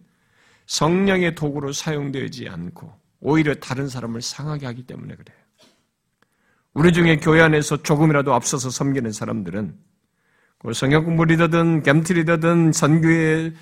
성령의 0.66 1.36
도구로 1.36 1.74
사용되지 1.74 2.48
않고 2.50 2.94
오히려 3.22 3.56
다른 3.56 3.88
사람을 3.88 4.22
상하게 4.22 4.66
하기 4.68 4.84
때문에 4.84 5.16
그래요. 5.16 5.38
우리 6.74 6.94
중에 6.94 7.18
교회 7.18 7.42
안에서 7.42 7.82
조금이라도 7.82 8.34
앞서서 8.34 8.70
섬기는 8.70 9.12
사람들은 9.12 9.76
그 10.60 10.74
성경 10.74 11.06
공부 11.06 11.24
리더든 11.24 11.84
겜트 11.84 12.14
리더든 12.14 12.74
선교의 12.74 13.54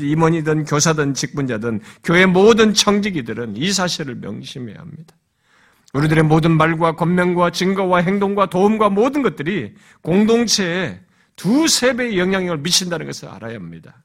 임원이든 0.00 0.64
교사든 0.64 1.12
직분자든 1.14 1.80
교회 2.04 2.24
모든 2.24 2.72
청직이들은 2.72 3.56
이 3.56 3.72
사실을 3.72 4.14
명심해야 4.14 4.78
합니다. 4.78 5.16
우리들의 5.92 6.22
모든 6.22 6.52
말과 6.52 6.94
권명과 6.94 7.50
증거와 7.50 8.02
행동과 8.02 8.46
도움과 8.48 8.90
모든 8.90 9.22
것들이 9.22 9.74
공동체에 10.02 11.00
두세 11.34 11.96
배의 11.96 12.16
영향력을 12.16 12.58
미친다는 12.58 13.06
것을 13.06 13.28
알아야 13.28 13.56
합니다. 13.56 14.04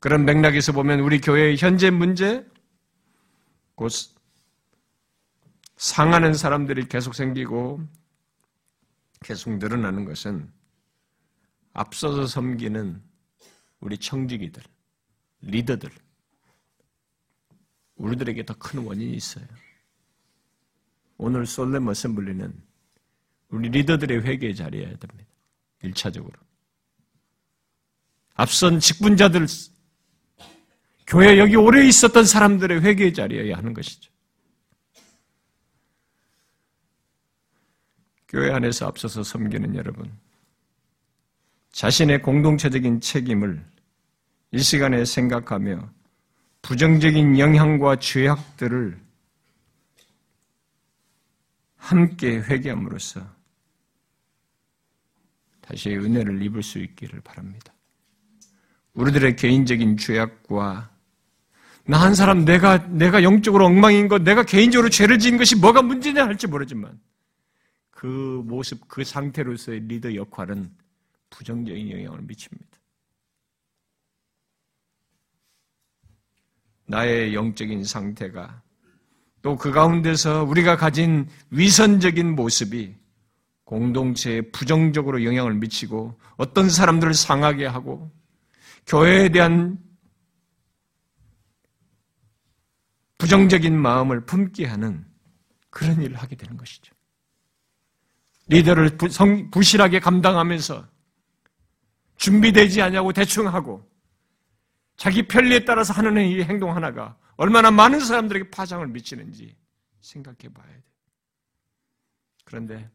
그런 0.00 0.26
맥락에서 0.26 0.72
보면 0.72 1.00
우리 1.00 1.18
교회의 1.18 1.56
현재 1.56 1.88
문제, 1.88 2.44
곧 3.74 3.90
상하는 5.76 6.34
사람들이 6.34 6.88
계속 6.88 7.14
생기고 7.14 7.80
계속 9.20 9.56
늘어나는 9.56 10.04
것은 10.04 10.50
앞서서 11.72 12.26
섬기는 12.26 13.02
우리 13.80 13.98
청지기들, 13.98 14.62
리더들, 15.40 15.90
우리들에게 17.96 18.44
더 18.44 18.54
큰 18.54 18.80
원인이 18.80 19.14
있어요. 19.14 19.46
오늘 21.16 21.46
솔렘 21.46 21.86
어셈블리는 21.88 22.62
우리 23.48 23.68
리더들의 23.68 24.22
회개의 24.22 24.54
자리여야 24.56 24.96
됩니다. 24.96 25.30
1차적으로. 25.82 26.34
앞선 28.34 28.80
직분자들, 28.80 29.46
교회 31.06 31.38
여기 31.38 31.54
오래 31.56 31.86
있었던 31.86 32.24
사람들의 32.24 32.82
회개의 32.82 33.12
자리여야 33.14 33.56
하는 33.56 33.74
것이죠. 33.74 34.10
교회 38.28 38.50
안에서 38.50 38.86
앞서서 38.86 39.22
섬기는 39.22 39.74
여러분, 39.76 40.10
자신의 41.72 42.22
공동체적인 42.22 43.00
책임을 43.00 43.64
이 44.52 44.58
시간에 44.58 45.04
생각하며 45.04 45.90
부정적인 46.60 47.38
영향과 47.38 47.96
죄악들을 47.96 49.00
함께 51.76 52.36
회개함으로써 52.36 53.26
다시 55.60 55.90
은혜를 55.90 56.42
입을 56.42 56.62
수 56.62 56.78
있기를 56.78 57.20
바랍니다. 57.22 57.72
우리들의 58.94 59.36
개인적인 59.36 59.96
죄악과 59.96 60.90
나 61.84 62.00
한 62.00 62.14
사람 62.14 62.44
내가 62.44 62.86
내가 62.88 63.22
영적으로 63.22 63.66
엉망인 63.66 64.06
것, 64.06 64.22
내가 64.22 64.44
개인적으로 64.44 64.88
죄를 64.88 65.18
지은 65.18 65.36
것이 65.36 65.56
뭐가 65.56 65.82
문제냐 65.82 66.24
할지 66.24 66.46
모르지만 66.46 67.00
그 67.90 68.42
모습, 68.44 68.86
그 68.86 69.02
상태로서의 69.02 69.80
리더 69.80 70.14
역할은 70.14 70.70
부정적인 71.32 71.90
영향을 71.90 72.22
미칩니다. 72.22 72.78
나의 76.86 77.34
영적인 77.34 77.84
상태가 77.84 78.62
또 79.42 79.56
그 79.56 79.72
가운데서 79.72 80.44
우리가 80.44 80.76
가진 80.76 81.28
위선적인 81.50 82.36
모습이 82.36 82.94
공동체에 83.64 84.42
부정적으로 84.52 85.24
영향을 85.24 85.54
미치고 85.54 86.18
어떤 86.36 86.70
사람들을 86.70 87.14
상하게 87.14 87.66
하고 87.66 88.12
교회에 88.86 89.30
대한 89.30 89.78
부정적인 93.18 93.76
마음을 93.76 94.24
품게 94.24 94.66
하는 94.66 95.04
그런 95.70 96.02
일을 96.02 96.16
하게 96.16 96.36
되는 96.36 96.56
것이죠. 96.56 96.94
리더를 98.48 98.98
부실하게 99.50 100.00
감당하면서 100.00 100.91
준비되지 102.22 102.80
않냐고 102.80 103.12
대충 103.12 103.48
하고 103.48 103.84
자기 104.96 105.26
편리에 105.26 105.64
따라서 105.64 105.92
하는 105.92 106.24
이 106.24 106.40
행동 106.42 106.74
하나가 106.74 107.18
얼마나 107.36 107.72
많은 107.72 107.98
사람들에게 107.98 108.50
파장을 108.50 108.86
미치는지 108.86 109.56
생각해 110.00 110.54
봐야 110.54 110.68
돼. 110.68 110.84
그런데 112.44 112.90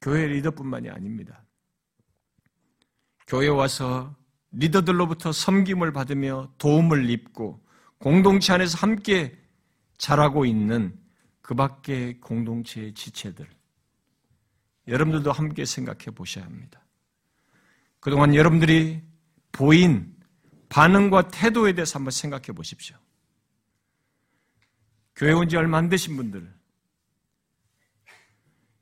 교회 0.00 0.26
리더뿐만이 0.28 0.88
아닙니다. 0.88 1.44
교회 3.26 3.48
와서 3.48 4.14
리더들로부터 4.52 5.32
섬김을 5.32 5.92
받으며 5.92 6.52
도움을 6.58 7.10
입고 7.10 7.60
공동체 7.98 8.52
안에서 8.52 8.78
함께 8.78 9.36
자라고 9.96 10.44
있는 10.44 10.96
그 11.42 11.56
밖의 11.56 12.20
공동체의 12.20 12.94
지체들. 12.94 13.48
여러분들도 14.86 15.32
함께 15.32 15.64
생각해 15.64 16.12
보셔야 16.14 16.44
합니다. 16.44 16.80
그동안 18.00 18.34
여러분들이 18.34 19.02
보인 19.52 20.16
반응과 20.68 21.28
태도에 21.28 21.72
대해서 21.72 21.98
한번 21.98 22.10
생각해 22.10 22.46
보십시오. 22.48 22.96
교회 25.16 25.32
온 25.32 25.48
지 25.48 25.56
얼마 25.56 25.78
안 25.78 25.88
되신 25.88 26.16
분들, 26.16 26.54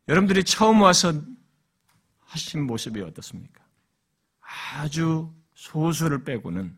여러분들이 0.08 0.44
처음 0.44 0.82
와서 0.82 1.12
하신 2.20 2.66
모습이 2.66 3.00
어떻습니까? 3.00 3.64
아주 4.74 5.34
소수를 5.54 6.24
빼고는 6.24 6.76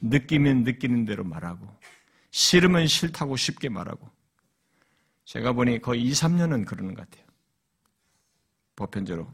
느끼면 0.00 0.64
느끼는 0.64 1.04
대로 1.04 1.22
말하고, 1.24 1.78
싫으면 2.32 2.88
싫다고 2.88 3.36
쉽게 3.36 3.68
말하고, 3.68 4.10
제가 5.26 5.52
보니 5.52 5.80
거의 5.80 6.02
2, 6.02 6.10
3년은 6.10 6.66
그러는 6.66 6.94
것 6.94 7.08
같아요. 7.08 7.24
보편적으로 8.74 9.32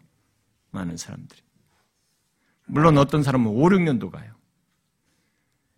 많은 0.72 0.96
사람들이. 0.98 1.45
물론 2.66 2.98
어떤 2.98 3.22
사람은 3.22 3.46
5, 3.46 3.54
6년도 3.54 4.10
가요. 4.10 4.34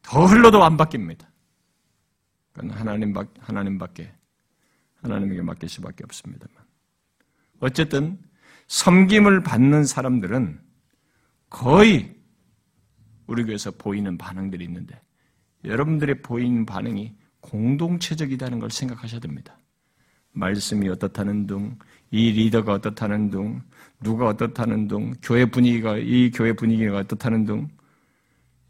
더 0.03 0.25
흘러도 0.25 0.65
안 0.65 0.77
바뀝니다. 0.77 1.27
그건 2.53 2.71
하나님, 2.71 3.15
하나님밖에, 3.39 4.13
하나님에게 5.03 5.43
맡길 5.43 5.69
수밖에 5.69 6.05
없습니다만. 6.05 6.57
어쨌든, 7.61 8.19
섬김을 8.69 9.43
받는 9.43 9.85
사람들은 9.85 10.61
거의 11.51 12.17
우리 13.27 13.45
교회에서 13.45 13.71
보이는 13.73 14.17
반응들이 14.19 14.65
있는데 14.65 15.01
여러분들의 15.65 16.23
보이는 16.23 16.67
반응이 16.67 17.15
공동체적이라는 17.41 18.59
걸 18.59 18.71
생각하셔야 18.71 19.21
됩니다. 19.21 19.59
말씀이 20.33 20.89
어떻다는 20.89 21.47
둥, 21.47 21.79
이 22.11 22.31
리더가 22.33 22.75
어떻다는 22.75 23.31
둥, 23.31 23.63
누가 24.01 24.27
어떻다는 24.29 24.89
둥, 24.89 25.15
교회 25.23 25.45
분위기가, 25.45 25.97
이 25.97 26.31
교회 26.31 26.53
분위기가 26.53 26.99
어떻다는 26.99 27.45
둥, 27.45 27.69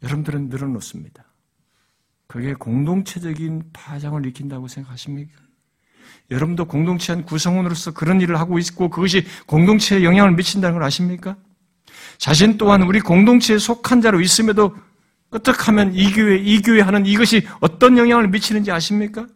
여러분들은 0.03 0.49
늘어놓습니다. 0.49 1.23
그게 2.27 2.53
공동체적인 2.53 3.71
파장을 3.73 4.21
일으킨다고 4.23 4.67
생각하십니까? 4.67 5.39
여러분도 6.31 6.65
공동체 6.65 7.13
한 7.13 7.25
구성원으로서 7.25 7.91
그런 7.91 8.21
일을 8.21 8.39
하고 8.39 8.59
있고 8.59 8.89
그것이 8.89 9.25
공동체에 9.47 10.03
영향을 10.03 10.33
미친다는 10.35 10.75
걸 10.75 10.83
아십니까? 10.83 11.35
자신 12.17 12.57
또한 12.57 12.83
우리 12.83 12.99
공동체에 12.99 13.57
속한 13.57 14.01
자로 14.01 14.21
있음에도 14.21 14.75
어떻게 15.31 15.57
하면 15.63 15.93
이 15.93 16.11
교회, 16.11 16.37
이 16.37 16.61
교회 16.61 16.81
하는 16.81 17.05
이것이 17.05 17.47
어떤 17.59 17.97
영향을 17.97 18.27
미치는지 18.27 18.71
아십니까? 18.71 19.27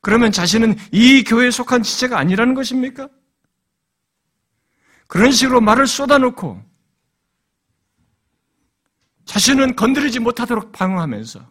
그러면 0.00 0.30
자신은 0.30 0.76
이 0.92 1.24
교회에 1.24 1.50
속한 1.50 1.82
지체가 1.82 2.18
아니라는 2.18 2.54
것입니까? 2.54 3.08
그런 5.06 5.30
식으로 5.30 5.60
말을 5.60 5.86
쏟아놓고 5.86 6.62
자신은 9.24 9.76
건드리지 9.76 10.20
못하도록 10.20 10.72
방어하면서 10.72 11.50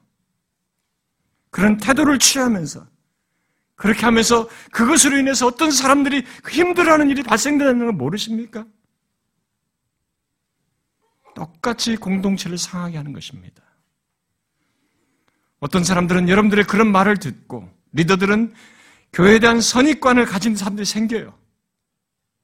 그런 1.50 1.78
태도를 1.78 2.20
취하면서 2.20 2.88
그렇게 3.76 4.02
하면서 4.06 4.48
그것으로 4.72 5.18
인해서 5.18 5.48
어떤 5.48 5.72
사람들이 5.72 6.26
힘들어하는 6.50 7.10
일이 7.10 7.24
발생되는 7.24 7.80
걸 7.80 7.92
모르십니까? 7.92 8.66
똑같이 11.36 11.98
공동체를 11.98 12.58
상하게 12.58 12.98
하는 12.98 13.12
것입니다. 13.12 13.62
어떤 15.60 15.84
사람들은 15.84 16.30
여러분들의 16.30 16.66
그런 16.66 16.92
말을 16.92 17.18
듣고 17.18 17.70
리더들은 17.92 18.54
교회에 19.12 19.40
대한 19.40 19.60
선입관을 19.60 20.26
가진 20.26 20.56
사람들이 20.56 20.86
생겨요. 20.86 21.38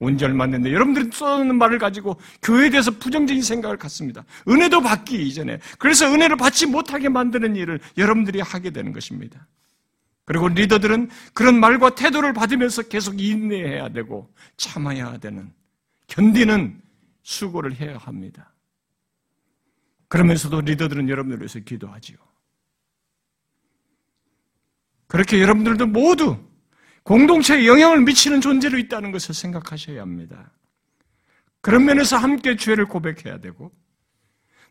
안 0.01 0.51
됐는데 0.51 0.73
여러분들이 0.73 1.09
쏟아놓는 1.11 1.57
말을 1.57 1.77
가지고 1.77 2.19
교회에 2.41 2.69
대해서 2.69 2.91
부정적인 2.91 3.41
생각을 3.41 3.77
갖습니다. 3.77 4.23
은혜도 4.47 4.81
받기 4.81 5.27
이전에. 5.27 5.59
그래서 5.77 6.11
은혜를 6.11 6.37
받지 6.37 6.65
못하게 6.65 7.09
만드는 7.09 7.55
일을 7.55 7.79
여러분들이 7.97 8.41
하게 8.41 8.71
되는 8.71 8.91
것입니다. 8.93 9.47
그리고 10.25 10.47
리더들은 10.47 11.09
그런 11.33 11.59
말과 11.59 11.93
태도를 11.93 12.33
받으면서 12.33 12.83
계속 12.83 13.21
인내해야 13.21 13.89
되고 13.89 14.33
참아야 14.57 15.17
되는 15.17 15.51
견디는 16.07 16.81
수고를 17.23 17.75
해야 17.75 17.97
합니다. 17.97 18.53
그러면서도 20.07 20.61
리더들은 20.61 21.09
여러분들을 21.09 21.41
위해서 21.41 21.59
기도하지요. 21.59 22.17
그렇게 25.07 25.41
여러분들도 25.41 25.87
모두 25.87 26.37
공동체에 27.03 27.65
영향을 27.65 28.01
미치는 28.01 28.41
존재로 28.41 28.77
있다는 28.77 29.11
것을 29.11 29.33
생각하셔야 29.33 30.01
합니다. 30.01 30.51
그런 31.61 31.85
면에서 31.85 32.17
함께 32.17 32.55
죄를 32.55 32.85
고백해야 32.85 33.39
되고, 33.39 33.71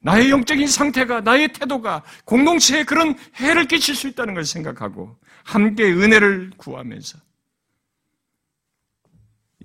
나의 0.03 0.31
영적인 0.31 0.67
상태가, 0.67 1.21
나의 1.21 1.53
태도가 1.53 2.03
공동체에 2.25 2.85
그런 2.85 3.17
해를 3.37 3.67
끼칠 3.67 3.95
수 3.95 4.09
있다는 4.09 4.35
걸 4.35 4.45
생각하고, 4.45 5.19
함께 5.45 5.85
은혜를 5.85 6.53
구하면서, 6.57 7.19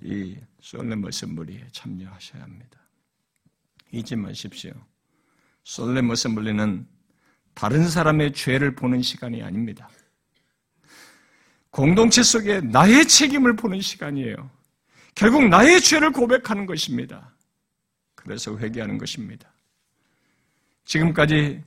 이 0.02 0.36
솔레머 0.60 1.08
어셈블리에 1.08 1.68
참여하셔야 1.72 2.42
합니다. 2.42 2.78
잊지 3.92 4.16
마십시오. 4.16 4.72
솔레머 5.64 6.12
어셈블리는 6.12 6.86
다른 7.54 7.88
사람의 7.88 8.34
죄를 8.34 8.74
보는 8.74 9.02
시간이 9.02 9.42
아닙니다. 9.42 9.88
공동체 11.76 12.22
속에 12.22 12.62
나의 12.62 13.06
책임을 13.06 13.54
보는 13.54 13.82
시간이에요. 13.82 14.50
결국 15.14 15.46
나의 15.46 15.82
죄를 15.82 16.10
고백하는 16.10 16.64
것입니다. 16.64 17.34
그래서 18.14 18.56
회개하는 18.56 18.96
것입니다. 18.96 19.52
지금까지 20.86 21.62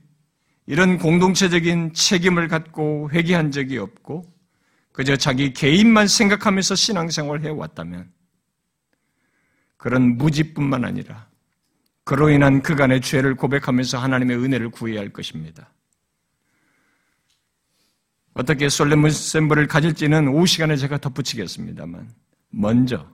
이런 0.66 0.98
공동체적인 0.98 1.94
책임을 1.94 2.48
갖고 2.48 3.08
회개한 3.12 3.52
적이 3.52 3.78
없고 3.78 4.24
그저 4.90 5.14
자기 5.14 5.52
개인만 5.52 6.08
생각하면서 6.08 6.74
신앙생활을 6.74 7.44
해왔다면 7.44 8.10
그런 9.76 10.16
무지뿐만 10.18 10.84
아니라 10.84 11.28
그로 12.02 12.30
인한 12.30 12.62
그간의 12.62 13.00
죄를 13.00 13.36
고백하면서 13.36 13.98
하나님의 13.98 14.38
은혜를 14.38 14.70
구해야 14.70 14.98
할 14.98 15.10
것입니다. 15.10 15.72
어떻게 18.34 18.68
솔레몬 18.68 19.10
셈블을 19.10 19.66
가질지는 19.66 20.28
오후 20.28 20.46
시간에 20.46 20.76
제가 20.76 20.98
덧붙이겠습니다만 20.98 22.10
먼저 22.50 23.06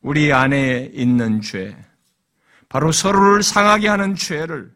우리 0.00 0.32
안에 0.32 0.90
있는 0.94 1.40
죄, 1.40 1.76
바로 2.68 2.92
서로를 2.92 3.42
상하게 3.42 3.88
하는 3.88 4.14
죄를 4.14 4.72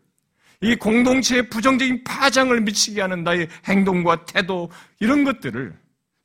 이 0.60 0.74
공동체의 0.76 1.50
부정적인 1.50 2.04
파장을 2.04 2.58
미치게 2.60 3.00
하는 3.00 3.22
나의 3.22 3.48
행동과 3.66 4.24
태도 4.24 4.70
이런 4.98 5.24
것들을 5.24 5.76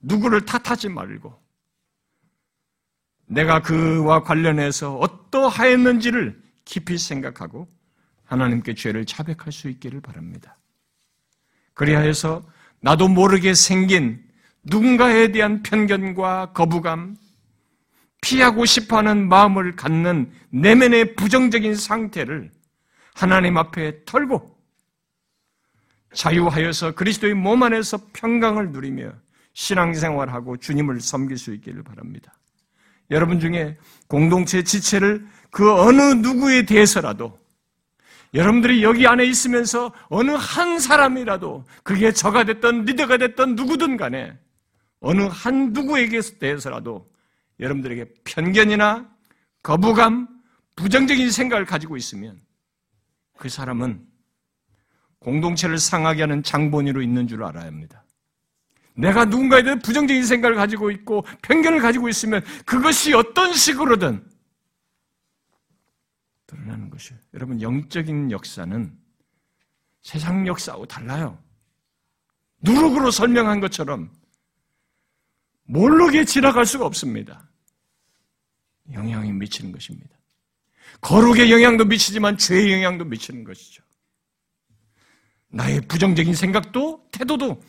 누구를 0.01 0.45
탓하지 0.45 0.89
말고 0.89 1.37
내가 3.27 3.61
그와 3.61 4.23
관련해서 4.23 4.95
어떠하였는지를 4.97 6.41
깊이 6.65 6.97
생각하고 6.97 7.67
하나님께 8.25 8.73
죄를 8.75 9.05
자백할 9.05 9.51
수 9.51 9.69
있기를 9.69 10.01
바랍니다. 10.01 10.57
그리하여서 11.73 12.43
나도 12.81 13.07
모르게 13.07 13.53
생긴 13.53 14.23
누군가에 14.63 15.31
대한 15.31 15.63
편견과 15.63 16.53
거부감, 16.53 17.15
피하고 18.21 18.65
싶어 18.65 18.97
하는 18.97 19.27
마음을 19.27 19.75
갖는 19.75 20.31
내면의 20.49 21.15
부정적인 21.15 21.75
상태를 21.75 22.51
하나님 23.13 23.57
앞에 23.57 24.03
털고 24.05 24.57
자유하여서 26.13 26.95
그리스도의 26.95 27.33
몸 27.33 27.63
안에서 27.63 27.99
평강을 28.13 28.71
누리며 28.71 29.13
신앙생활하고 29.53 30.57
주님을 30.57 31.01
섬길 31.01 31.37
수 31.37 31.53
있기를 31.53 31.83
바랍니다. 31.83 32.33
여러분 33.11 33.39
중에 33.39 33.77
공동체 34.07 34.63
지체를 34.63 35.25
그 35.49 35.71
어느 35.73 36.01
누구에 36.01 36.65
대해서라도 36.65 37.38
여러분들이 38.33 38.83
여기 38.83 39.07
안에 39.07 39.25
있으면서 39.25 39.91
어느 40.09 40.31
한 40.31 40.79
사람이라도 40.79 41.65
그게 41.83 42.11
저가 42.11 42.43
됐던 42.43 42.85
리더가 42.85 43.17
됐던 43.17 43.55
누구든 43.55 43.97
간에 43.97 44.37
어느 44.99 45.23
한 45.23 45.73
누구에게 45.73 46.19
대해서라도 46.39 47.09
여러분들에게 47.59 48.05
편견이나 48.23 49.09
거부감, 49.63 50.27
부정적인 50.75 51.31
생각을 51.31 51.65
가지고 51.65 51.97
있으면 51.97 52.39
그 53.37 53.49
사람은 53.49 54.05
공동체를 55.19 55.77
상하게 55.77 56.21
하는 56.21 56.43
장본인으로 56.43 57.01
있는 57.01 57.27
줄 57.27 57.43
알아야 57.43 57.65
합니다. 57.65 58.03
내가 58.95 59.25
누군가에 59.25 59.63
대해 59.63 59.77
부정적인 59.79 60.23
생각을 60.23 60.55
가지고 60.55 60.91
있고 60.91 61.25
편견을 61.41 61.79
가지고 61.79 62.09
있으면 62.09 62.43
그것이 62.65 63.13
어떤 63.13 63.53
식으로든 63.53 64.23
드러나는 66.49 66.89
것이에요. 66.89 67.19
여러분, 67.35 67.61
영적인 67.61 68.31
역사는 68.31 68.97
세상 70.01 70.47
역사하고 70.47 70.87
달라요. 70.87 71.37
누룩으로 72.61 73.11
설명한 73.11 73.59
것처럼 73.59 74.11
모르게 75.63 76.25
지나갈 76.25 76.65
수가 76.65 76.85
없습니다. 76.85 77.47
영향이 78.91 79.31
미치는 79.31 79.71
것입니다. 79.71 80.09
거룩의 81.01 81.51
영향도 81.51 81.85
미치지만 81.85 82.37
죄의 82.37 82.73
영향도 82.73 83.05
미치는 83.05 83.43
것이죠. 83.43 83.83
나의 85.49 85.81
부정적인 85.81 86.33
생각도 86.33 87.07
태도도 87.11 87.61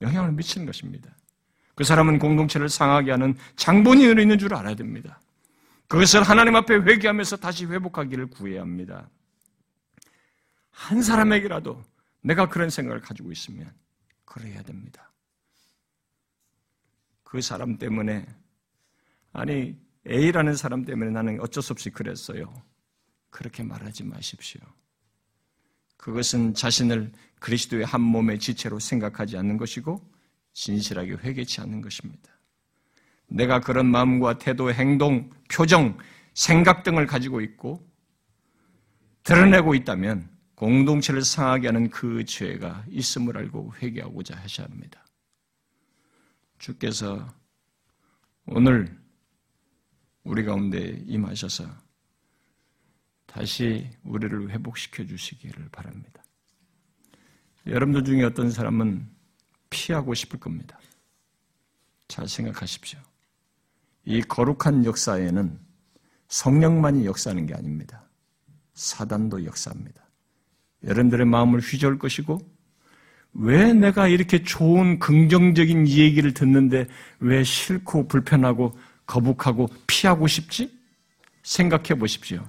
영향을 0.00 0.32
미치는 0.32 0.66
것입니다. 0.66 1.10
그 1.74 1.82
사람은 1.82 2.20
공동체를 2.20 2.68
상하게 2.68 3.10
하는 3.10 3.36
장본인으로 3.56 4.22
있는 4.22 4.38
줄 4.38 4.54
알아야 4.54 4.76
됩니다. 4.76 5.20
그것을 5.88 6.22
하나님 6.22 6.56
앞에 6.56 6.74
회개하면서 6.74 7.36
다시 7.36 7.64
회복하기를 7.66 8.26
구해야 8.28 8.60
합니다. 8.62 9.08
한 10.70 11.02
사람에게라도 11.02 11.82
내가 12.22 12.48
그런 12.48 12.70
생각을 12.70 13.00
가지고 13.00 13.30
있으면 13.32 13.72
그래야 14.24 14.62
됩니다. 14.62 15.12
그 17.22 17.40
사람 17.40 17.78
때문에 17.78 18.26
아니 19.32 19.76
A라는 20.08 20.54
사람 20.54 20.84
때문에 20.84 21.10
나는 21.10 21.40
어쩔 21.40 21.62
수 21.62 21.72
없이 21.72 21.90
그랬어요. 21.90 22.52
그렇게 23.30 23.62
말하지 23.62 24.04
마십시오. 24.04 24.60
그것은 25.96 26.54
자신을 26.54 27.12
그리스도의 27.40 27.84
한 27.84 28.00
몸의 28.00 28.38
지체로 28.38 28.78
생각하지 28.78 29.36
않는 29.38 29.56
것이고 29.56 30.00
진실하게 30.52 31.12
회개치 31.14 31.60
않는 31.60 31.80
것입니다. 31.80 32.35
내가 33.28 33.60
그런 33.60 33.86
마음과 33.86 34.38
태도, 34.38 34.72
행동, 34.72 35.30
표정, 35.52 35.98
생각 36.34 36.82
등을 36.82 37.06
가지고 37.06 37.40
있고 37.40 37.86
드러내고 39.24 39.74
있다면 39.74 40.28
공동체를 40.54 41.22
상하게 41.22 41.68
하는 41.68 41.90
그 41.90 42.24
죄가 42.24 42.84
있음을 42.88 43.36
알고 43.36 43.74
회개하고자 43.82 44.36
하셔야 44.36 44.66
합니다. 44.68 45.04
주께서 46.58 47.26
오늘 48.46 48.96
우리 50.22 50.44
가운데 50.44 51.02
임하셔서 51.06 51.68
다시 53.26 53.90
우리를 54.04 54.50
회복시켜 54.50 55.04
주시기를 55.04 55.68
바랍니다. 55.70 56.22
여러분들 57.66 58.04
중에 58.04 58.22
어떤 58.22 58.50
사람은 58.50 59.08
피하고 59.68 60.14
싶을 60.14 60.38
겁니다. 60.38 60.78
잘 62.08 62.28
생각하십시오. 62.28 62.98
이 64.06 64.22
거룩한 64.22 64.84
역사에는 64.84 65.58
성령만이 66.28 67.04
역사하는 67.06 67.46
게 67.46 67.54
아닙니다. 67.54 68.08
사단도 68.74 69.44
역사합니다. 69.44 70.08
여러분들의 70.84 71.26
마음을 71.26 71.60
휘저을 71.60 71.98
것이고, 71.98 72.38
왜 73.34 73.72
내가 73.72 74.08
이렇게 74.08 74.42
좋은 74.42 74.98
긍정적인 74.98 75.88
얘기를 75.88 76.32
듣는데 76.32 76.86
왜 77.18 77.42
싫고 77.42 78.08
불편하고 78.08 78.78
거북하고 79.06 79.68
피하고 79.86 80.26
싶지? 80.26 80.74
생각해 81.42 81.98
보십시오. 81.98 82.46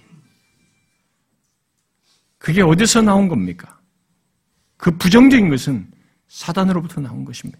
그게 2.38 2.62
어디서 2.62 3.02
나온 3.02 3.28
겁니까? 3.28 3.80
그 4.78 4.96
부정적인 4.96 5.50
것은 5.50 5.92
사단으로부터 6.28 7.02
나온 7.02 7.26
것입니다. 7.26 7.60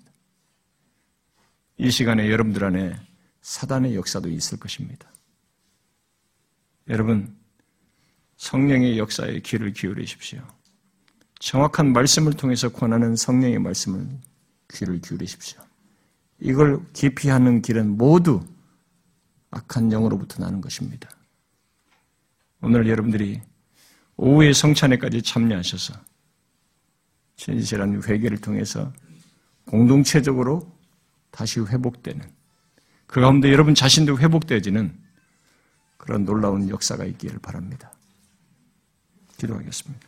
이 1.78 1.90
시간에 1.90 2.30
여러분들 2.30 2.64
안에 2.64 3.07
사단의 3.48 3.96
역사도 3.96 4.30
있을 4.30 4.60
것입니다. 4.60 5.10
여러분, 6.90 7.34
성령의 8.36 8.98
역사에 9.00 9.40
귀를 9.40 9.72
기울이십시오. 9.72 10.46
정확한 11.40 11.94
말씀을 11.94 12.34
통해서 12.34 12.68
권하는 12.68 13.16
성령의 13.16 13.60
말씀을 13.60 14.06
귀를 14.74 15.00
기울이십시오. 15.00 15.62
이걸 16.42 16.86
기피하는 16.92 17.62
길은 17.62 17.96
모두 17.98 18.46
악한 19.52 19.94
영으로부터 19.94 20.44
나는 20.44 20.60
것입니다. 20.60 21.10
오늘 22.62 22.90
여러분들이 22.90 23.42
오후에 24.18 24.52
성찬회까지 24.52 25.22
참여하셔서 25.22 25.94
진실한 27.38 28.04
회개를 28.04 28.42
통해서 28.42 28.92
공동체적으로 29.66 30.70
다시 31.32 31.62
회복되는 31.62 32.37
그 33.08 33.22
가운데 33.22 33.52
여러분 33.52 33.74
자신도 33.74 34.20
회복되어지는 34.20 34.94
그런 35.98 36.26
놀라운 36.26 36.70
역사가 36.70 37.06
있기를 37.06 37.40
바랍니다. 37.40 37.92
기도하겠습니다. 39.38 40.08